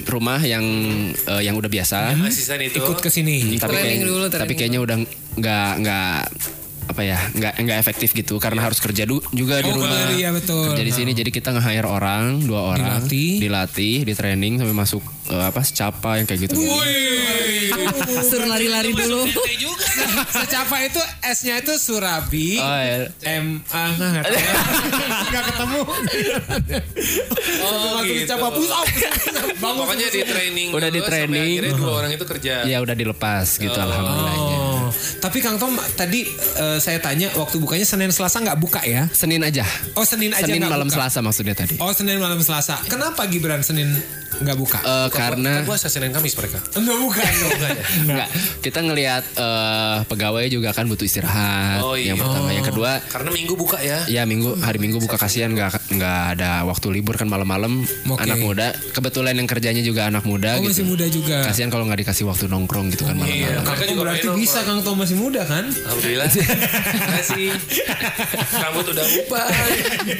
rumah 0.05 0.41
yang 0.41 0.65
eh, 1.13 1.43
yang 1.43 1.55
udah 1.55 1.69
biasa. 1.69 2.17
Asisten 2.17 2.61
itu. 2.61 2.79
Ikut 2.79 2.99
ke 2.99 3.09
sini. 3.09 3.57
tapi 3.57 3.75
kayak- 3.75 4.03
dulu, 4.03 4.27
training 4.27 4.41
tapi 4.41 4.53
kayaknya 4.55 4.81
udah 4.81 4.97
nggak 5.37 5.71
nggak 5.79 6.19
apa 6.91 7.03
ya 7.03 7.19
nggak 7.31 7.55
nggak 7.61 7.79
efektif 7.79 8.11
gitu 8.13 8.37
karena 8.37 8.61
harus 8.63 8.79
kerja 8.79 9.03
du- 9.05 9.23
juga 9.31 9.59
di 9.59 9.69
Oh, 9.69 9.79
rumah 9.79 10.11
iya, 10.13 10.31
betul. 10.31 10.69
kerja 10.69 10.83
di 10.83 10.93
sini 10.93 11.11
jadi 11.13 11.29
kita 11.29 11.51
nge-hire 11.53 11.87
orang 11.87 12.43
dua 12.43 12.61
orang 12.69 13.01
Dilatih. 13.01 13.33
dilatih 13.41 13.97
di 14.03 14.13
training 14.13 14.53
sampai 14.57 14.75
masuk 14.75 15.01
eh, 15.29 15.45
apa 15.45 15.61
secapa 15.61 16.19
yang 16.19 16.27
kayak 16.27 16.41
gitu 16.45 16.59
Suruh 18.21 18.47
lari-lari 18.47 18.91
dulu. 18.91 19.25
Secapa 20.33 20.83
itu 20.83 20.99
S-nya 21.25 21.59
itu 21.59 21.75
Surabi. 21.77 22.59
oh, 22.59 22.79
iya. 22.79 23.07
M 23.39 23.63
ah 23.69 23.91
nggak 25.25 25.45
ketemu. 25.47 25.81
Oh 27.61 27.71
Langsung 27.97 28.05
gitu. 28.05 28.27
Secapa 28.27 28.49
push 28.51 28.71
up. 28.71 28.87
Bangun. 29.57 29.79
Pokoknya 29.81 30.07
di 30.09 30.21
training 30.23 30.69
Udah 30.71 30.89
di 30.89 31.01
training. 31.01 31.47
akhirnya 31.57 31.73
dua 31.75 31.93
orang 31.97 32.11
itu 32.13 32.25
kerja. 32.27 32.55
ya 32.65 32.79
udah 32.79 32.95
dilepas 32.95 33.47
gitu 33.57 33.75
alhamdulillahnya 33.77 34.59
Oh, 34.91 34.95
tapi 35.19 35.39
Kang 35.39 35.57
Tom 35.57 35.73
tadi 35.95 36.27
eh, 36.57 36.79
saya 36.79 36.99
tanya 36.99 37.31
waktu 37.33 37.57
bukanya 37.57 37.85
Senin 37.85 38.11
Selasa 38.11 38.41
nggak 38.41 38.59
buka 38.59 38.83
ya? 38.83 39.07
Senin 39.11 39.41
aja 39.41 39.63
Oh 39.95 40.03
Senin 40.03 40.31
aja 40.31 40.43
Senin 40.43 40.59
nggak 40.59 40.73
malam 40.73 40.87
buka. 40.87 40.97
Selasa 40.99 41.19
maksudnya 41.21 41.55
tadi 41.55 41.79
Oh 41.79 41.91
Senin 41.91 42.19
malam 42.19 42.39
Selasa. 42.39 42.83
Kenapa 42.85 43.25
Gibran 43.25 43.61
Senin 43.61 43.95
nggak 44.33 44.57
buka? 44.57 44.79
Karena 45.09 45.61
Buka 45.61 45.69
puasa 45.71 45.87
Senin 45.87 46.11
Kamis 46.11 46.33
mereka. 46.33 46.59
Enggak 46.73 46.99
buka. 46.99 47.23
Enggak, 48.01 48.29
kita 48.61 48.79
ngelihat 48.81 49.25
eh, 49.31 49.99
pegawai 50.05 50.45
juga 50.47 50.71
kan 50.71 50.87
butuh 50.87 51.03
istirahat. 51.03 51.81
Oh, 51.81 51.95
iya. 51.95 52.13
Yang 52.13 52.25
pertama, 52.25 52.49
yang 52.51 52.65
kedua, 52.65 52.91
Karena 53.05 53.31
minggu 53.31 53.55
buka 53.55 53.79
ya. 53.79 54.03
ya 54.07 54.23
minggu 54.25 54.57
hari 54.59 54.79
minggu 54.79 54.99
buka 54.99 55.15
kasihan 55.17 55.51
nggak 55.51 55.93
nggak 55.93 56.21
ada 56.35 56.65
waktu 56.65 56.87
libur 56.91 57.15
kan 57.15 57.27
malam-malam. 57.27 57.85
Oke. 58.07 58.23
Anak 58.23 58.39
muda, 58.39 58.67
kebetulan 58.91 59.35
yang 59.35 59.47
kerjanya 59.47 59.83
juga 59.83 60.09
anak 60.09 60.25
muda 60.25 60.57
Oh 60.57 60.65
masih 60.65 60.83
gitu. 60.83 60.89
muda 60.89 61.07
juga. 61.07 61.37
Kasihan 61.45 61.69
kalau 61.69 61.85
nggak 61.85 62.01
dikasih 62.01 62.25
waktu 62.25 62.47
nongkrong 62.47 62.91
gitu 62.91 63.05
kan 63.05 63.17
Iya. 63.17 63.21
malam-malam. 63.21 63.61
Mereka 63.63 63.77
Tom 63.77 63.89
juga 63.89 64.01
berarti 64.03 64.27
bisa 64.35 64.59
Kang 64.63 64.80
Tom 64.81 64.97
masih 64.97 65.17
muda 65.17 65.45
kan? 65.45 65.69
Alhamdulillah. 65.69 66.29
Makasih. 67.01 67.51
Rambut 68.51 68.87
udah 68.91 69.07
uban, 69.21 69.51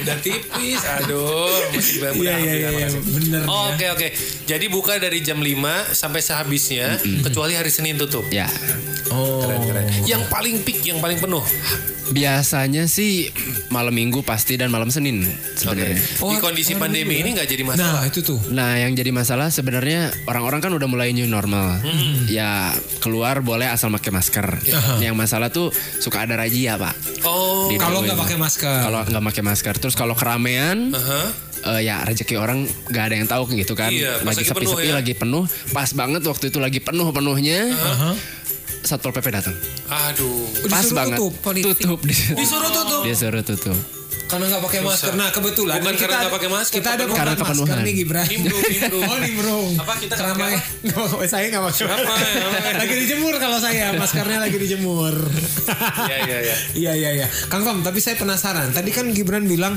udah 0.01 0.17
tipis. 0.19 0.81
Aduh, 1.01 1.49
masih 1.71 1.95
bangun. 1.99 2.23
Iya 2.25 2.35
iya 2.37 2.69
iya 2.71 2.87
bener. 2.93 3.41
Oh, 3.45 3.69
ya. 3.69 3.75
Oke 3.75 3.85
oke. 3.91 4.07
Jadi 4.45 4.65
buka 4.67 4.97
dari 4.97 5.19
jam 5.21 5.39
5 5.39 5.51
sampai 5.91 6.21
sehabisnya, 6.21 6.97
kecuali 7.21 7.53
hari 7.55 7.69
Senin 7.69 7.97
tutup. 7.97 8.25
Ya, 8.29 8.47
Oh. 9.11 9.43
Keren, 9.43 9.59
keren. 9.67 9.85
Yang 10.07 10.23
paling 10.31 10.55
peak, 10.63 10.87
yang 10.87 11.03
paling 11.03 11.19
penuh 11.19 11.43
Biasanya 12.11 12.85
sih 12.85 13.31
malam 13.71 13.95
minggu 13.95 14.19
pasti 14.21 14.59
dan 14.59 14.67
malam 14.67 14.91
Senin 14.91 15.23
sebenarnya. 15.55 15.95
Di 15.97 16.37
kondisi 16.37 16.75
pandemi 16.75 17.23
ini 17.23 17.33
nggak 17.33 17.47
jadi 17.47 17.63
Nah 17.63 17.73
masalah. 17.73 18.01
itu 18.03 18.19
tuh. 18.19 18.39
Nah, 18.51 18.75
yang 18.75 18.91
jadi 18.91 19.15
masalah 19.15 19.47
sebenarnya 19.47 20.11
orang-orang 20.27 20.59
kan 20.59 20.71
udah 20.75 20.87
mulai 20.91 21.15
new 21.15 21.25
normal. 21.25 21.79
Ya 22.27 22.75
keluar 22.99 23.39
boleh 23.39 23.71
asal 23.71 23.87
pakai 23.89 24.11
masker. 24.11 24.47
Yang 24.99 25.15
masalah 25.15 25.47
tuh 25.49 25.71
suka 25.97 26.27
ada 26.27 26.35
razia, 26.35 26.75
Pak. 26.75 27.23
Oh, 27.23 27.71
Di 27.71 27.79
Kalau 27.79 28.03
nggak 28.03 28.19
pakai 28.19 28.37
masker. 28.37 28.79
Kalau 28.83 28.99
nggak 29.07 29.23
pakai 29.31 29.43
masker, 29.43 29.73
terus 29.79 29.95
kalau 29.95 30.13
keramaian, 30.13 30.91
Aha. 30.91 31.21
eh, 31.77 31.81
ya 31.87 32.03
rezeki 32.03 32.35
orang 32.35 32.65
nggak 32.89 33.03
ada 33.07 33.15
yang 33.15 33.27
tahu 33.29 33.47
gitu 33.55 33.73
kan. 33.73 33.93
Iya, 33.93 34.19
lagi 34.25 34.43
sepi-sepi, 34.43 34.91
ya. 34.91 34.99
lagi 34.99 35.13
penuh. 35.15 35.47
Pas 35.71 35.87
banget 35.95 36.25
waktu 36.27 36.51
itu 36.51 36.59
lagi 36.59 36.83
penuh-penuhnya. 36.83 37.71
Satpol 38.81 39.11
PP 39.11 39.27
datang. 39.29 39.55
aduh. 39.87 40.45
Pas 40.65 40.81
disuruh 40.81 40.97
banget. 40.97 41.17
tutup, 41.17 41.33
polisi. 41.39 41.65
Tutup. 41.67 41.99
Disuruh, 42.33 42.37
Disuruh 42.37 42.69
tutup. 42.71 43.01
disuruh 43.03 43.43
tutup. 43.43 43.79
Karena 44.25 44.47
nggak 44.47 44.63
pakai 44.63 44.79
masker. 44.79 45.11
Nah 45.13 45.27
kebetulan 45.27 45.75
Bukan 45.77 45.91
nih 45.91 45.99
karena 45.99 46.17
nggak 46.17 46.33
pakai 46.33 46.49
masker, 46.49 46.73
Kita 46.73 46.89
ada 46.89 47.03
kepenuhan. 47.03 47.19
Karena 47.19 47.33
masker 47.35 47.51
kepenuhan. 47.51 47.83
nih 47.83 47.93
Gibran. 47.93 48.25
Nimbrung, 48.25 48.63
nimbrung. 48.63 49.03
Oh 49.03 49.17
nimbrung. 49.19 49.69
Apa, 49.75 49.93
kita 49.99 50.13
Nggak 50.15 50.35
pakai- 50.39 51.27
saya 51.27 51.45
nggak 51.51 51.63
pakai. 51.67 51.83
Apa? 51.85 52.13
lagi 52.79 52.95
dijemur 52.97 53.33
kalau 53.37 53.57
saya 53.59 53.85
maskernya 53.93 54.39
lagi 54.39 54.55
dijemur. 54.57 55.15
Iya, 56.01 56.17
iya, 56.23 56.37
iya. 56.41 56.55
Iya 56.81 56.91
iya 56.95 57.09
iya. 57.13 57.27
Kang 57.47 57.61
Tom, 57.61 57.83
tapi 57.83 57.99
saya 57.99 58.15
penasaran. 58.15 58.71
Tadi 58.71 58.89
kan 58.89 59.11
Gibran 59.11 59.43
bilang 59.45 59.75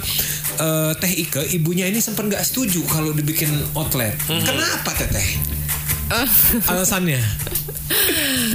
eh, 0.56 0.92
Teh 0.94 1.12
Ike 1.18 1.42
ibunya 1.52 1.84
ini 1.84 1.98
sempat 1.98 2.24
nggak 2.24 2.40
setuju 2.40 2.86
kalau 2.86 3.10
dibikin 3.10 3.50
outlet. 3.74 4.14
Hmm. 4.24 4.38
Kenapa 4.40 4.94
Teteh? 4.94 5.28
Ah. 6.06 6.28
Alasannya 6.70 7.18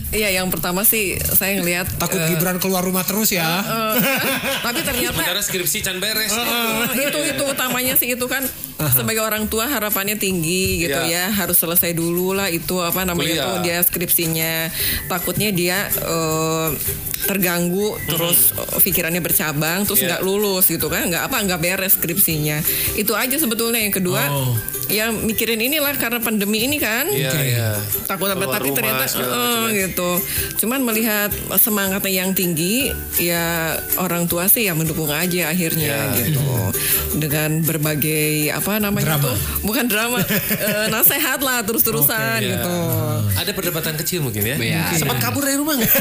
Iya, 0.09 0.29
yang 0.33 0.49
pertama 0.49 0.81
sih 0.81 1.15
saya 1.17 1.55
ngelihat 1.55 1.85
takut 1.95 2.17
eh, 2.17 2.27
Gibran 2.29 2.57
keluar 2.57 2.81
rumah 2.81 3.03
terus 3.03 3.29
ya. 3.29 3.45
eh, 3.61 3.93
tapi 4.65 4.81
ternyata 4.81 5.13
Sementara 5.13 5.39
skripsi 5.39 5.77
can 5.79 5.97
beres. 5.97 6.33
Eh, 6.33 7.05
itu 7.05 7.19
itu 7.29 7.43
utamanya 7.45 7.93
sih 7.93 8.09
itu 8.09 8.25
kan 8.25 8.41
sebagai 8.89 9.19
orang 9.19 9.45
tua 9.45 9.67
harapannya 9.67 10.15
tinggi 10.15 10.81
gitu 10.81 10.95
Iya. 10.97 11.27
ya 11.27 11.35
harus 11.35 11.55
selesai 11.55 11.91
dulu 11.91 12.31
lah 12.31 12.47
itu 12.47 12.79
apa 12.79 13.03
namanya 13.03 13.27
Kuliah. 13.29 13.43
itu 13.43 13.53
dia 13.61 13.77
skripsinya 13.81 14.53
takutnya 15.05 15.49
dia 15.51 15.77
eh, 15.85 16.69
terganggu 17.21 17.99
terus 18.07 18.49
eh, 18.51 18.79
pikirannya 18.79 19.19
bercabang 19.19 19.83
terus 19.83 19.99
Iya. 19.99 20.07
nggak 20.09 20.21
lulus 20.23 20.65
gitu 20.65 20.87
kan 20.87 21.05
nggak 21.05 21.23
apa 21.23 21.37
nggak 21.43 21.59
beres 21.59 21.93
skripsinya 21.93 22.63
itu 22.95 23.11
aja 23.13 23.35
sebetulnya 23.35 23.79
yang 23.79 23.91
kedua 23.91 24.23
Oh. 24.25 24.55
Ya 24.89 25.09
mikirin 25.09 25.61
inilah 25.61 25.93
karena 25.95 26.17
pandemi 26.17 26.65
ini 26.65 26.77
kan 26.77 27.05
Iya, 27.07 27.31
iya. 27.37 27.69
takut 28.03 28.25
apa 28.27 28.41
tapi 28.43 28.69
rumah, 28.69 28.75
ternyata 28.75 29.03
ya. 29.05 29.69
gitu 29.79 30.11
cuman 30.57 30.81
melihat 30.81 31.29
semangatnya 31.55 32.09
yang 32.15 32.33
tinggi 32.33 32.89
ya 33.15 33.73
orang 33.95 34.25
tua 34.25 34.45
sih 34.45 34.65
ya 34.65 34.73
mendukung 34.73 35.07
aja 35.07 35.47
akhirnya 35.47 36.09
Ya. 36.09 36.17
gitu 36.19 36.41
dengan 37.15 37.61
berbagai 37.61 38.49
apa 38.49 38.77
namanya 38.77 39.15
Drama. 39.15 39.25
tuh 39.25 39.35
bukan 39.61 39.85
drama 39.85 40.17
eh, 40.21 40.85
nasehat 40.93 41.39
lah 41.39 41.61
terus 41.61 41.81
terusan 41.81 42.41
Iya. 42.41 42.57
gitu 42.57 42.75
Ada 43.35 43.51
perdebatan 43.53 43.93
kecil 43.95 44.19
mungkin 44.19 44.43
ya. 44.43 44.55
Iya. 44.57 44.81
Sempat 44.95 45.17
kabur 45.19 45.41
dari 45.41 45.55
rumah 45.55 45.77
nggak? 45.77 45.93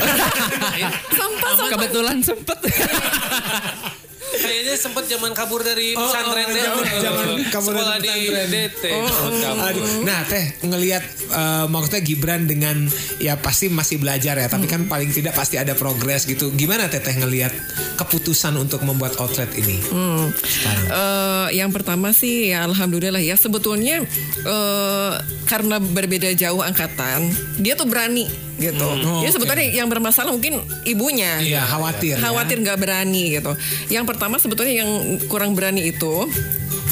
sampah 1.10 1.50
sampah 1.54 1.68
Kebetulan 1.70 2.16
sempet. 2.20 2.58
Kayaknya 4.38 4.74
sempat 4.74 5.04
zaman 5.04 5.30
kabur 5.30 5.60
dari 5.60 5.92
Oh, 5.92 6.02
pesantren 6.02 6.46
oh, 6.46 6.54
deh. 6.54 6.64
zaman- 6.98 7.26
kabur 7.48 7.72
dari 7.72 7.82
Sekolah 7.82 7.98
di 7.98 8.08
pesantren. 8.08 8.48
DT. 8.48 8.84
Oh. 8.88 9.64
Aduh. 9.64 9.84
Nah 10.02 10.20
teh 10.24 10.44
ngelihat 10.62 11.02
eh, 11.28 11.66
maksudnya 11.66 12.00
Gibran 12.00 12.42
dengan 12.44 12.76
ya 13.18 13.36
pasti 13.36 13.68
masih 13.68 13.98
belajar 13.98 14.34
ya, 14.34 14.46
tapi 14.46 14.64
kan 14.64 14.86
paling 14.86 15.10
tidak 15.10 15.32
pasti 15.32 15.56
ada 15.56 15.74
progres 15.74 16.24
gitu. 16.24 16.48
Gimana 16.50 16.86
teteh 16.86 17.14
ngelihat 17.14 17.50
keputusan 17.96 18.54
untuk 18.54 18.80
membuat 18.80 19.18
outlet 19.18 19.50
ini? 19.54 19.82
Eh, 20.88 21.46
yang 21.52 21.68
pertama 21.68 22.10
sih 22.10 22.48
ya 22.48 22.64
alhamdulillah 22.64 23.20
ya 23.20 23.34
sebetulnya 23.34 24.02
eh, 24.38 25.12
karena 25.44 25.76
berbeda 25.78 26.30
jauh 26.32 26.60
angkatan 26.60 27.28
dia 27.56 27.74
tuh 27.74 27.84
berani 27.84 28.47
gitu. 28.58 28.82
Oh, 28.84 28.94
Jadi 29.18 29.24
oke. 29.24 29.34
sebetulnya 29.34 29.66
yang 29.72 29.86
bermasalah 29.86 30.30
mungkin 30.30 30.58
ibunya. 30.84 31.38
Iya 31.38 31.62
khawatir. 31.64 32.14
ya. 32.14 32.20
khawatir 32.20 32.58
nggak 32.58 32.76
berani 32.76 33.32
gitu. 33.32 33.54
Yang 33.88 34.04
pertama 34.04 34.36
sebetulnya 34.36 34.74
yang 34.76 34.90
kurang 35.24 35.54
berani 35.54 35.86
itu 35.86 36.26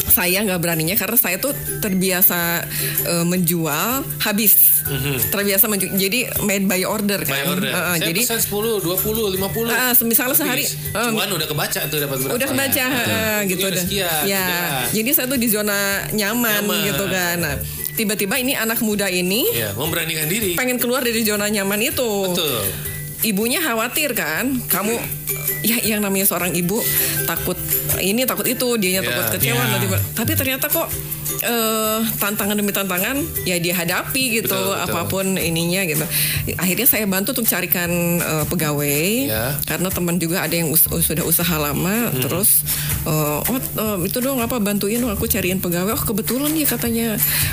saya 0.07 0.41
nggak 0.41 0.57
beraninya 0.59 0.95
karena 0.95 1.13
saya 1.15 1.37
tuh 1.37 1.53
terbiasa 1.79 2.65
eh, 3.05 3.25
menjual 3.27 4.01
habis, 4.19 4.81
terbiasa 5.29 5.67
menju- 5.67 5.93
jadi 5.93 6.33
made 6.41 6.65
by 6.65 6.83
order 6.83 7.21
kan. 7.21 7.35
By 7.35 7.45
order. 7.45 7.69
Eh, 7.69 7.77
Saya 7.93 8.07
jadi 8.07 8.21
pesan 8.23 8.41
10, 8.41 8.81
20, 8.81 9.29
50. 9.29 9.69
Ah, 9.69 9.93
misalnya 10.01 10.33
sehari, 10.35 10.65
Habis. 10.65 10.79
em, 10.95 11.13
Cuan 11.13 11.29
udah 11.29 11.45
kebaca 11.45 11.81
tuh 11.85 11.99
dapat 11.99 12.17
berapa. 12.19 12.33
udah 12.33 12.47
kebaca 12.49 12.79
Ya. 12.79 12.87
Ini 13.37 13.51
gitu 13.51 13.61
udah 13.63 13.73
dah. 13.73 13.83
sekian, 13.83 14.21
ya 14.25 14.47
jadi 14.89 15.11
saya 15.13 15.27
tuh 15.27 15.37
di 15.37 15.49
zona 15.49 15.77
nyaman, 16.11 16.65
Nyaman. 16.65 16.87
gitu 16.87 17.05
kan 17.07 17.37
nah 17.37 17.55
tiba-tiba 17.97 18.37
ini 18.37 18.53
anak 18.53 18.79
muda 18.79 19.09
ini 19.09 19.49
Ya, 19.51 19.73
memberanikan 19.73 20.29
diri. 20.29 20.53
pengen 20.53 20.77
keluar 20.77 21.01
dari 21.01 21.21
zona 21.21 21.49
nyaman 21.49 21.81
itu 21.83 22.11
Betul. 22.29 22.63
ibunya 23.23 23.59
khawatir 23.59 24.13
kan 24.13 24.61
kamu 24.67 25.01
ya 25.63 25.81
yang 25.83 25.99
namanya 25.99 26.25
seorang 26.25 26.53
ibu 26.53 26.79
takut 27.25 27.57
ini 27.99 28.23
takut 28.23 28.45
itu 28.45 28.77
dianya 28.77 29.01
Ya, 29.01 29.09
takut 29.11 29.27
kecewa 29.35 29.57
ya. 29.57 29.67
nanti 29.73 29.87
tapi 30.13 30.33
ternyata 30.33 30.69
kok 30.69 30.87
eh, 31.39 32.01
tantangan 32.17 32.55
demi 32.55 32.71
tantangan 32.71 33.17
ya 33.43 33.57
dia 33.57 33.73
hadapi 33.73 34.41
gitu 34.41 34.49
Betul, 34.49 34.73
betul. 34.73 34.85
apa 34.87 35.01
pun 35.07 35.27
ininya 35.35 35.83
gitu 35.85 36.05
akhirnya 36.55 36.87
saya 36.87 37.05
bantu 37.05 37.33
untuk 37.33 37.47
carikan 37.47 37.91
eh, 38.17 38.45
pegawai 38.45 39.05
Ya. 39.27 39.59
karena 39.65 39.89
teman 39.89 40.17
juga 40.17 40.41
ada 40.41 40.53
yang 40.53 40.69
us- 40.69 40.87
sudah 40.87 41.23
usaha 41.23 41.57
lama 41.57 42.09
Hmm. 42.09 42.21
terus 42.21 42.63
eh, 43.03 43.39
oh 43.43 43.59
eh, 43.59 43.97
itu 44.05 44.19
dong 44.19 44.39
apa 44.39 44.57
bantuin 44.57 44.97
dong 44.97 45.11
aku 45.11 45.27
cariin 45.27 45.59
pegawai 45.59 45.93
oh 45.93 46.05
kebetulan 46.05 46.53
ya 46.53 46.67
katanya 46.67 47.07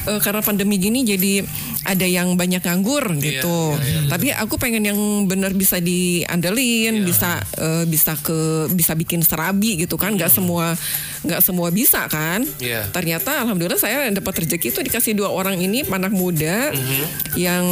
eh, 0.05 0.19
karena 0.19 0.39
pandemi 0.39 0.77
gini 0.77 1.01
jadi 1.01 1.43
ada 1.83 2.05
yang 2.05 2.33
banyak 2.33 2.59
nganggur 2.59 3.03
gitu 3.17 3.75
iya, 3.75 4.07
tapi 4.07 4.31
aku 4.31 4.55
pengen 4.55 4.83
yang 4.85 4.99
benar 5.25 5.51
bisa 5.51 5.77
diandelin 5.77 6.63
Iya. 6.95 7.03
bisa 7.03 7.29
eh, 7.55 7.83
bisa 7.85 8.13
ke 8.15 8.39
bisa 8.69 8.93
bikin 8.93 9.21
serabi 9.21 9.75
gitu 9.77 9.95
kan 9.95 10.13
nggak 10.13 10.29
semua 10.29 10.75
nggak 11.23 11.39
semua 11.39 11.67
bisa 11.69 12.03
kan 12.05 12.43
Iya. 12.57 12.87
ternyata 12.89 13.39
alhamdulillah 13.39 13.75
saya 13.75 14.11
dapat 14.11 14.43
rezeki 14.43 14.67
itu 14.69 14.79
dikasih 14.81 15.13
dua 15.13 15.27
orang 15.27 15.55
ini 15.55 15.81
anak 15.83 16.11
muda 16.11 16.69
Mhm. 16.69 17.03
yang 17.35 17.65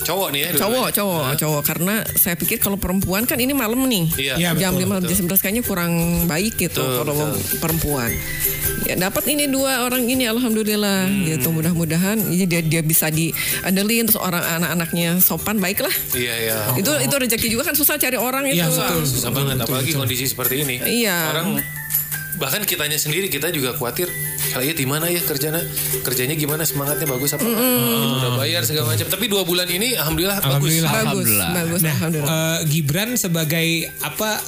Cowok 0.00 0.28
nih 0.30 0.40
ya. 0.44 0.50
cowok 0.56 0.88
cowok 0.90 1.24
cowok 1.36 1.62
karena 1.62 1.94
saya 2.12 2.34
pikir 2.34 2.58
kalau 2.58 2.74
perempuan 2.74 3.22
kan 3.22 3.36
ini 3.36 3.52
malam 3.52 3.78
nih 3.80 4.04
Iya. 4.16 4.34
Iya, 4.36 4.50
jam 4.56 4.74
betul, 4.74 4.98
5 4.98 5.06
jam 5.06 5.16
11 5.16 5.38
kayaknya 5.38 5.62
kurang 5.62 5.92
baik 6.24 6.54
gitu 6.56 6.80
Betul, 6.80 6.98
kalau 6.98 7.14
betul. 7.14 7.58
perempuan 7.58 8.10
ya 8.80 8.94
dapat 8.96 9.24
ini 9.28 9.46
dua 9.46 9.84
orang 9.84 10.02
ini 10.02 10.24
alhamdulillah 10.24 11.06
Hmm. 11.06 11.22
gitu 11.28 11.48
mudah-mudahan 11.50 12.18
ya 12.28 12.44
dia 12.44 12.60
dia 12.60 12.80
bisa 12.80 13.06
diandelin 13.08 14.04
terus 14.04 14.18
orang 14.18 14.40
anak-anaknya 14.40 15.18
sopan 15.18 15.58
baiklah 15.58 15.92
Iya, 16.12 16.34
iya. 16.40 16.56
itu 16.74 16.90
itu 16.98 17.14
rezeki 17.14 17.46
juga 17.48 17.62
kan 17.64 17.74
susah 17.74 17.94
cari 17.96 18.16
orang 18.16 18.42
itu 18.44 18.56
Iya, 18.56 18.66
Susah, 18.66 18.88
betul, 18.88 19.02
susah 19.04 19.30
banget 19.30 19.56
apalagi 19.60 19.92
kondisi 19.92 20.24
seperti 20.24 20.62
ini. 20.62 20.76
Iya. 20.80 21.18
Orang 21.30 21.48
bahkan 22.38 22.62
kitanya 22.62 22.94
sendiri 22.94 23.26
kita 23.26 23.50
juga 23.50 23.74
khawatir 23.74 24.06
kayaknya 24.48 24.74
di 24.74 24.86
mana 24.86 25.06
ya 25.06 25.20
kerjanya 25.20 25.60
kerjanya 26.00 26.34
gimana 26.34 26.62
semangatnya 26.62 27.04
bagus 27.04 27.34
apa 27.34 27.42
Kita 27.42 27.58
udah 28.16 28.32
bayar 28.36 28.62
segala 28.62 28.94
macam 28.94 29.06
tapi 29.06 29.26
dua 29.26 29.42
bulan 29.42 29.66
ini 29.66 29.92
alhamdulillah, 29.92 30.38
Alhamdulillah. 30.38 30.86
bagus 30.86 31.02
Alhamdulillah. 31.04 31.50
bagus 31.52 31.80
Nah, 31.80 31.92
alhamdulillah 31.92 32.30
eh, 32.30 32.58
Gibran 32.64 33.10
sebagai 33.14 33.68
apa? 34.00 34.38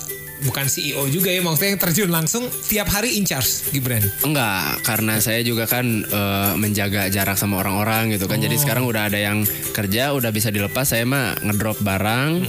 Bukan 0.40 0.66
CEO 0.66 1.04
juga 1.06 1.28
ya, 1.28 1.40
maksudnya 1.40 1.70
yang 1.70 1.80
terjun 1.80 2.08
langsung 2.08 2.42
tiap 2.64 2.88
hari 2.88 3.14
in 3.14 3.24
charge 3.24 3.68
Gibran. 3.70 4.00
Enggak, 4.20 4.80
karena 4.82 5.18
saya 5.18 5.40
juga 5.40 5.64
kan 5.64 5.84
eh, 6.02 6.52
menjaga 6.54 7.06
jarak 7.06 7.36
sama 7.36 7.60
orang-orang 7.60 8.12
gitu 8.12 8.24
kan. 8.24 8.38
Jadi 8.38 8.56
sekarang 8.56 8.84
udah 8.84 9.06
ada 9.06 9.16
yang 9.16 9.44
kerja, 9.70 10.10
udah 10.10 10.28
bisa 10.28 10.48
dilepas. 10.48 10.86
Saya 10.86 11.04
mah 11.04 11.36
ngedrop 11.38 11.76
barang, 11.78 12.40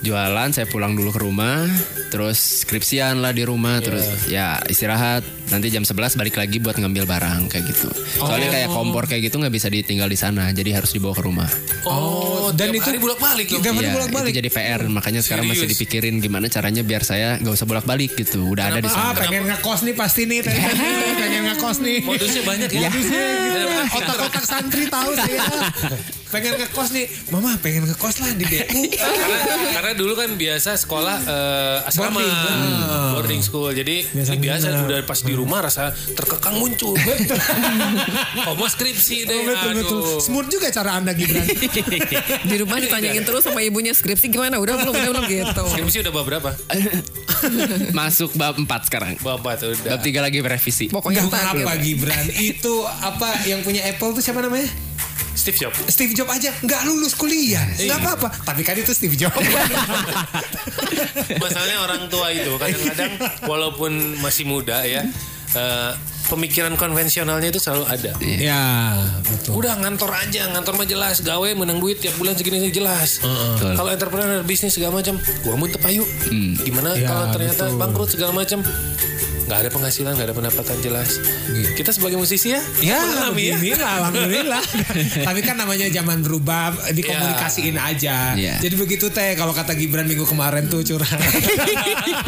jualan, 0.00 0.48
saya 0.50 0.66
pulang 0.66 0.92
dulu 0.92 1.10
ke 1.10 1.20
rumah, 1.20 1.66
terus 2.08 2.62
skripsian 2.62 3.18
lah 3.18 3.30
di 3.30 3.42
rumah, 3.42 3.78
terus 3.78 4.04
ya 4.26 4.58
istirahat. 4.64 5.22
Nanti 5.46 5.70
jam 5.70 5.86
11 5.86 5.94
balik 6.16 6.34
lagi 6.34 6.58
buat 6.58 6.74
ngambil 6.74 7.06
barang 7.06 7.46
kayak 7.46 7.64
gitu. 7.66 7.86
Soalnya 8.16 8.50
kayak 8.50 8.68
kompor 8.68 9.06
kayak 9.06 9.22
gitu 9.24 9.38
nggak 9.38 9.54
bisa 9.54 9.70
ditinggal 9.70 10.06
di 10.06 10.18
sana, 10.18 10.50
jadi 10.50 10.74
harus 10.74 10.90
dibawa 10.90 11.14
ke 11.14 11.22
rumah. 11.22 11.46
oh, 11.86 12.50
dan 12.50 12.70
tiap 12.70 12.76
itu- 12.76 12.88
hari 12.88 12.98
bolak 12.98 13.20
balik 13.20 13.46
Tiap 13.46 13.62
hari 13.64 13.86
Iya, 13.86 13.94
bolak-balik. 13.94 14.26
itu 14.26 14.36
jadi 14.36 14.50
PR. 14.50 14.80
Makanya 14.88 15.20
sekarang 15.22 15.46
masih 15.46 15.70
dipikirin 15.70 16.18
gimana 16.18 16.46
caranya 16.46 16.82
biar 16.82 17.02
saya 17.02 17.35
nggak 17.38 17.54
usah 17.54 17.66
bolak-balik 17.66 18.14
gitu. 18.14 18.52
Udah 18.52 18.68
ada 18.68 18.78
di 18.78 18.88
Ah, 18.88 19.12
sana. 19.12 19.18
pengen 19.18 19.42
ngekos 19.46 19.80
nih 19.82 19.94
pasti 19.94 20.22
nih, 20.24 20.40
teh. 20.40 20.54
pengen 21.20 21.42
ngekos 21.46 21.78
nih. 21.80 21.98
modusnya 22.02 22.42
banyak 22.42 22.68
ya 22.70 22.88
Modusnya 22.88 23.22
gitu. 23.22 23.60
Otak-otak 23.98 24.44
santri 24.44 24.84
tahu 24.86 25.10
sih 25.14 25.32
ya. 25.32 25.44
pengen 26.36 26.52
ngekos 26.60 26.88
nih, 26.92 27.06
mama 27.32 27.56
pengen 27.58 27.88
ngekos 27.88 28.16
lah 28.20 28.30
di 28.36 28.44
DU. 28.44 28.60
karena, 29.00 29.38
karena 29.72 29.92
dulu 29.96 30.12
kan 30.12 30.28
biasa 30.36 30.76
sekolah 30.76 31.16
eh, 31.24 31.88
asrama 31.88 32.20
Boarding, 32.20 32.36
benar. 32.36 33.10
boarding 33.16 33.42
school 33.42 33.72
jadi 33.72 33.96
Biasa 34.12 34.36
biasa, 34.36 34.66
biasa 34.68 34.84
udah 34.84 34.98
pas 35.02 35.20
di 35.24 35.32
rumah 35.32 35.64
rasa 35.64 35.88
terkekang 36.12 36.60
muncul 36.60 36.92
oh 38.48 38.54
mau 38.54 38.68
skripsi 38.68 39.24
deh 39.24 39.40
betul 39.48 39.70
betul. 39.74 40.00
aduh 40.04 40.20
Smooth 40.20 40.48
juga 40.48 40.68
cara 40.68 40.98
anda 40.98 41.16
Gibran. 41.16 41.46
Di 42.44 42.56
rumah 42.60 42.76
ditanyain 42.76 43.24
terus 43.24 43.46
sama 43.46 43.64
ibunya 43.64 43.96
skripsi 43.96 44.28
gimana? 44.28 44.60
Udah 44.60 44.76
belum? 44.76 44.92
Udah 44.92 45.10
belum 45.16 45.24
gitu. 45.24 45.62
skripsi 45.72 45.96
udah 46.04 46.12
bab 46.12 46.24
berapa 46.26 46.50
Masuk 47.98 48.34
bab 48.34 48.56
4 48.58 48.66
sekarang. 48.88 49.12
bab 49.20 49.40
empat 49.40 49.64
udah 49.64 49.96
Bab 49.96 50.00
3 50.02 50.26
lagi 50.26 50.38
berevisi. 50.42 50.86
Pokoknya 50.90 51.24
ntar 51.28 51.54
apa 51.54 51.72
gitu. 51.80 52.02
Gibran. 52.02 52.26
Itu 52.32 52.74
apa 52.84 53.46
yang 53.46 53.62
punya 53.62 53.86
Apple 53.86 54.12
tuh 54.12 54.22
siapa 54.22 54.42
namanya? 54.42 54.68
Steve 55.46 55.62
Jobs 55.62 55.78
Steve 55.86 56.10
Jobs 56.10 56.32
aja 56.32 56.50
nggak 56.58 56.80
lulus 56.84 57.14
kuliah. 57.14 57.62
Nggak 57.70 57.98
apa-apa. 58.02 58.28
Tapi 58.42 58.66
kan 58.66 58.74
itu 58.74 58.90
Steve 58.90 59.14
Jobs. 59.14 59.38
masalahnya 61.42 61.78
orang 61.78 62.02
tua 62.10 62.28
itu 62.34 62.50
kadang-kadang 62.56 63.12
walaupun 63.46 64.18
masih 64.18 64.42
muda 64.42 64.82
ya 64.82 65.06
eh, 65.54 65.90
pemikiran 66.26 66.74
konvensionalnya 66.74 67.48
itu 67.48 67.62
selalu 67.62 67.86
ada 67.86 68.12
ya 68.20 68.98
betul. 69.22 69.62
Udah 69.62 69.78
ngantor 69.78 70.10
aja, 70.10 70.50
ngantor 70.50 70.74
mah 70.74 70.84
jelas, 70.84 71.22
gawe 71.22 71.48
menang 71.54 71.78
duit 71.78 72.02
tiap 72.02 72.18
bulan 72.18 72.34
segini 72.34 72.58
segini 72.58 72.74
jelas. 72.74 73.22
Betul. 73.22 73.78
Kalau 73.78 73.88
entrepreneur 73.88 74.42
bisnis 74.42 74.74
segala 74.74 74.98
macam, 74.98 75.14
gua 75.46 75.54
mau 75.54 75.70
tepayu. 75.70 76.02
Gimana 76.58 76.98
Ya, 76.98 77.06
kalau 77.06 77.30
ternyata 77.30 77.70
betul. 77.70 77.78
bangkrut 77.78 78.08
segala 78.10 78.32
macam? 78.34 78.66
Nggak 79.46 79.58
ada 79.60 79.70
penghasilan, 79.70 80.12
nggak 80.12 80.26
ada 80.26 80.34
pendapatan 80.34 80.76
jelas. 80.80 81.22
Kita 81.72 81.90
sebagai 81.90 82.14
musisi 82.14 82.50
ya, 82.50 82.58
Ya, 82.80 82.98
mengalami 82.98 83.54
ya. 83.64 83.78
alhamdulillah. 83.78 84.62
Tapi 85.28 85.40
kan 85.40 85.54
namanya 85.54 85.86
zaman 85.88 86.18
berubah, 86.20 86.74
dikomunikasiin 86.90 87.74
aja. 87.74 88.34
Iya. 88.34 88.58
Jadi 88.58 88.74
begitu 88.74 89.06
teh, 89.08 89.32
kalau 89.32 89.50
kata 89.50 89.72
Gibran 89.72 90.04
minggu 90.04 90.24
kemarin 90.24 90.66
tuh 90.66 90.82
curhat. 90.82 91.14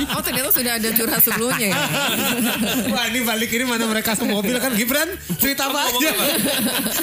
Oh 0.08 0.22
ternyata 0.22 0.50
sudah 0.50 0.72
ada 0.74 0.88
curhat 0.90 1.20
sebelumnya 1.20 1.68
ya. 1.68 1.78
Wah 2.92 3.04
ini 3.06 3.20
balik 3.20 3.50
ini 3.50 3.64
mana 3.64 3.84
mereka 3.84 4.14
semobil 4.14 4.56
kan 4.56 4.72
Gibran 4.72 5.06
cerita 5.36 5.66
apa 5.66 5.84
aja? 5.84 6.10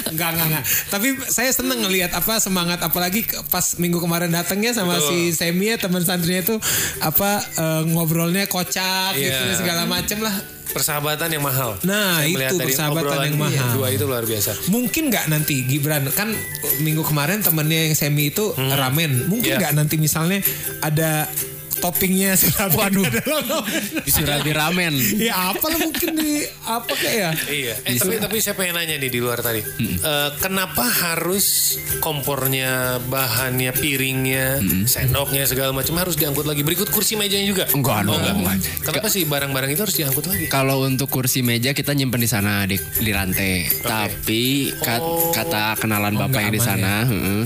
Enggak 0.06 0.28
enggak 0.32 0.46
enggak. 0.46 0.64
Tapi 0.88 1.08
saya 1.26 1.50
seneng 1.50 1.82
ngelihat 1.82 2.12
apa 2.12 2.38
semangat 2.38 2.80
apalagi 2.80 3.22
ke- 3.22 3.40
pas 3.46 3.76
minggu 3.76 3.98
kemarin 3.98 4.28
datangnya 4.28 4.72
sama 4.72 4.96
si 4.98 5.30
Semi 5.30 5.68
ya 5.68 5.76
teman 5.76 6.02
santrinya 6.02 6.40
itu 6.42 6.56
apa 6.98 7.30
eh, 7.42 7.82
ngobrolnya 7.86 8.46
kocak 8.46 9.12
gitu 9.14 9.26
Iya. 9.26 9.54
segala 9.54 9.82
macem 10.06 10.22
lah. 10.22 10.34
Persahabatan 10.66 11.28
yang 11.32 11.42
mahal. 11.42 11.74
Nah, 11.82 12.20
Saya 12.20 12.46
itu 12.46 12.56
persahabatan 12.60 13.18
yang 13.26 13.38
mahal. 13.40 13.68
Dua 13.74 13.88
itu 13.90 14.04
luar 14.06 14.22
biasa. 14.22 14.70
Mungkin 14.70 15.10
nggak 15.10 15.26
nanti 15.26 15.66
Gibran 15.66 16.06
kan 16.14 16.30
minggu 16.78 17.02
kemarin 17.02 17.42
temennya 17.42 17.90
yang 17.90 17.96
Semi 17.98 18.30
itu 18.30 18.54
ramen. 18.54 19.26
Mungkin 19.26 19.50
Iya. 19.50 19.58
nggak 19.58 19.72
nanti 19.74 19.96
misalnya 19.98 20.38
ada 20.78 21.26
toppingnya 21.78 22.34
surabi 22.34 22.76
Waduh. 22.76 23.04
Surabi 24.06 24.50
ramen. 24.50 24.94
ya 25.16 25.50
apa 25.50 25.66
lah 25.66 25.78
mungkin 25.80 26.10
di 26.14 26.32
apa 26.62 26.92
kayak 26.92 27.14
ya? 27.14 27.30
Iya. 27.46 27.74
Eh, 27.84 27.94
tapi, 27.96 28.14
tapi 28.18 28.36
saya 28.38 28.54
pengen 28.54 28.74
nanya 28.74 28.96
nih 28.96 29.08
di 29.08 29.18
luar 29.18 29.40
tadi. 29.40 29.60
Eh, 29.60 30.30
kenapa 30.38 30.82
harus 30.82 31.76
kompornya, 31.98 32.96
bahannya, 33.02 33.72
piringnya, 33.72 34.60
sendoknya 34.84 35.44
segala 35.44 35.70
macam 35.70 35.96
harus 35.96 36.14
diangkut 36.14 36.44
lagi? 36.44 36.62
Berikut 36.62 36.88
kursi 36.88 37.14
mejanya 37.14 37.46
juga. 37.46 37.64
Enggak, 37.68 38.04
Oh, 38.04 38.14
enggak, 38.14 38.34
enggak. 38.34 38.56
Kenapa 38.82 39.08
sih 39.08 39.22
barang-barang 39.24 39.70
itu 39.70 39.82
harus 39.82 39.96
diangkut 39.96 40.24
lagi? 40.26 40.44
Kalau 40.46 40.82
untuk 40.82 41.08
kursi 41.08 41.40
meja 41.40 41.70
kita 41.70 41.92
nyimpen 41.92 42.18
di 42.18 42.28
sana 42.28 42.64
di, 42.64 42.76
di 42.78 43.10
rantai. 43.10 43.68
Tapi 43.78 44.42
kat- 44.78 44.98
Oh. 44.98 45.30
kata 45.30 45.76
kenalan 45.76 46.14
bapak 46.14 46.30
nggak 46.30 46.42
yang 46.42 46.52
di 46.52 46.62
sana, 46.62 47.04
heeh, 47.04 47.42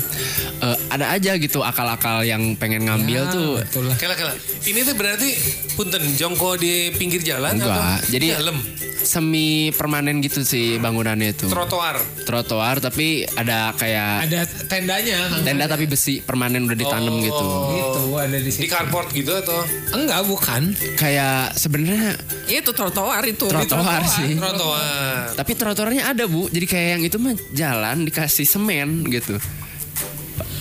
eh, 0.60 0.76
ada 0.88 1.06
aja 1.10 1.32
gitu 1.34 1.60
akal-akal 1.60 2.22
yang 2.22 2.54
pengen 2.54 2.84
ngambil 2.84 3.22
tuh. 3.28 3.50
Betul 3.60 3.84
lah. 3.86 3.96
Kela 3.96 4.14
kela. 4.14 4.34
Ini 4.62 4.80
tuh 4.82 4.94
berarti 4.94 5.28
punten 5.74 6.02
jongko 6.12 6.54
di 6.54 6.72
pinggir 6.92 7.20
jalan 7.20 7.56
Enggak, 7.56 7.72
atau 7.72 8.08
jadi 8.08 8.26
dalam 8.36 8.58
semi 9.00 9.72
permanen 9.72 10.20
gitu 10.20 10.44
sih 10.44 10.76
bangunannya 10.76 11.32
itu. 11.32 11.48
trotoar. 11.48 11.96
Trotoar 12.22 12.76
tapi 12.78 13.24
ada 13.26 13.72
kayak 13.72 14.28
Ada 14.28 14.40
tendanya. 14.68 15.40
Tenda 15.40 15.64
tapi 15.64 15.88
besi 15.88 16.20
permanen 16.20 16.68
udah 16.68 16.76
ditanam 16.76 17.08
Oh. 17.10 17.24
gitu. 17.24 17.46
Gitu 17.72 18.02
ada 18.12 18.36
di 18.36 18.44
Di 18.44 18.52
situ. 18.52 18.68
carport 18.68 19.08
gitu 19.10 19.32
atau 19.32 19.64
Enggak, 19.90 20.20
bukan. 20.22 20.62
Kayak 20.94 21.56
sebenarnya 21.56 22.12
Itu 22.46 22.70
trotoar 22.70 23.24
itu. 23.24 23.48
trotoar 23.48 24.04
sih. 24.04 24.36
trotoar? 24.36 25.32
Tapi 25.32 25.52
trotoarnya 25.54 26.12
ada 26.12 26.28
bu, 26.28 26.46
jadi 26.46 26.66
kayak 26.66 26.88
yang 26.90 27.02
itu 27.02 27.16
mah 27.16 27.34
jalan 27.50 28.04
dikasih 28.04 28.44
semen 28.44 29.08
gitu. 29.08 29.40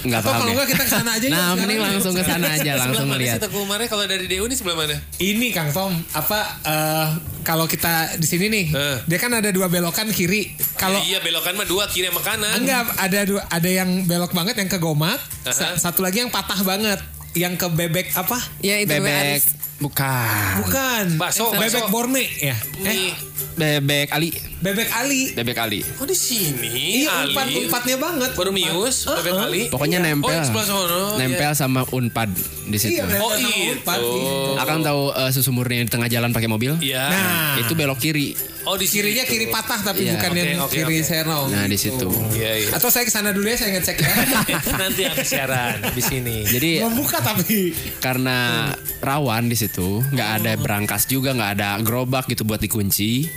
Nggak 0.02 0.20
Atau 0.20 0.30
paham 0.30 0.40
kalau 0.40 0.48
ya? 0.48 0.54
enggak 0.56 0.70
kita 0.70 0.84
ke 0.84 0.92
sana 0.92 1.12
aja 1.12 1.26
Nah, 1.26 1.36
sekarang 1.36 1.58
mending 1.60 1.80
langsung 1.82 2.14
ke 2.14 2.24
sana 2.24 2.48
aja, 2.50 2.72
langsung 2.74 2.88
sebelah 2.96 3.04
mana 3.06 3.14
ngeliat. 3.16 3.34
sih 3.34 3.42
Teguh 3.42 3.62
Umar? 3.62 3.80
Kalau 3.86 4.06
dari 4.06 4.26
DU 4.26 4.44
ini 4.44 4.56
sebelah 4.56 4.78
mana? 4.78 4.96
Ini 5.18 5.48
Kang 5.50 5.70
Tom, 5.70 5.92
apa 6.14 6.40
eh, 6.62 7.08
kalau 7.42 7.66
kita 7.66 7.94
di 8.16 8.26
sini 8.26 8.46
nih, 8.48 8.66
Eh. 8.70 8.98
dia 9.06 9.18
kan 9.18 9.32
ada 9.32 9.50
dua 9.50 9.68
belokan 9.68 10.08
kiri. 10.10 10.56
Kalau 10.74 11.00
iya 11.02 11.20
belokan 11.20 11.54
mah 11.54 11.66
dua 11.66 11.86
kiri 11.86 12.08
sama 12.08 12.22
kanan. 12.22 12.54
enggak 12.58 12.96
ada 12.96 13.20
dua, 13.24 13.42
ada 13.46 13.70
yang 13.70 13.90
belok 14.04 14.32
banget 14.32 14.56
yang 14.56 14.68
ke 14.68 14.78
Gomak, 14.78 15.20
sa- 15.46 15.70
Aha. 15.70 15.82
satu 15.82 16.00
lagi 16.00 16.20
yang 16.20 16.30
patah 16.30 16.60
banget, 16.62 17.00
yang 17.34 17.54
ke 17.54 17.68
bebek 17.68 18.12
apa? 18.14 18.40
Ya 18.60 18.78
itu 18.78 18.90
Bebek. 18.90 19.44
Bukan. 19.80 20.54
Bukan. 20.62 21.04
Bakso, 21.16 21.52
bebek 21.52 21.72
bakso. 21.80 21.90
Borne 21.90 22.24
ya. 22.38 22.56
Eh. 22.82 23.12
Bebek 23.52 24.08
Ali, 24.10 24.32
bebek 24.64 24.88
Ali. 24.90 25.36
bebek 25.36 25.58
Ali. 25.58 25.84
Oh 26.00 26.08
di 26.08 26.16
sini. 26.16 27.04
Iya, 27.04 27.28
Ali. 27.28 27.36
empat 27.36 27.48
empatnya 27.52 27.98
banget. 27.98 28.32
Baru 28.32 28.52
mius, 28.52 29.04
Empat. 29.04 29.20
bebek 29.20 29.34
kali. 29.36 29.62
Pokoknya 29.68 30.00
Oh, 30.00 30.06
nempel. 30.06 30.40
sebelah 30.42 30.64
sono. 30.66 31.02
nempel 31.20 31.52
sama 31.54 31.84
Unpad 31.86 32.32
di 32.66 32.78
situ. 32.78 33.04
Iya. 33.04 33.20
Oh 33.20 33.28
Sama 33.30 33.52
itu. 33.52 33.76
Unpad, 33.76 34.00
gitu. 34.00 34.56
Akang 34.56 34.80
tahu 34.80 35.12
eh, 35.12 35.32
susu 35.36 35.52
murni 35.52 35.84
di 35.84 35.92
tengah 35.92 36.08
jalan 36.08 36.32
pakai 36.32 36.48
mobil? 36.48 36.80
Iya. 36.80 37.04
Nah, 37.06 37.60
Itu 37.60 37.76
belok 37.76 38.00
kiri. 38.00 38.32
Oh 38.64 38.76
di 38.76 38.86
kirinya 38.86 39.24
kiri 39.24 39.50
patah 39.50 39.82
tapi 39.82 40.06
Iya. 40.06 40.16
bukan 40.16 40.30
Oke, 40.30 40.40
yang 40.40 40.62
oke, 40.62 40.72
kiri 40.74 40.96
oke. 40.96 41.08
serong. 41.10 41.48
Nah, 41.50 41.66
di 41.66 41.76
situ. 41.76 42.08
Iya 42.32 42.52
iya. 42.60 42.70
Atau 42.72 42.88
saya 42.88 43.04
ke 43.04 43.12
sana 43.12 43.34
dulu 43.34 43.44
ya, 43.46 43.58
saya 43.58 43.76
ngecek 43.76 43.98
ya. 43.98 44.08
Nanti 44.82 45.02
ada 45.04 45.20
siaran 45.22 45.76
di 45.90 46.00
sini. 46.02 46.36
Jadi 46.54 46.80
Belum 46.80 46.96
buka 46.96 47.20
tapi. 47.20 47.76
karena 48.00 48.72
rawan 49.00 49.48
di 49.48 49.58
situ, 49.58 49.69
nggak 49.78 50.30
ada 50.42 50.52
berangkas 50.58 51.06
juga, 51.06 51.36
nggak 51.36 51.52
ada 51.60 51.70
gerobak 51.84 52.26
gitu 52.32 52.48
buat 52.48 52.58
dikunci. 52.58 53.30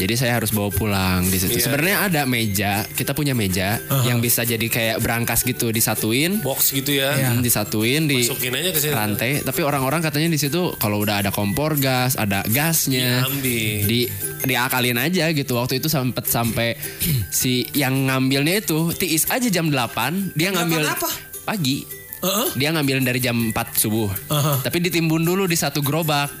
Jadi 0.00 0.14
saya 0.16 0.40
harus 0.40 0.50
bawa 0.54 0.70
pulang 0.72 1.28
di 1.28 1.36
situ. 1.36 1.60
Iya. 1.60 1.64
Sebenarnya 1.68 1.96
ada 2.08 2.22
meja, 2.24 2.72
kita 2.96 3.12
punya 3.12 3.36
meja 3.36 3.78
yang 4.08 4.18
bisa 4.24 4.42
jadi 4.46 4.64
kayak 4.66 5.04
berangkas 5.04 5.44
gitu 5.44 5.68
disatuin, 5.74 6.40
Box 6.40 6.72
gitu 6.72 6.94
ya. 6.96 7.14
Hmm, 7.14 7.40
disatuin 7.44 8.08
di 8.08 8.24
aja 8.28 8.70
ke 8.70 8.80
rantai. 8.92 9.30
Tapi 9.44 9.60
orang-orang 9.60 10.00
katanya 10.00 10.32
di 10.32 10.38
situ 10.40 10.72
kalau 10.80 11.02
udah 11.02 11.20
ada 11.24 11.30
kompor 11.34 11.76
gas, 11.76 12.16
ada 12.16 12.40
gasnya, 12.48 13.24
Diambil. 13.24 13.84
di 13.84 14.00
diakalin 14.44 14.98
aja 15.00 15.32
gitu. 15.32 15.56
Waktu 15.56 15.80
itu 15.80 15.88
sempet 15.88 16.28
sampai 16.28 16.76
si 17.30 17.66
yang 17.76 18.08
ngambilnya 18.08 18.64
itu 18.64 18.92
tiis 18.96 19.28
aja 19.28 19.48
jam 19.48 19.68
8, 19.72 20.36
dia 20.36 20.52
ngambil 20.52 20.84
8 20.84 20.94
apa? 20.94 21.10
pagi. 21.44 22.03
Heeh. 22.24 22.46
Dia 22.56 22.72
ngambilin 22.72 23.04
dari 23.04 23.20
jam 23.20 23.36
4 23.52 23.76
subuh. 23.76 24.08
Aha. 24.32 24.64
Tapi 24.64 24.80
ditimbun 24.80 25.20
dulu 25.20 25.44
di 25.44 25.54
satu 25.60 25.84
gerobak. 25.84 26.32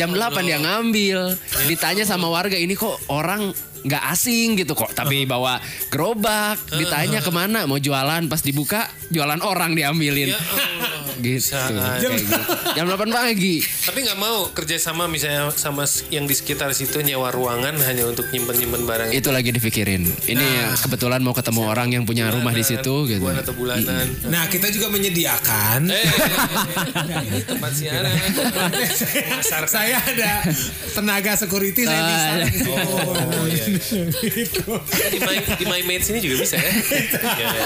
Jam 0.00 0.16
8 0.16 0.48
dia 0.48 0.56
ngambil. 0.56 1.36
Ditanya 1.68 2.08
sama 2.08 2.32
warga 2.32 2.56
ini 2.56 2.72
kok 2.72 2.96
orang 3.12 3.52
nggak 3.84 4.02
asing 4.10 4.56
gitu 4.56 4.72
kok. 4.72 4.90
Tapi 4.90 5.24
bawa 5.24 5.58
gerobak. 5.88 6.58
Ditanya 6.70 7.20
ke 7.20 7.30
mana 7.30 7.64
mau 7.64 7.76
jualan. 7.76 8.26
Pas 8.26 8.40
dibuka 8.40 8.86
jualan 9.08 9.38
orang 9.40 9.74
diambilin. 9.74 10.32
Ya 10.32 10.38
Allah. 10.38 10.96
gitu. 11.18 11.50
Kayak 11.50 12.14
gitu. 12.14 12.40
Jam 12.74 12.86
8 12.86 13.10
pagi. 13.10 13.58
Tapi 13.58 13.98
nggak 14.06 14.18
mau 14.18 14.46
kerja 14.54 14.78
sama 14.78 15.10
misalnya 15.10 15.50
sama 15.50 15.82
yang 16.14 16.24
di 16.24 16.34
sekitar 16.34 16.70
situ 16.70 17.02
nyewa 17.02 17.34
ruangan 17.34 17.74
hanya 17.82 18.06
untuk 18.06 18.30
nyimpen-nyimpen 18.30 18.86
barang 18.86 19.08
Itu 19.10 19.34
lagi 19.34 19.50
dipikirin. 19.50 20.06
Ini 20.06 20.48
kebetulan 20.78 21.18
mau 21.18 21.34
ketemu 21.34 21.66
orang 21.66 21.90
yang 21.90 22.06
punya 22.06 22.30
rumah 22.30 22.54
di 22.54 22.62
situ 22.62 23.10
gitu. 23.10 23.18
Bulan 23.18 23.42
atau 23.42 23.50
bulanan. 23.50 24.06
Nah, 24.30 24.46
kita 24.46 24.70
juga 24.70 24.86
menyediakan. 24.88 25.90
Eh, 25.90 26.06
tempat 27.50 27.72
siaran. 27.74 28.14
Pasar. 29.38 29.64
saya 29.66 29.98
ada 29.98 30.46
tenaga 30.94 31.34
security 31.34 31.82
saya 31.82 31.98
Ah, 31.98 32.06
bisa. 32.06 32.30
di 32.46 32.52
situ. 32.54 32.70
Oh, 32.72 33.44
iya. 33.44 33.64
Gitu. 33.68 34.62
Di 35.08 35.18
my, 35.18 35.36
di 35.54 35.64
my 35.64 35.82
Mates 35.82 36.08
ini 36.08 36.18
juga 36.18 36.36
bisa 36.38 36.56
ya. 36.56 36.72
Iya, 36.72 37.48
iya. 37.54 37.64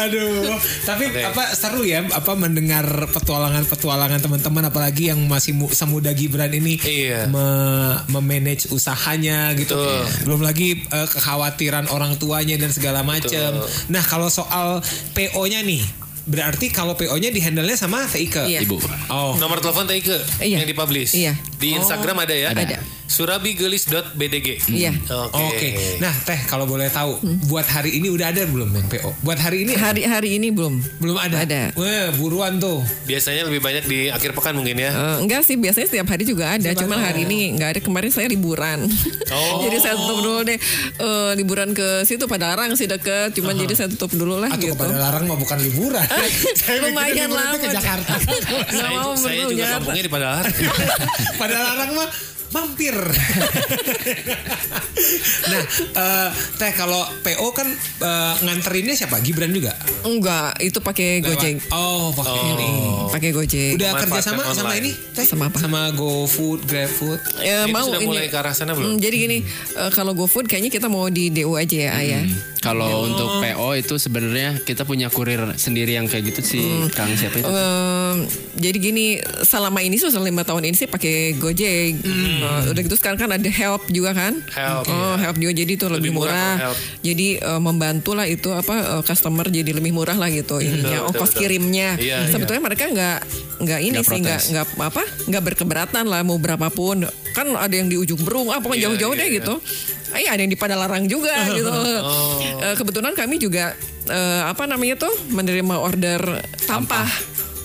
Aduh, 0.00 0.54
tapi 0.82 1.08
Oke. 1.08 1.22
apa 1.24 1.42
seru 1.52 1.82
ya 1.82 2.06
apa 2.06 2.32
mendengar 2.34 2.84
petualangan-petualangan 3.10 4.20
teman-teman 4.20 4.64
apalagi 4.64 5.08
yang 5.08 5.20
masih 5.24 5.52
mu- 5.52 5.70
semuda 5.70 6.10
Gibran 6.10 6.50
ini 6.50 6.78
Iya. 6.78 7.26
me- 7.26 7.98
memanage 8.10 8.70
usahanya 8.70 9.52
gitu. 9.54 9.74
Betul. 9.74 10.04
Belum 10.24 10.40
lagi 10.40 10.68
eh, 10.80 11.08
kekhawatiran 11.08 11.88
orang 11.88 12.16
tuanya 12.16 12.56
dan 12.56 12.70
segala 12.70 13.00
macam. 13.00 13.60
Nah, 13.88 14.02
kalau 14.02 14.28
soal 14.28 14.82
PO-nya 15.12 15.60
nih, 15.60 15.82
berarti 16.22 16.68
kalau 16.68 16.94
PO-nya 16.94 17.30
dihandle-nya 17.30 17.74
sama 17.74 18.04
TIK. 18.04 18.46
Iya. 18.46 18.60
Ibu. 18.62 18.76
Oh. 19.08 19.34
Nomor 19.36 19.58
telepon 19.58 19.84
Taike 19.84 20.20
Iya. 20.38 20.60
yang 20.60 20.68
dipublish. 20.68 21.12
Iya. 21.12 21.34
Di 21.60 21.76
Instagram 21.76 22.16
ada 22.18 22.32
ya? 22.32 22.48
Ada. 22.50 22.80
surabigelis.bdg. 23.10 24.48
Iya. 24.70 24.94
Oke. 25.28 25.42
Oke. 25.50 25.68
Nah, 25.98 26.14
Teh 26.22 26.40
kalau 26.46 26.62
boleh 26.64 26.86
tahu, 26.88 27.18
buat 27.44 27.66
hari 27.66 27.98
ini 27.98 28.06
udah 28.06 28.30
ada 28.30 28.46
belum 28.46 28.70
yang 28.70 28.86
PO? 28.86 29.10
Buat 29.20 29.38
hari 29.38 29.66
ini 29.66 29.74
Hari 29.74 30.06
hari 30.06 30.38
ini 30.38 30.48
belum. 30.48 30.78
belum 30.96 31.18
ada. 31.18 31.42
Ada. 31.42 31.62
Wah, 31.74 32.14
buruan 32.14 32.56
tuh. 32.56 32.80
Biasanya 33.04 33.44
lebih 33.44 33.58
banyak 33.58 33.84
di 33.84 34.08
akhir 34.08 34.30
pekan 34.32 34.54
mungkin 34.54 34.78
ya. 34.78 34.90
Eh, 34.90 35.16
enggak 35.20 35.42
sih 35.42 35.58
biasanya 35.58 35.86
setiap 35.86 36.06
hari 36.06 36.22
juga 36.22 36.54
ada 36.54 36.70
cuman 36.70 36.96
hari 36.96 37.26
ini 37.26 37.52
enggak 37.52 37.76
ada 37.76 37.80
kemarin 37.82 38.08
saya 38.08 38.26
liburan 38.26 38.86
Oh. 39.30 39.58
jadi 39.66 39.76
saya 39.80 39.94
tutup 39.96 40.18
dulu 40.22 40.40
deh 40.42 40.58
Eh, 40.96 41.32
liburan 41.34 41.72
ke 41.72 42.04
situ 42.04 42.24
pada 42.24 42.50
larang 42.50 42.72
sih 42.72 42.86
deket 42.86 43.34
cuman 43.34 43.58
jadi 43.58 43.74
saya 43.74 43.88
tutup 43.90 44.12
dulu 44.12 44.38
lah 44.38 44.48
Atau 44.48 44.64
gitu 44.64 44.74
kepada 44.74 44.94
larang 44.96 45.26
mah 45.26 45.34
bukan 45.34 45.58
liburan. 45.58 46.06
Saya 46.60 46.78
lumayan 46.80 47.26
tuh 47.26 47.36
ke 47.58 47.66
lama. 47.66 47.74
Jakarta. 47.74 48.12
Saya, 48.70 48.98
saya 49.14 49.42
juga 49.44 49.64
kampungnya 49.74 50.02
di 50.02 50.10
Padalar. 50.10 50.46
pada 51.50 51.58
larang 51.66 51.90
mah 51.96 52.08
mampir. 52.50 52.90
nah, 55.46 55.62
eh, 55.94 56.28
Teh 56.56 56.72
kalau 56.74 57.06
PO 57.22 57.46
kan 57.50 57.68
eh, 58.00 58.34
nganterinnya 58.42 58.94
siapa? 58.96 59.18
Gibran 59.20 59.50
juga. 59.50 59.70
enggak 60.02 60.58
itu 60.58 60.78
pakai 60.78 61.20
gojek 61.20 61.62
Oh, 61.70 62.10
pakai 62.10 62.40
ini. 62.50 62.70
pakai 63.06 63.30
gojek 63.30 63.76
Udah 63.76 63.94
Manfaatkan 63.94 64.10
kerja 64.10 64.22
sama 64.24 64.42
sama 64.50 64.56
online. 64.66 64.82
ini? 64.82 64.90
Teh? 65.14 65.22
Sama 65.24 65.44
apa? 65.46 65.58
Sama 65.58 65.80
GoFood, 65.92 66.64
GrabFood. 66.64 67.20
Ya, 67.38 67.64
Itu 67.64 67.70
mau 67.70 67.86
sudah 67.86 68.00
ini 68.00 68.08
mulai 68.08 68.26
ke 68.26 68.36
arah 68.36 68.50
sana 68.50 68.74
belum? 68.74 68.86
Hmm, 68.88 68.98
jadi 68.98 69.16
gini 69.20 69.38
eh, 69.76 69.90
kalau 69.92 70.12
GoFood 70.12 70.46
kayaknya 70.46 70.70
kita 70.72 70.86
mau 70.86 71.06
di 71.06 71.30
DO 71.30 71.54
aja 71.54 71.76
ya 71.80 71.92
ayah 71.96 72.22
Kalau 72.60 73.08
untuk 73.08 73.40
PO 73.40 73.68
itu 73.72 73.94
sebenarnya 73.96 74.60
kita 74.60 74.84
punya 74.84 75.08
kurir 75.08 75.56
sendiri 75.56 75.96
yang 75.96 76.04
kayak 76.04 76.28
gitu 76.28 76.40
sih, 76.44 76.64
Kang 76.92 77.08
siapa 77.16 77.40
itu? 77.40 77.48
Em, 77.48 78.28
jadi 78.60 78.76
gini 78.76 79.06
selama 79.48 79.80
ini 79.80 79.96
sudah 79.96 80.20
lima 80.20 80.44
tahun 80.44 80.68
ini 80.68 80.76
sih 80.76 80.84
pakai 80.84 81.40
Gojek. 81.40 82.04
Eh, 82.04 82.60
udah 82.68 82.80
gitu 82.84 82.96
sekarang 83.00 83.16
kan 83.16 83.32
ada 83.32 83.48
Help 83.48 83.88
juga 83.88 84.12
kan? 84.12 84.44
Help, 84.52 84.84
Oh 84.92 85.16
Help 85.16 85.40
juga 85.40 85.56
jadi 85.56 85.72
itu 85.72 85.88
lebih, 85.88 86.12
Lebih 86.12 86.20
murah 86.20 86.56
murah. 86.60 86.76
Jadi 87.00 87.28
eh, 87.40 87.60
membantu 87.60 88.12
lah 88.12 88.28
itu 88.28 88.52
apa 88.52 89.00
eh, 89.00 89.02
customer 89.08 89.48
jadi 89.48 89.72
lebih 89.72 89.96
murah 89.96 90.20
lah 90.20 90.28
gitu 90.28 90.60
ininya 90.60 91.08
betul, 91.08 91.08
ongkos 91.16 91.30
betul. 91.32 91.40
kirimnya. 91.40 91.96
Iya, 91.96 92.28
Sebetulnya 92.28 92.60
mereka 92.60 92.84
nggak 92.92 93.18
nggak 93.60 93.80
ini 93.80 93.96
Nggak 94.00 94.08
sih 94.08 94.20
nggak 94.20 94.40
nggak 94.52 94.66
apa 94.80 95.02
nggak 95.28 95.42
berkeberatan 95.52 96.04
lah 96.08 96.24
mau 96.24 96.40
berapapun 96.40 97.04
kan 97.36 97.46
ada 97.54 97.74
yang 97.76 97.92
di 97.92 97.96
ujung 98.00 98.20
berung 98.24 98.48
ah 98.50 98.58
pokoknya 98.58 98.80
Iya, 98.80 98.86
jauh-jauh 98.90 99.14
iya, 99.14 99.20
deh 99.20 99.28
iya. 99.28 99.36
gitu. 99.38 99.54
Iya 100.12 100.30
ada 100.34 100.40
yang 100.40 100.50
di 100.50 100.58
Padalarang 100.58 101.04
juga 101.06 101.32
gitu. 101.56 101.70
Eh, 102.60 102.74
kebetulan 102.74 103.14
kami 103.14 103.36
juga 103.36 103.72
eh, 104.06 104.42
apa 104.44 104.66
namanya 104.66 104.98
tuh 104.98 105.12
menerima 105.30 105.76
order 105.76 106.20
tampah. 106.64 107.08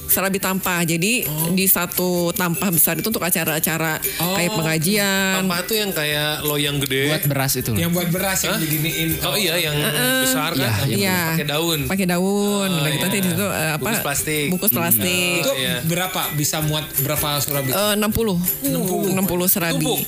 Serabi 0.05 0.37
tampah. 0.37 0.85
Jadi 0.85 1.25
di 1.51 1.65
satu 1.65 2.29
tampah 2.31 2.69
besar 2.69 2.95
itu 2.95 3.09
untuk 3.09 3.19
acara-acara 3.19 3.97
kayak 3.99 4.51
pengajian. 4.53 5.43
Tampah 5.43 5.59
tuh 5.65 5.75
yang 5.75 5.91
kayak 5.91 6.45
loyang 6.45 6.77
gede. 6.77 7.09
Buat 7.09 7.25
beras 7.25 7.51
itu. 7.57 7.73
loh. 7.73 7.79
Yang 7.81 7.91
buat 7.97 8.09
beras 8.13 8.39
yang 8.45 8.55
diginiin. 8.61 9.09
Oh 9.25 9.35
iya 9.35 9.57
yang 9.59 9.75
besar 10.21 10.53
kan? 10.53 10.85
Iya. 10.87 11.35
Pakai 11.35 11.47
daun. 11.49 11.79
Pakai 11.89 12.05
daun. 12.07 12.69
Oh, 12.69 12.79
Udah 12.79 12.91
gitu 12.93 13.01
iya. 13.01 13.03
nanti 13.09 13.17
di 13.17 13.29
situ 13.33 13.47
eh, 13.49 13.69
apa? 13.75 13.81
Bungkus 13.81 14.03
plastik. 14.05 14.45
Bungkus 14.53 14.71
plastik. 14.71 15.41
Itu 15.41 15.53
iya. 15.57 15.75
berapa 15.83 16.21
bisa 16.37 16.61
muat 16.63 16.85
berapa 17.01 17.27
surabi? 17.41 17.73
Eh, 17.73 17.93
60 17.97 19.09
60 19.09 19.19
serabi. 19.51 19.83
Tumpuk. 19.83 19.99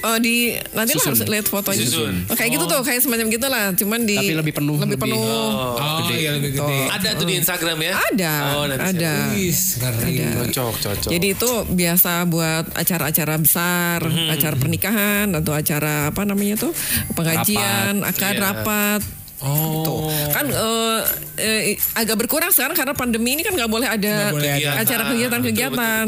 Eh, 0.00 0.18
di 0.18 0.34
nanti 0.72 0.92
lah 0.92 1.04
harus 1.06 1.20
lihat 1.22 1.46
fotonya. 1.46 1.84
Susun. 1.84 2.14
Oh, 2.24 2.32
kayak 2.32 2.50
gitu 2.50 2.64
tuh, 2.64 2.80
kayak 2.80 3.00
semacam 3.00 3.26
gitu 3.28 3.46
lah. 3.46 3.64
Cuman 3.74 4.00
di 4.02 4.16
Tapi 4.16 4.32
lebih 4.34 4.54
penuh, 4.54 4.76
lebih 4.76 4.96
lebih- 4.96 5.12
penuh. 5.12 5.52
oh, 5.76 6.08
iya 6.08 6.30
lebih 6.32 6.50
gede. 6.54 6.78
Ada 6.88 7.08
tuh 7.14 7.26
di 7.26 7.34
Instagram 7.36 7.78
ya? 7.78 7.92
Ada, 8.10 8.32
Oh, 8.54 8.64
nanti 8.64 8.96
ada. 8.96 9.12
Wis. 9.30 9.76
Cocok, 9.76 10.74
cocok. 10.80 11.10
Jadi 11.10 11.26
itu 11.30 11.50
biasa 11.68 12.24
buat 12.24 12.64
acara-acara 12.72 13.34
besar, 13.36 13.98
Hmm. 14.02 14.28
acara 14.30 14.56
pernikahan 14.56 15.28
atau 15.30 15.52
acara 15.52 16.08
apa 16.08 16.22
namanya 16.24 16.56
tuh 16.58 16.72
pengajian, 17.14 18.00
akad 18.02 18.34
Iya. 18.34 18.42
rapat. 18.42 19.00
Oh. 19.40 19.80
Tuh. 19.84 20.12
Kan 20.36 20.46
eh, 20.52 21.00
eh, 21.40 21.76
agak 21.96 22.20
berkurang 22.20 22.52
sekarang 22.52 22.76
karena 22.76 22.92
pandemi 22.92 23.32
ini 23.36 23.42
kan 23.42 23.56
nggak 23.56 23.70
boleh 23.72 23.88
ada 23.88 24.36
boleh 24.36 24.60
acara 24.68 25.02
kegiatan-kegiatan. 25.12 26.06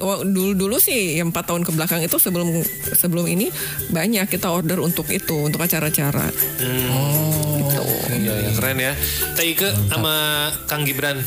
Oh, 0.00 0.24
Dulu-dulu 0.24 0.80
sih 0.80 1.20
yang 1.20 1.28
empat 1.30 1.52
tahun 1.52 1.68
ke 1.68 1.72
belakang 1.76 2.00
itu 2.00 2.16
sebelum 2.16 2.64
sebelum 2.96 3.28
ini 3.28 3.52
banyak 3.92 4.24
kita 4.28 4.48
order 4.48 4.80
untuk 4.80 5.08
itu 5.12 5.52
untuk 5.52 5.60
acara-acara. 5.60 6.32
Gitu. 6.56 7.82
Iya, 8.12 8.34
iya, 8.40 8.50
keren 8.56 8.78
ya. 8.80 8.92
Taike 9.36 9.68
sama 9.88 10.48
Kang 10.68 10.88
Gibran 10.88 11.20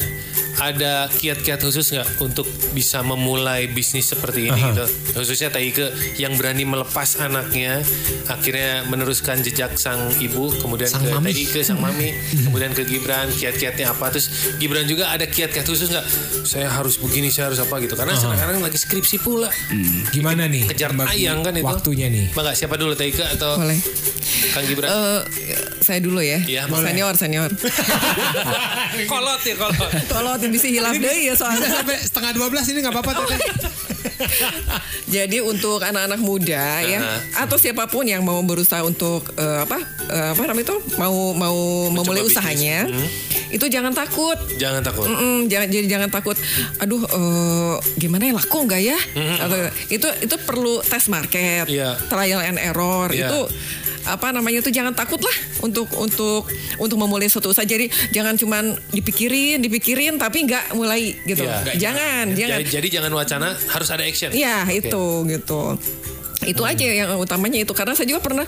ada 0.55 1.11
kiat-kiat 1.11 1.59
khusus 1.59 1.91
nggak 1.91 2.21
untuk 2.21 2.47
bisa 2.71 3.01
memulai 3.01 3.67
bisnis 3.67 4.07
seperti 4.07 4.47
ini 4.47 4.61
gitu? 4.71 4.85
Khususnya 5.13 5.51
Taike 5.51 5.91
yang 6.15 6.35
berani 6.35 6.63
melepas 6.63 7.19
anaknya, 7.19 7.83
akhirnya 8.27 8.87
meneruskan 8.87 9.41
jejak 9.41 9.75
sang 9.75 9.99
ibu, 10.17 10.51
kemudian 10.59 10.87
Sang 10.87 11.03
ke 11.03 11.11
mami. 11.11 11.31
Taike 11.31 11.61
sang 11.61 11.79
mami, 11.79 12.15
kemudian 12.47 12.71
ke 12.71 12.87
Gibran, 12.87 13.27
kiat-kiatnya 13.31 13.91
apa? 13.91 14.11
Terus 14.15 14.55
Gibran 14.57 14.87
juga 14.87 15.11
ada 15.11 15.27
kiat-kiat 15.27 15.65
khusus 15.65 15.91
nggak? 15.91 16.05
Saya 16.45 16.71
harus 16.71 16.95
begini, 17.01 17.27
saya 17.27 17.51
harus 17.51 17.59
apa 17.59 17.75
gitu? 17.83 17.97
Karena 17.97 18.15
sekarang 18.15 18.63
lagi 18.63 18.77
skripsi 18.79 19.19
pula, 19.19 19.49
Gimana 20.11 20.47
nih? 20.47 20.69
kejar 20.71 20.95
tayang 20.95 21.43
kan 21.43 21.53
itu. 21.55 21.65
Waktunya 21.65 22.07
nih. 22.07 22.31
Bangga 22.31 22.55
siapa 22.55 22.79
dulu 22.79 22.95
Taike 22.95 23.23
atau 23.35 23.59
Boleh. 23.59 23.79
Kang 24.55 24.65
Gibran? 24.65 24.89
Eh, 24.89 25.21
saya 25.83 25.99
dulu 26.01 26.17
ya. 26.23 26.39
Iya, 26.41 26.65
boleh. 26.65 26.89
senior, 26.89 27.13
senior. 27.13 27.49
kolot 29.11 29.41
ya 29.43 29.55
kolot. 29.57 29.91
Kalau 30.09 30.33
bisa 30.47 30.67
hilaf 30.67 30.93
deh 30.93 31.17
ya 31.23 31.33
soalnya. 31.33 31.69
Sampai 31.71 31.97
setengah 31.97 32.31
12 32.33 32.71
ini 32.71 32.77
nggak 32.81 32.93
apa-apa 32.93 33.11
Teteh. 33.15 33.39
Jadi 35.15 35.37
untuk 35.39 35.81
anak-anak 35.81 36.19
muda 36.19 36.81
ya 36.81 36.99
atau 37.35 37.57
siapa 37.57 37.85
pun 37.85 38.03
yang 38.03 38.21
mau 38.21 38.37
berusaha 38.41 38.81
untuk 38.81 39.33
eh, 39.35 39.59
apa 39.61 39.77
eh, 40.07 40.27
apa 40.33 40.41
namanya 40.45 40.65
itu 40.65 40.77
mau 40.95 41.33
mau 41.33 41.57
memulai 41.89 42.21
bisnis. 42.21 42.33
usahanya 42.33 42.77
itu 43.45 43.65
jangan 43.67 43.93
takut. 43.93 44.35
Jangan 44.57 44.81
takut. 44.83 45.07
Mm-mm, 45.07 45.47
jangan 45.47 45.67
jadi 45.69 45.87
jangan 45.87 46.09
takut. 46.11 46.35
Aduh, 46.77 47.05
eh, 47.05 47.75
gimana 47.95 48.27
ya 48.27 48.33
laku 48.35 48.65
nggak 48.65 48.81
ya? 48.83 48.97
Atau 49.39 49.57
itu 49.87 50.07
itu 50.21 50.35
perlu 50.43 50.81
tes 50.81 51.05
market, 51.07 51.69
Iya. 51.69 51.95
trial 52.09 52.41
and 52.41 52.59
error. 52.59 53.07
Iya. 53.13 53.29
Itu 53.29 53.39
apa 54.05 54.31
namanya 54.31 54.61
itu 54.61 54.69
jangan 54.69 54.93
takut 54.93 55.19
lah 55.19 55.37
untuk 55.65 55.89
untuk 55.97 56.45
untuk 56.77 56.97
memulai 56.97 57.27
suatu 57.27 57.51
usaha. 57.51 57.65
Jadi 57.65 57.89
jangan 58.13 58.37
cuman 58.37 58.77
dipikirin, 58.93 59.59
dipikirin 59.61 60.21
tapi 60.21 60.45
nggak 60.45 60.77
mulai 60.77 61.17
gitu. 61.25 61.43
Iya. 61.45 61.73
Jangan, 61.77 62.25
jangan. 62.37 62.57
Jadi, 62.61 62.65
jadi 62.69 62.87
jangan 63.01 63.11
wacana, 63.13 63.49
harus 63.57 63.89
ada 63.89 64.03
action. 64.05 64.31
Iya 64.31 64.65
Oke. 64.65 64.85
itu 64.85 65.03
gitu. 65.29 65.61
Itu 66.45 66.61
aja 66.61 66.85
yang 66.85 67.17
utamanya 67.17 67.59
itu 67.59 67.73
karena 67.73 67.97
saya 67.97 68.07
juga 68.07 68.21
pernah 68.21 68.45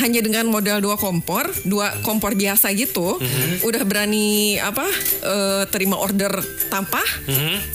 hanya 0.00 0.20
dengan 0.24 0.48
modal 0.48 0.80
dua 0.80 0.96
kompor, 0.96 1.46
dua 1.62 2.00
kompor 2.00 2.34
biasa 2.34 2.72
gitu, 2.72 3.20
udah 3.60 3.82
berani 3.84 4.56
apa 4.58 4.84
eh, 5.22 5.62
terima 5.68 6.00
order 6.00 6.32
tampah 6.68 7.06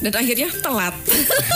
dan 0.02 0.12
akhirnya 0.12 0.50
telat. 0.60 0.96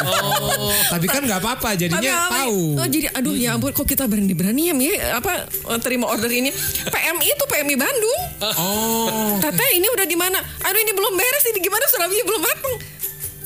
Oh, 0.06 0.71
Tapi 0.93 1.06
kan 1.10 1.26
nggak 1.26 1.39
apa-apa 1.41 1.76
jadinya 1.76 1.99
Tapi 1.99 2.10
apa- 2.10 2.38
tahu. 2.45 2.62
Oh, 2.80 2.88
jadi 2.88 3.08
aduh 3.13 3.34
ya 3.34 3.56
ampun 3.56 3.71
kok 3.73 3.86
kita 3.86 4.06
berani 4.06 4.34
berani 4.34 4.69
ya 4.69 4.76
apa 5.17 5.47
eh, 5.49 5.80
terima 5.82 6.08
order 6.08 6.30
ini 6.30 6.54
PMI 6.88 7.28
itu 7.28 7.43
PMI 7.45 7.76
Bandung. 7.76 8.21
Oh. 8.60 9.38
Tete 9.39 9.65
ini 9.73 9.88
udah 9.89 10.06
di 10.06 10.17
mana? 10.17 10.39
Aduh 10.39 10.80
ini 10.80 10.91
belum 10.93 11.13
beres 11.15 11.45
ini 11.49 11.60
gimana 11.60 11.84
Surabaya 11.89 12.23
belum 12.23 12.41
mateng. 12.41 12.76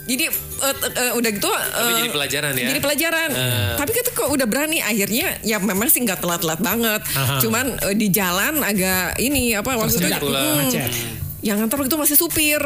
Jadi 0.07 0.25
eh, 0.31 0.75
eh, 0.95 1.11
udah 1.19 1.31
gitu 1.35 1.51
Tapi 1.51 1.91
eh, 1.91 1.97
jadi 1.99 2.09
pelajaran 2.15 2.51
ya? 2.55 2.67
Jadi 2.71 2.79
pelajaran. 2.79 3.29
Tapi 3.75 3.91
kita 3.91 4.09
kok 4.15 4.29
udah 4.31 4.47
berani 4.47 4.79
akhirnya 4.79 5.35
ya 5.43 5.59
memang 5.59 5.91
sih 5.91 5.99
nggak 6.01 6.23
telat-telat 6.23 6.63
banget. 6.63 7.01
Cuman 7.43 7.75
eh, 7.83 7.95
di 7.95 8.07
jalan 8.07 8.63
agak 8.63 9.19
ini 9.19 9.51
apa 9.51 9.75
waktu 9.75 9.99
itu 9.99 10.07
mm, 10.07 10.55
macet. 10.63 10.91
Yang 11.39 11.57
ngantar 11.57 11.77
waktu 11.77 11.87
itu 11.87 11.97
masih 11.97 12.15
supir. 12.15 12.57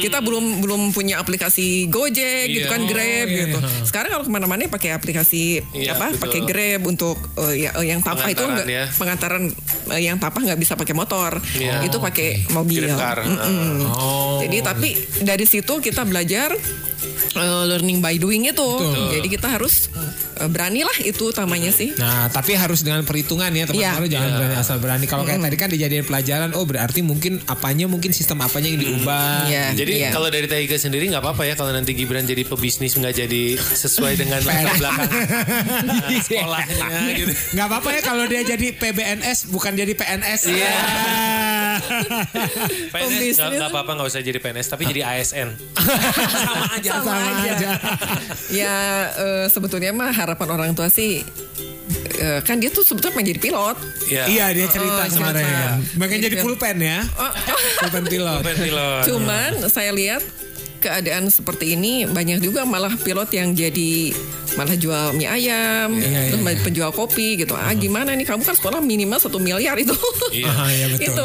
Kita 0.00 0.18
belum 0.18 0.58
belum 0.58 0.80
punya 0.90 1.18
aplikasi 1.18 1.86
Gojek 1.86 2.48
gitu 2.48 2.64
Iya. 2.64 2.72
kan 2.72 2.80
Oh, 2.80 2.88
Grab 2.88 3.26
iya, 3.26 3.40
gitu. 3.44 3.58
iya. 3.58 3.84
Sekarang 3.84 4.10
kalau 4.10 4.24
ke 4.24 4.32
mana-mana 4.32 4.64
pakai 4.64 4.90
aplikasi 4.90 5.60
Iya, 5.70 5.92
apa? 5.94 6.08
betul. 6.10 6.20
Pakai 6.24 6.40
Grab 6.42 6.82
untuk 6.84 7.16
eh, 7.38 7.54
ya, 7.62 7.70
eh, 7.74 7.86
yang 7.86 8.00
tampah 8.00 8.24
itu 8.26 8.40
Pengantaran 8.40 8.56
nggak 8.56 8.66
ya. 8.66 8.84
pengantaran 8.90 9.42
eh, 9.90 10.00
yang 10.02 10.16
tampah 10.16 10.40
nggak 10.42 10.56
bisa 10.58 10.72
pakai 10.72 10.94
motor. 10.94 11.36
Iya. 11.54 11.84
Itu 11.84 11.98
pakai 11.98 12.48
mobil. 12.50 12.86
Grab 12.86 12.96
car. 12.96 13.18
Mm-mm. 13.22 13.92
Oh. 13.92 14.40
Jadi 14.40 14.56
tapi 14.58 14.88
dari 15.20 15.44
situ 15.44 15.76
kita 15.78 16.02
belajar 16.02 16.56
eh, 17.34 17.62
learning 17.68 17.98
by 18.00 18.16
doing 18.16 18.48
itu. 18.48 18.68
Jadi 19.14 19.28
kita 19.28 19.52
harus 19.54 19.88
eh, 20.40 20.48
beranilah 20.48 20.96
itu 21.04 21.30
utamanya 21.30 21.70
sih. 21.70 21.94
Nah, 21.96 22.28
tapi 22.32 22.56
harus 22.56 22.82
dengan 22.82 23.04
perhitungan 23.06 23.50
ya 23.52 23.64
teman-teman 23.68 24.06
Iya. 24.08 24.12
jangan 24.18 24.30
berani 24.38 24.54
asal 24.58 24.76
berani. 24.82 25.04
Kalau 25.06 25.22
kayak 25.22 25.40
tadi 25.44 25.56
kan 25.56 25.68
dijadiin 25.70 26.06
pelajaran, 26.06 26.50
oh 26.56 26.64
berarti 26.64 27.00
mungkin 27.04 27.38
apanya 27.46 27.86
mungkin 27.86 28.10
sistem 28.10 28.42
apanya 28.42 28.72
yang 28.74 28.80
diubah. 28.80 29.48
Iya. 29.48 29.66
Jadi 29.76 29.92
iya. 30.00 30.10
kalau 30.10 30.28
dari 30.28 30.46
Taiga 30.50 30.76
sendiri 30.76 31.08
nggak 31.10 31.22
apa-apa 31.22 31.42
ya 31.46 31.54
kalau 31.54 31.70
nanti 31.72 31.92
Gibran 31.94 32.24
jadi 32.24 32.42
pebisnis 32.46 32.96
nggak 32.96 33.14
jadi 33.14 33.42
sesuai 33.58 34.14
dengan 34.18 34.40
latar 34.48 34.74
belakang 34.78 35.10
sekolahnya 36.26 36.98
gitu. 37.14 37.32
Nggak 37.56 37.66
apa-apa 37.70 37.88
ya 37.94 38.00
kalau 38.02 38.24
dia 38.26 38.42
jadi 38.42 38.66
PBNS 38.74 39.50
bukan 39.50 39.72
jadi 39.74 39.92
PNS. 39.94 40.40
Iya. 40.50 40.74
PNS 42.90 43.36
nggak 43.36 43.50
nggak 43.54 43.70
apa-apa 43.70 43.90
nggak 43.94 44.08
usah 44.08 44.20
jadi 44.20 44.38
PNS 44.38 44.66
tapi 44.68 44.82
jadi 44.86 45.00
ASN. 45.06 45.48
Sama 46.34 46.64
aja. 46.72 46.90
Sama 46.94 47.12
aja. 47.14 47.68
ya 48.50 48.76
eh, 49.12 49.46
sebetulnya 49.46 49.90
mah 49.90 50.10
harapan 50.10 50.48
orang 50.52 50.70
tua 50.72 50.88
sih 50.88 51.22
eh, 52.16 52.40
kan 52.40 52.56
dia 52.56 52.68
tuh 52.68 52.82
sebetulnya 52.82 53.14
pengen 53.14 53.28
jadi 53.34 53.40
pilot. 53.42 53.76
Iya. 54.06 54.24
Iya 54.26 54.46
dia 54.52 54.66
cerita 54.68 55.00
Oh, 55.00 55.08
kemarin. 55.08 55.46
Makanya 55.94 56.20
jadi 56.22 56.36
Jadi- 56.38 56.44
pulpen 56.44 56.76
ya. 56.78 57.00
Oh, 57.14 57.32
Pulpen 57.80 58.04
pilot. 58.06 58.40
Bukan 58.40 58.56
pilot. 58.58 59.02
Cuman 59.04 59.50
saya 59.68 59.90
lihat 59.90 60.22
keadaan 60.84 61.32
seperti 61.32 61.72
ini 61.72 62.04
banyak 62.04 62.44
juga 62.44 62.68
malah 62.68 62.92
pilot 62.94 63.32
yang 63.32 63.56
jadi 63.56 64.12
malah 64.54 64.76
jual 64.76 65.16
mie 65.16 65.26
ayam, 65.26 65.90
Iya, 65.98 66.30
terus 66.30 66.42
iya. 66.46 66.62
penjual 66.62 66.90
kopi 66.92 67.34
gitu. 67.34 67.56
Ah 67.56 67.74
gimana 67.74 68.14
nih 68.14 68.22
kamu 68.22 68.44
kan 68.44 68.54
sekolah 68.54 68.78
minimal 68.78 69.18
satu 69.18 69.40
miliar 69.40 69.74
itu. 69.74 69.96
Iya. 70.30 70.46
Ah, 70.46 70.68
iya, 70.70 70.86
betul. 70.92 71.10
itu 71.10 71.24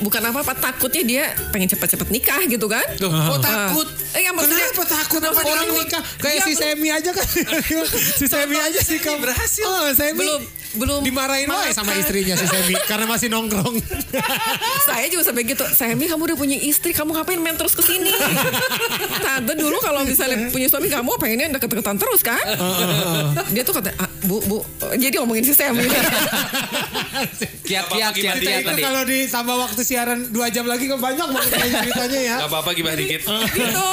bukan 0.00 0.22
apa-apa 0.30 0.52
takutnya 0.56 1.02
dia 1.04 1.24
pengen 1.52 1.68
cepat-cepat 1.68 2.08
nikah 2.08 2.40
gitu 2.46 2.64
kan? 2.70 2.84
Loh, 3.02 3.10
kok 3.12 3.40
takut? 3.42 3.88
Eh, 4.16 4.22
ya, 4.24 4.30
maksudnya, 4.32 4.64
Kenapa 4.70 4.84
takut 4.86 5.20
Kenapa 5.20 5.40
orang 5.44 5.68
nikah? 5.74 6.02
Kayak 6.22 6.34
Iya, 6.34 6.46
si 6.46 6.52
Semi 6.56 6.88
aja 6.88 7.10
kan. 7.12 7.26
si 8.20 8.24
Semi 8.30 8.56
aja 8.56 8.80
sih 8.80 8.98
kamu. 9.02 9.20
berhasil. 9.20 9.66
Oh, 9.66 9.90
Semi. 9.92 10.18
belum 10.24 10.42
belum. 10.74 11.00
Dimarahin 11.02 11.48
wae 11.48 11.70
sama 11.70 11.94
istrinya 11.94 12.34
si 12.34 12.46
Semi 12.46 12.74
karena 12.84 13.06
masih 13.06 13.28
nongkrong. 13.30 13.74
saya 14.88 15.06
juga 15.08 15.22
sampai 15.24 15.42
gitu 15.46 15.64
Semi 15.70 16.06
kamu 16.06 16.22
udah 16.32 16.36
punya 16.36 16.58
istri 16.58 16.90
kamu 16.90 17.14
ngapain 17.14 17.38
main 17.38 17.54
terus 17.54 17.72
ke 17.72 17.82
sini? 17.82 18.10
Tante 19.24 19.54
dulu 19.54 19.78
kalau 19.78 20.02
misalnya 20.02 20.46
punya 20.54 20.66
suami 20.66 20.90
kamu 20.90 21.14
pengennya 21.16 21.46
deket-deketan 21.56 21.96
terus 21.96 22.20
kan? 22.20 22.42
Dia 23.50 23.62
tuh 23.62 23.74
kata 23.74 23.94
"Ah, 23.96 24.10
bu 24.24 24.42
bu 24.44 24.58
jadi 24.94 25.22
ngomongin 25.22 25.46
si 25.46 25.54
Semi 25.54 25.86
Kiat 27.74 27.86
kiat 27.90 28.12
kiat 28.14 28.36
Kita 28.38 28.46
kiat 28.46 28.62
itu? 28.62 28.68
tadi. 28.70 28.82
kalau 28.82 29.02
ditambah 29.02 29.56
waktu 29.58 29.80
siaran 29.82 30.18
2 30.30 30.54
jam 30.54 30.64
lagi 30.64 30.84
kan 30.86 30.98
banyak 30.98 31.26
banget 31.26 31.50
yang 31.58 31.72
ceritanya 31.82 32.20
ya. 32.22 32.36
Gak 32.38 32.50
apa-apa 32.54 32.70
gibah 32.72 32.94
dikit. 32.94 33.20
gitu. 33.58 33.88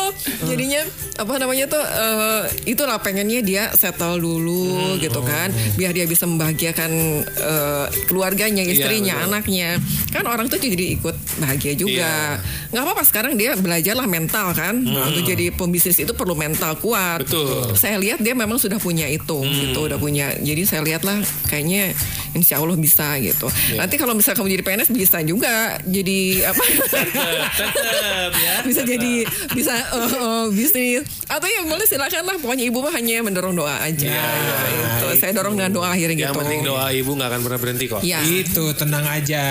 Jadinya 0.45 0.81
apa 1.17 1.33
namanya 1.37 1.65
tuh 1.67 1.81
eh, 1.83 2.41
itulah 2.69 2.97
pengennya 2.97 3.41
dia 3.41 3.63
settle 3.73 4.21
dulu 4.21 4.97
gitu 5.01 5.21
kan. 5.21 5.49
Biar 5.73 5.91
dia 5.91 6.05
bisa 6.05 6.29
membahagiakan 6.29 6.91
eh, 7.25 7.85
keluarganya 8.05 8.61
istrinya 8.61 9.17
betul. 9.17 9.27
anaknya. 9.33 9.69
Kan 10.13 10.29
orang 10.29 10.45
tuh 10.45 10.61
jadi 10.61 10.93
ikut 10.93 11.15
bahagia 11.41 11.73
juga. 11.73 12.37
Nggak 12.69 12.83
apa-apa 12.85 13.03
sekarang 13.03 13.33
dia 13.35 13.57
belajarlah 13.57 14.05
mental 14.05 14.53
kan. 14.53 14.77
Untuk 14.85 15.25
jadi 15.25 15.49
pembisnis 15.49 15.97
itu 15.97 16.13
perlu 16.13 16.37
mental 16.37 16.77
kuat. 16.77 17.25
Betul. 17.25 17.73
saya 17.73 17.97
lihat 17.97 18.21
dia 18.21 18.35
memang 18.35 18.59
sudah 18.59 18.77
punya 18.77 19.07
itu 19.07 19.41
gitu 19.41 19.89
udah 19.89 19.97
punya. 19.97 20.35
Jadi 20.37 20.61
saya 20.67 20.81
lihatlah 20.83 21.17
kayaknya 21.47 21.95
insya 22.31 22.59
Allah 22.59 22.77
bisa 22.77 23.15
gitu 23.19 23.47
nanti 23.77 23.95
kalau 23.95 24.13
misalnya 24.15 24.37
kamu 24.41 24.49
jadi 24.59 24.63
PNS 24.65 24.89
bisa 24.91 25.17
juga 25.23 25.77
jadi 25.85 26.19
apa 26.51 26.61
ya. 28.45 28.55
bisa 28.65 28.81
jadi 28.83 29.13
bisa 29.53 29.73
eh, 29.75 30.11
eh, 30.11 30.45
bisnis 30.51 31.03
atau 31.27 31.47
ya 31.47 31.61
boleh 31.63 31.87
silakan 31.87 32.23
lah 32.27 32.35
pokoknya 32.39 32.65
ibu 32.67 32.79
mah 32.83 32.93
hanya 32.95 33.23
mendorong 33.23 33.55
doa 33.55 33.75
aja 33.83 34.11
gitu. 34.11 35.05
saya 35.19 35.31
dorong 35.35 35.55
dengan 35.55 35.71
doa 35.71 35.87
akhirnya 35.93 36.27
Yang 36.27 36.33
gitu 36.33 36.39
penting 36.43 36.61
doa 36.65 36.85
ibu 36.91 37.11
gak 37.15 37.29
akan 37.31 37.41
pernah 37.45 37.59
berhenti 37.59 37.85
kok. 37.87 38.01
ya 38.03 38.19
Itu 38.23 38.73
tenang 38.75 39.05
aja. 39.07 39.43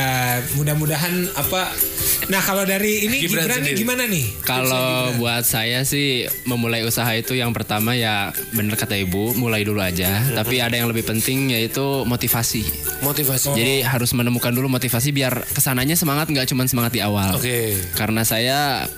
Mudah-mudahan 0.57 1.31
apa 1.37 1.73
Nah, 2.31 2.39
kalau 2.47 2.62
dari 2.62 3.11
ini 3.11 3.27
Gibran 3.27 3.49
Gibran, 3.49 3.61
nih 3.66 3.75
gimana 3.75 4.03
nih? 4.07 4.25
Kalau 4.47 5.11
buat 5.18 5.43
saya 5.43 5.83
sih 5.83 6.31
memulai 6.47 6.87
usaha 6.87 7.11
itu 7.16 7.35
yang 7.35 7.51
pertama 7.51 7.99
ya 7.99 8.31
bener 8.55 8.79
kata 8.79 8.95
ibu 8.95 9.35
mulai 9.35 9.66
dulu 9.66 9.83
aja. 9.83 10.23
Tapi 10.31 10.62
ada 10.62 10.79
yang 10.79 10.87
lebih 10.87 11.03
penting 11.03 11.51
yaitu 11.51 11.83
motivasi. 12.07 12.62
Motivasi. 13.03 13.51
Jadi 13.57 13.83
harus 14.01 14.16
menemukan 14.16 14.48
dulu 14.57 14.72
motivasi 14.72 15.12
biar 15.12 15.44
ke 15.44 15.61
sananya 15.61 15.92
semangat 15.92 16.32
nggak 16.32 16.48
cuma 16.48 16.64
semangat 16.64 16.96
di 16.96 17.05
awal. 17.05 17.36
Oke. 17.36 17.76
Karena 17.92 18.24
saya 18.24 18.88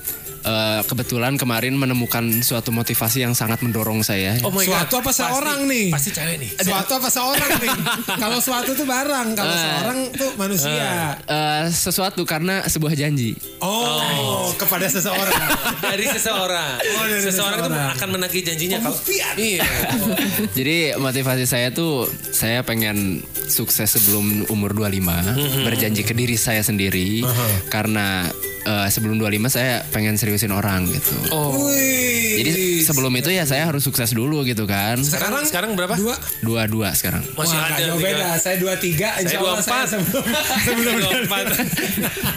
eh, 0.42 0.80
kebetulan 0.86 1.36
kemarin 1.36 1.76
menemukan 1.76 2.24
suatu 2.40 2.72
motivasi 2.72 3.22
yang 3.22 3.34
sangat 3.36 3.60
mendorong 3.60 4.00
saya. 4.00 4.38
Oh 4.46 4.48
my 4.48 4.64
Suatu 4.64 4.98
God. 4.98 5.02
apa 5.04 5.12
seorang 5.12 5.58
Pasti- 5.66 5.72
nih? 5.74 5.86
Pasti 5.92 6.10
cewek 6.10 6.36
nih. 6.38 6.50
Suatu 6.62 6.92
apa 6.96 7.08
seorang 7.10 7.50
nih? 7.58 7.70
Kalau 8.22 8.38
suatu 8.38 8.70
tuh 8.72 8.86
barang, 8.86 9.28
kalau 9.34 9.54
seorang 9.54 9.98
tuh 10.14 10.30
manusia. 10.38 11.16
Eh, 11.26 11.64
sesuatu 11.68 12.22
karena 12.24 12.62
sebuah 12.64 12.94
janji. 12.94 13.34
Oh, 13.60 14.48
kepada 14.54 14.86
seseorang. 14.86 15.42
Dari 15.92 16.06
seseorang. 16.08 16.78
Oh, 16.78 17.04
dari 17.04 17.22
seseorang 17.22 17.58
itu 17.60 17.72
akan 17.98 18.08
menagih 18.08 18.42
janjinya 18.46 18.78
kalau 18.80 18.92
Pembuktian. 18.92 19.34
Iya. 19.34 19.66
Jadi 20.58 20.76
motivasi 20.94 21.44
saya 21.44 21.74
tuh 21.74 22.06
saya 22.30 22.62
pengen 22.62 23.18
sukses 23.50 23.90
sebelum 23.90 24.46
umur 24.48 24.72
25, 24.72 25.66
berjanji 25.66 26.02
ke 26.06 26.14
diri 26.14 26.38
saya 26.38 26.62
sendiri 26.62 27.26
karena 27.68 28.30
eh, 28.62 28.88
sebelum 28.88 29.16
25 29.16 29.28
saya 29.48 29.82
pengen 29.88 30.14
seriusin 30.14 30.50
orang 30.50 30.86
gitu. 30.86 31.14
Oh. 31.30 31.66
Wih. 31.66 32.42
Jadi 32.42 32.50
sebelum 32.82 33.12
itu 33.14 33.28
ya 33.28 33.44
saya 33.44 33.68
harus 33.68 33.82
sukses 33.82 34.10
dulu 34.10 34.42
gitu 34.42 34.64
kan. 34.64 34.98
Sekarang 34.98 35.44
sekarang 35.44 35.70
berapa? 35.72 35.94
dua 35.94 36.16
Dua-dua 36.40 36.90
sekarang. 36.92 37.22
Masih 37.32 37.54
Wah, 37.54 37.68
ada 37.68 37.78
jauh 37.78 37.96
tiga. 37.96 38.08
beda. 38.08 38.28
Saya 38.36 38.56
dua 38.58 38.74
tiga, 38.76 39.08
insya 39.18 39.38
Saya 39.38 39.62
saya 39.62 39.84
24. 39.86 39.92
sebelum 39.92 40.24
sebelum 40.64 40.94
Dua 40.96 41.12
empat. 41.22 41.44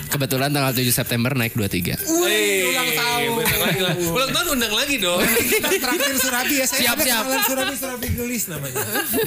Kebetulan 0.08 0.50
tanggal 0.50 0.72
7 0.72 0.88
September 0.90 1.32
naik 1.34 1.54
23. 1.54 2.00
Wih, 2.08 2.24
Wih, 2.24 2.60
ulang 2.70 2.92
tahun. 2.94 3.32
lah. 3.76 3.94
Ulang 3.98 4.32
tahun 4.32 4.48
undang 4.54 4.74
lagi 4.74 4.96
dong. 4.98 5.20
Kita 5.52 5.68
terakhir 5.72 6.16
Surabi 6.18 6.56
ya. 6.56 6.66
Saya 6.66 6.80
Siap, 6.86 6.98
siap. 7.02 7.24
Surabi, 7.44 7.76
Surabi 7.76 8.08
gelis 8.14 8.44
namanya. 8.48 8.80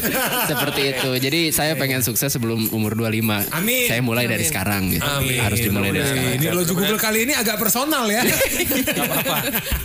Seperti 0.51 0.83
itu. 0.95 1.11
Jadi 1.19 1.41
saya 1.51 1.73
pengen 1.75 2.01
sukses 2.01 2.31
sebelum 2.31 2.71
umur 2.71 2.97
25. 2.97 3.53
Amin. 3.53 3.85
Saya 3.85 4.01
mulai 4.01 4.25
dari 4.25 4.45
sekarang 4.45 4.89
gitu. 4.91 5.05
Amin. 5.05 5.39
Harus 5.39 5.61
dimulai 5.61 5.91
dari 5.91 6.01
Amin. 6.01 6.13
sekarang. 6.15 6.37
Ini 6.39 6.47
lo 6.51 6.63
juga 6.65 6.83
kali 6.97 7.29
ini 7.29 7.35
agak 7.37 7.61
personal 7.61 8.09
ya. 8.09 8.23
Gak 8.25 9.05
apa-apa. 9.05 9.37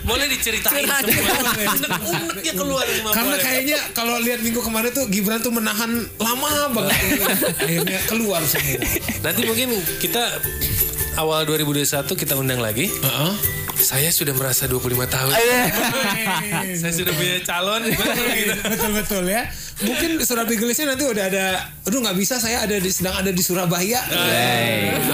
Boleh 0.08 0.30
diceritain 0.32 0.86
semua. 0.88 1.36
Unek-uneknya 1.74 2.54
keluar 2.54 2.86
semua. 2.88 3.12
Karena 3.12 3.36
kayaknya 3.42 3.78
kalau 3.92 4.16
lihat 4.22 4.40
minggu 4.46 4.62
kemarin 4.62 4.94
tuh 4.94 5.10
Gibran 5.10 5.42
tuh 5.42 5.52
menahan 5.52 6.06
lama 6.22 6.72
banget. 6.72 6.96
Akhirnya 7.60 8.00
keluar 8.08 8.42
semua. 8.46 8.80
Nanti 9.26 9.42
mungkin 9.44 9.82
kita 9.98 10.40
awal 11.18 11.50
2021 11.50 12.06
kita 12.14 12.34
undang 12.38 12.62
lagi. 12.62 12.88
Heeh. 12.88 13.63
Saya 13.84 14.10
sudah 14.16 14.32
merasa 14.32 14.64
25 14.66 14.96
tahun. 15.12 15.34
Saya 16.82 16.94
sudah 16.96 17.14
punya 17.14 17.44
calon. 17.44 17.84
betul 18.72 18.92
betul 18.96 19.28
ya. 19.28 19.44
Mungkin 19.84 20.24
Surabi 20.24 20.56
gelisnya 20.56 20.96
nanti 20.96 21.04
udah 21.04 21.28
ada. 21.28 21.68
Aduh 21.84 22.00
nggak 22.00 22.16
bisa 22.16 22.40
saya 22.40 22.64
ada 22.64 22.80
di 22.80 22.88
sedang 22.88 23.20
ada 23.20 23.28
di 23.34 23.44
Surabaya. 23.44 24.00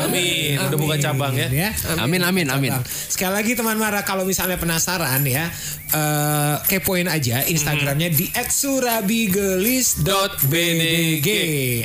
Amin. 0.06 0.60
Udah 0.60 0.78
buka 0.78 0.98
cabang 1.02 1.34
ya. 1.34 1.48
ya. 1.50 1.74
Amin 1.98 2.22
amin 2.22 2.46
amin. 2.52 2.74
Sekali 2.86 3.34
lagi 3.34 3.58
teman 3.58 3.80
Mara 3.80 4.04
kalau 4.06 4.22
misalnya 4.28 4.60
penasaran 4.62 5.26
ya 5.26 5.50
eh, 5.96 6.56
kepoin 6.70 7.08
aja 7.10 7.42
Instagramnya 7.48 8.12
di 8.14 8.30
@surabigelis.bdg 8.36 11.28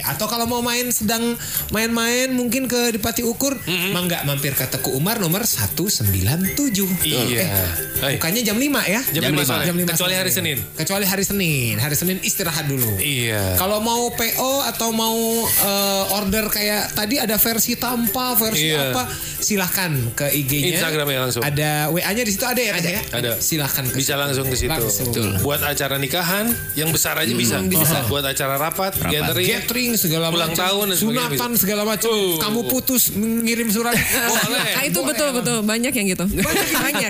atau 0.05 0.27
kalau 0.29 0.45
mau 0.45 0.61
main 0.61 0.93
sedang 0.93 1.39
main-main 1.73 2.29
mungkin 2.35 2.69
ke 2.69 2.93
Dipati 2.93 3.25
Ukur 3.25 3.57
mangga 3.95 4.21
mampir 4.29 4.53
ke 4.53 4.69
Teku 4.69 4.93
Umar 4.93 5.17
nomor 5.23 5.47
197 5.47 6.84
Iya. 7.03 7.49
Hai. 7.97 8.17
bukannya 8.17 8.43
jam 8.43 8.57
5 8.57 8.69
ya 8.85 9.01
Jam 9.09 9.23
Jam 9.23 9.33
5 9.33 9.35
lima. 9.35 9.45
sore. 9.45 9.65
Jam 9.65 9.77
lima 9.77 9.89
Kecuali 9.89 10.13
sore. 10.13 10.21
hari 10.21 10.31
Senin. 10.31 10.59
kecuali 10.75 11.05
hari 11.05 11.25
Senin 11.25 11.75
hari 11.77 11.95
Senin 11.95 12.17
istirahat 12.21 12.65
dulu 12.65 12.91
Iya. 12.97 13.57
kalau 13.57 13.81
mau 13.81 14.11
PO 14.11 14.53
atau 14.67 14.89
mau 14.91 15.17
eh, 15.47 16.05
order 16.13 16.47
kayak 16.47 16.93
tadi 16.93 17.17
ada 17.17 17.37
versi 17.37 17.75
tanpa, 17.75 18.35
versi 18.35 18.67
Iya. 18.67 18.93
apa, 18.93 19.03
silahkan 19.39 19.93
ke 20.15 20.27
IG-nya. 20.31 20.75
Instagramnya 20.75 21.21
langsung. 21.23 21.43
Ada 21.43 21.89
WA-nya 21.91 22.23
di 22.23 22.33
situ 22.33 22.43
ada 22.43 22.57
ya, 22.57 22.73
Teh, 22.75 22.91
ya? 22.91 23.01
Ada. 23.11 23.31
Silahkan. 23.39 23.85
ke 23.85 23.95
Bisa 23.95 24.15
langsung 24.15 24.47
ke 24.47 24.57
situ. 24.57 24.71
Langsung. 24.71 25.13
Buat 25.41 25.61
acara 25.63 25.97
nikahan 25.97 26.49
yang 26.75 26.89
besar 26.89 27.13
aja 27.15 27.29
bisa. 27.31 27.61
bisa. 27.63 28.05
Buat 28.07 28.25
acara 28.27 28.57
rapat, 28.59 28.97
gathering. 28.97 29.45
Gathering 29.47 29.91
segala 29.95 30.29
Ulang 30.29 30.53
macam. 30.53 30.61
tahun 30.63 30.85
dan 30.87 30.97
sebagainya 30.97 31.29
sunatan 31.31 31.51
segala 31.55 31.83
macam. 31.85 32.09
Oh. 32.09 32.37
Kamu 32.39 32.61
putus 32.67 33.13
mengirim 33.13 33.69
surat. 33.69 33.93
Boleh. 33.95 34.73
Ah, 34.75 34.85
itu 34.85 35.01
betul 35.03 35.29
betul 35.35 35.57
banyak 35.63 35.93
yang 35.93 36.07
gitu 36.09 36.25
banyak 36.25 36.64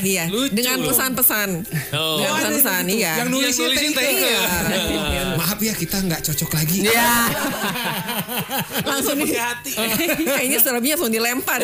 iya 0.04 0.24
Lucu 0.26 0.52
dengan 0.52 0.78
pesan-pesan 0.82 1.48
Oh. 1.92 2.18
dengan 2.18 2.32
pesan-pesan 2.38 2.82
iya 2.88 3.12
Yang 3.22 3.28
nulisnya 3.30 3.64
Yang 3.64 3.74
nulisin 3.74 3.90
Teh 3.92 4.06
Ike. 4.06 4.24
Iya. 4.24 5.22
Maaf 5.40 5.58
ya 5.58 5.74
kita 5.74 5.96
nggak 6.00 6.20
cocok 6.22 6.50
lagi. 6.52 6.76
Iya. 6.84 7.14
langsung 8.90 9.18
di 9.18 9.34
hati. 9.34 9.72
kayaknya 10.34 10.58
serabinya 10.58 10.94
langsung 10.96 11.12
dilempar 11.12 11.60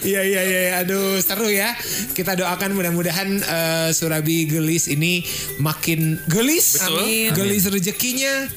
Iya 0.00 0.20
iya 0.24 0.42
iya 0.42 0.60
aduh 0.80 1.20
seru 1.20 1.48
ya. 1.48 1.74
Kita 2.12 2.34
doakan 2.34 2.72
mudah-mudahan 2.72 3.28
eh, 3.38 3.88
Surabi 3.92 4.48
Gelis 4.48 4.88
ini 4.88 5.22
makin 5.58 6.16
gelis, 6.26 6.78
Betul. 6.80 6.98
Amin. 6.98 7.28
gelis 7.34 7.64
rezekinya, 7.68 8.48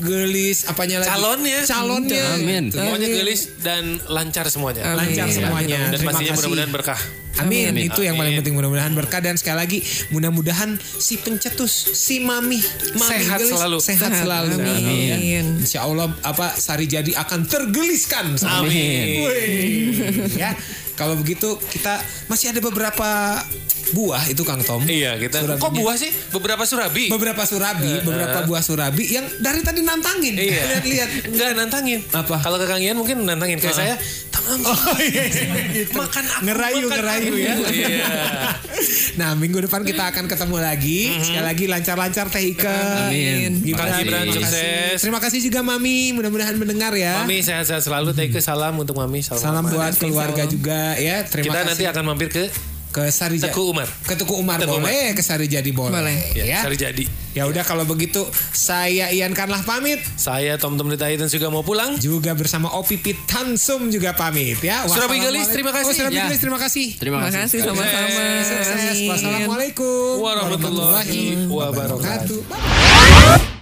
gelis 0.00 0.64
apanya 0.64 1.00
lagi? 1.00 1.10
Calonnya. 1.10 1.60
Calonnya. 1.64 2.24
Amin. 2.36 2.64
Semuanya 2.68 3.08
gelis 3.08 3.40
dan 3.60 4.00
lancar 4.08 4.46
semuanya. 4.48 4.82
Lancar 4.96 5.28
semuanya. 5.28 5.90
Dan 5.90 5.98
Terima 5.98 6.10
pastinya 6.12 6.32
mudah-mudahan 6.36 6.72
berkah. 6.72 7.00
Amin. 7.40 7.72
Amin. 7.72 7.88
Itu 7.88 8.04
yang 8.04 8.20
paling 8.20 8.36
Amin. 8.36 8.40
penting 8.44 8.54
mudah-mudahan 8.58 8.92
berkah 8.92 9.20
dan 9.22 9.38
sekali 9.40 9.56
lagi 9.56 9.78
mudah-mudahan 10.12 10.76
si 10.76 11.16
pencetus 11.16 11.72
si 11.96 12.20
mami, 12.20 12.60
mami 12.92 13.16
Sehat 13.16 13.40
selalu. 13.40 13.78
sehat, 13.80 14.12
selalu. 14.12 14.60
Amin. 14.60 15.08
Ya. 15.08 15.40
Insya 15.40 15.88
Allah 15.88 16.12
apa 16.20 16.52
sari 16.58 16.84
jadi 16.84 17.16
akan 17.16 17.48
tergeliskan. 17.48 18.36
Amin. 18.44 19.24
Wih. 19.24 20.36
ya. 20.36 20.52
Kalau 21.00 21.16
begitu 21.16 21.56
kita 21.72 21.96
masih 22.28 22.52
ada 22.52 22.60
beberapa 22.60 23.40
buah 23.96 24.22
itu 24.28 24.42
Kang 24.44 24.60
Tom. 24.60 24.84
Iya 24.84 25.16
kita. 25.16 25.40
Surabinya. 25.40 25.64
Kok 25.64 25.72
buah 25.80 25.96
sih? 25.96 26.12
Beberapa 26.28 26.62
surabi. 26.68 27.04
Beberapa 27.08 27.42
surabi, 27.48 27.92
beberapa 28.04 28.38
buah 28.44 28.62
surabi 28.62 29.04
yang 29.08 29.24
dari 29.40 29.64
tadi 29.64 29.80
nantangin. 29.80 30.36
Iya. 30.36 30.62
Lihat-lihat. 30.76 31.08
Enggak 31.32 31.48
nantangin. 31.56 32.00
Apa? 32.12 32.36
Kalau 32.44 32.60
ke 32.60 32.66
Kang 32.68 32.84
Ian 32.84 33.00
mungkin 33.00 33.24
nantangin. 33.24 33.56
Kayak 33.58 33.76
saya, 33.80 33.94
tangan 34.42 34.58
Oh 34.62 34.98
iya, 34.98 35.24
iya, 35.26 35.64
gitu. 35.70 35.92
makan 35.94 36.24
aku. 36.26 36.40
ngerayu 36.42 36.84
makan 36.84 36.96
ngerayu 36.96 37.32
aku. 37.32 37.36
ya. 37.36 37.54
Iya. 37.70 38.06
nah 39.12 39.32
minggu 39.34 39.60
depan 39.60 39.82
kita 39.82 40.08
akan 40.08 40.24
ketemu 40.26 40.56
lagi. 40.58 41.00
Sekali 41.20 41.44
lagi 41.44 41.64
lancar-lancar 41.66 42.26
Teh 42.28 42.44
Ika. 42.46 42.78
Amin. 43.06 43.60
Gibran, 43.60 43.88
terima 43.94 44.18
kasih. 44.22 44.32
sukses. 44.34 44.96
Terima 44.98 45.18
kasih 45.18 45.40
juga 45.42 45.60
Mami. 45.60 46.12
Mudah-mudahan 46.12 46.56
mendengar 46.56 46.92
ya. 46.92 47.20
Mami 47.20 47.40
sehat-sehat 47.40 47.82
selalu. 47.82 48.12
Thank 48.12 48.32
you 48.32 48.40
salam 48.40 48.74
untuk 48.74 48.96
Mami. 48.96 49.20
Salam, 49.20 49.40
Salam 49.42 49.64
buat 49.66 49.92
keluarga 49.94 50.44
salam. 50.44 50.50
juga 50.50 50.80
ya. 50.96 51.22
Terima 51.22 51.44
Kita 51.46 51.58
kasih. 51.58 51.68
nanti 51.70 51.84
akan 51.86 52.02
mampir 52.06 52.28
ke 52.28 52.44
ke 52.90 53.06
Sari 53.08 53.38
Teguh 53.38 53.70
Umar. 53.70 53.86
Ke 54.02 54.14
Teguh 54.14 54.34
Umar 54.34 54.58
Teguh 54.58 54.76
boleh, 54.76 55.14
ke 55.14 55.22
Sari 55.22 55.46
Jadi 55.46 55.70
boleh. 55.70 55.94
Boleh. 55.94 56.18
ya, 56.34 56.44
Ya. 56.44 56.58
Sari 56.60 56.74
Jadi. 56.74 57.04
Ya 57.30 57.46
udah 57.46 57.62
kalau 57.62 57.86
begitu 57.86 58.26
saya 58.50 59.06
Ian 59.08 59.30
Karlah 59.30 59.62
pamit. 59.62 60.02
Saya 60.16 60.58
Tom 60.58 60.74
Tom 60.74 60.90
Lita 60.90 61.06
dan 61.06 61.26
juga 61.26 61.46
mau 61.46 61.62
pulang. 61.62 61.94
Juga 61.96 62.34
bersama 62.34 62.66
Opi 62.74 62.98
Tansum 63.24 63.86
juga 63.88 64.10
pamit 64.12 64.58
ya. 64.58 64.82
Surabi 64.84 65.22
Gelis, 65.22 65.46
Wassalamualaikum. 65.46 65.54
terima 65.54 65.70
kasih. 65.70 65.86
Oh, 65.86 65.94
Surabi 65.94 66.16
Ya. 66.16 66.24
Gelis, 66.26 66.40
terima 66.42 66.58
kasih. 66.58 66.86
Terima 66.98 67.16
Terima 67.22 67.30
kasih. 67.38 67.58
sama-sama. 67.62 68.22
Sukses. 68.42 68.98
Wassalamualaikum 69.06 70.12
Warahmatullahi 70.18 71.22
wabarakatuh. 71.46 72.38
wabarakatuh. 72.42 73.59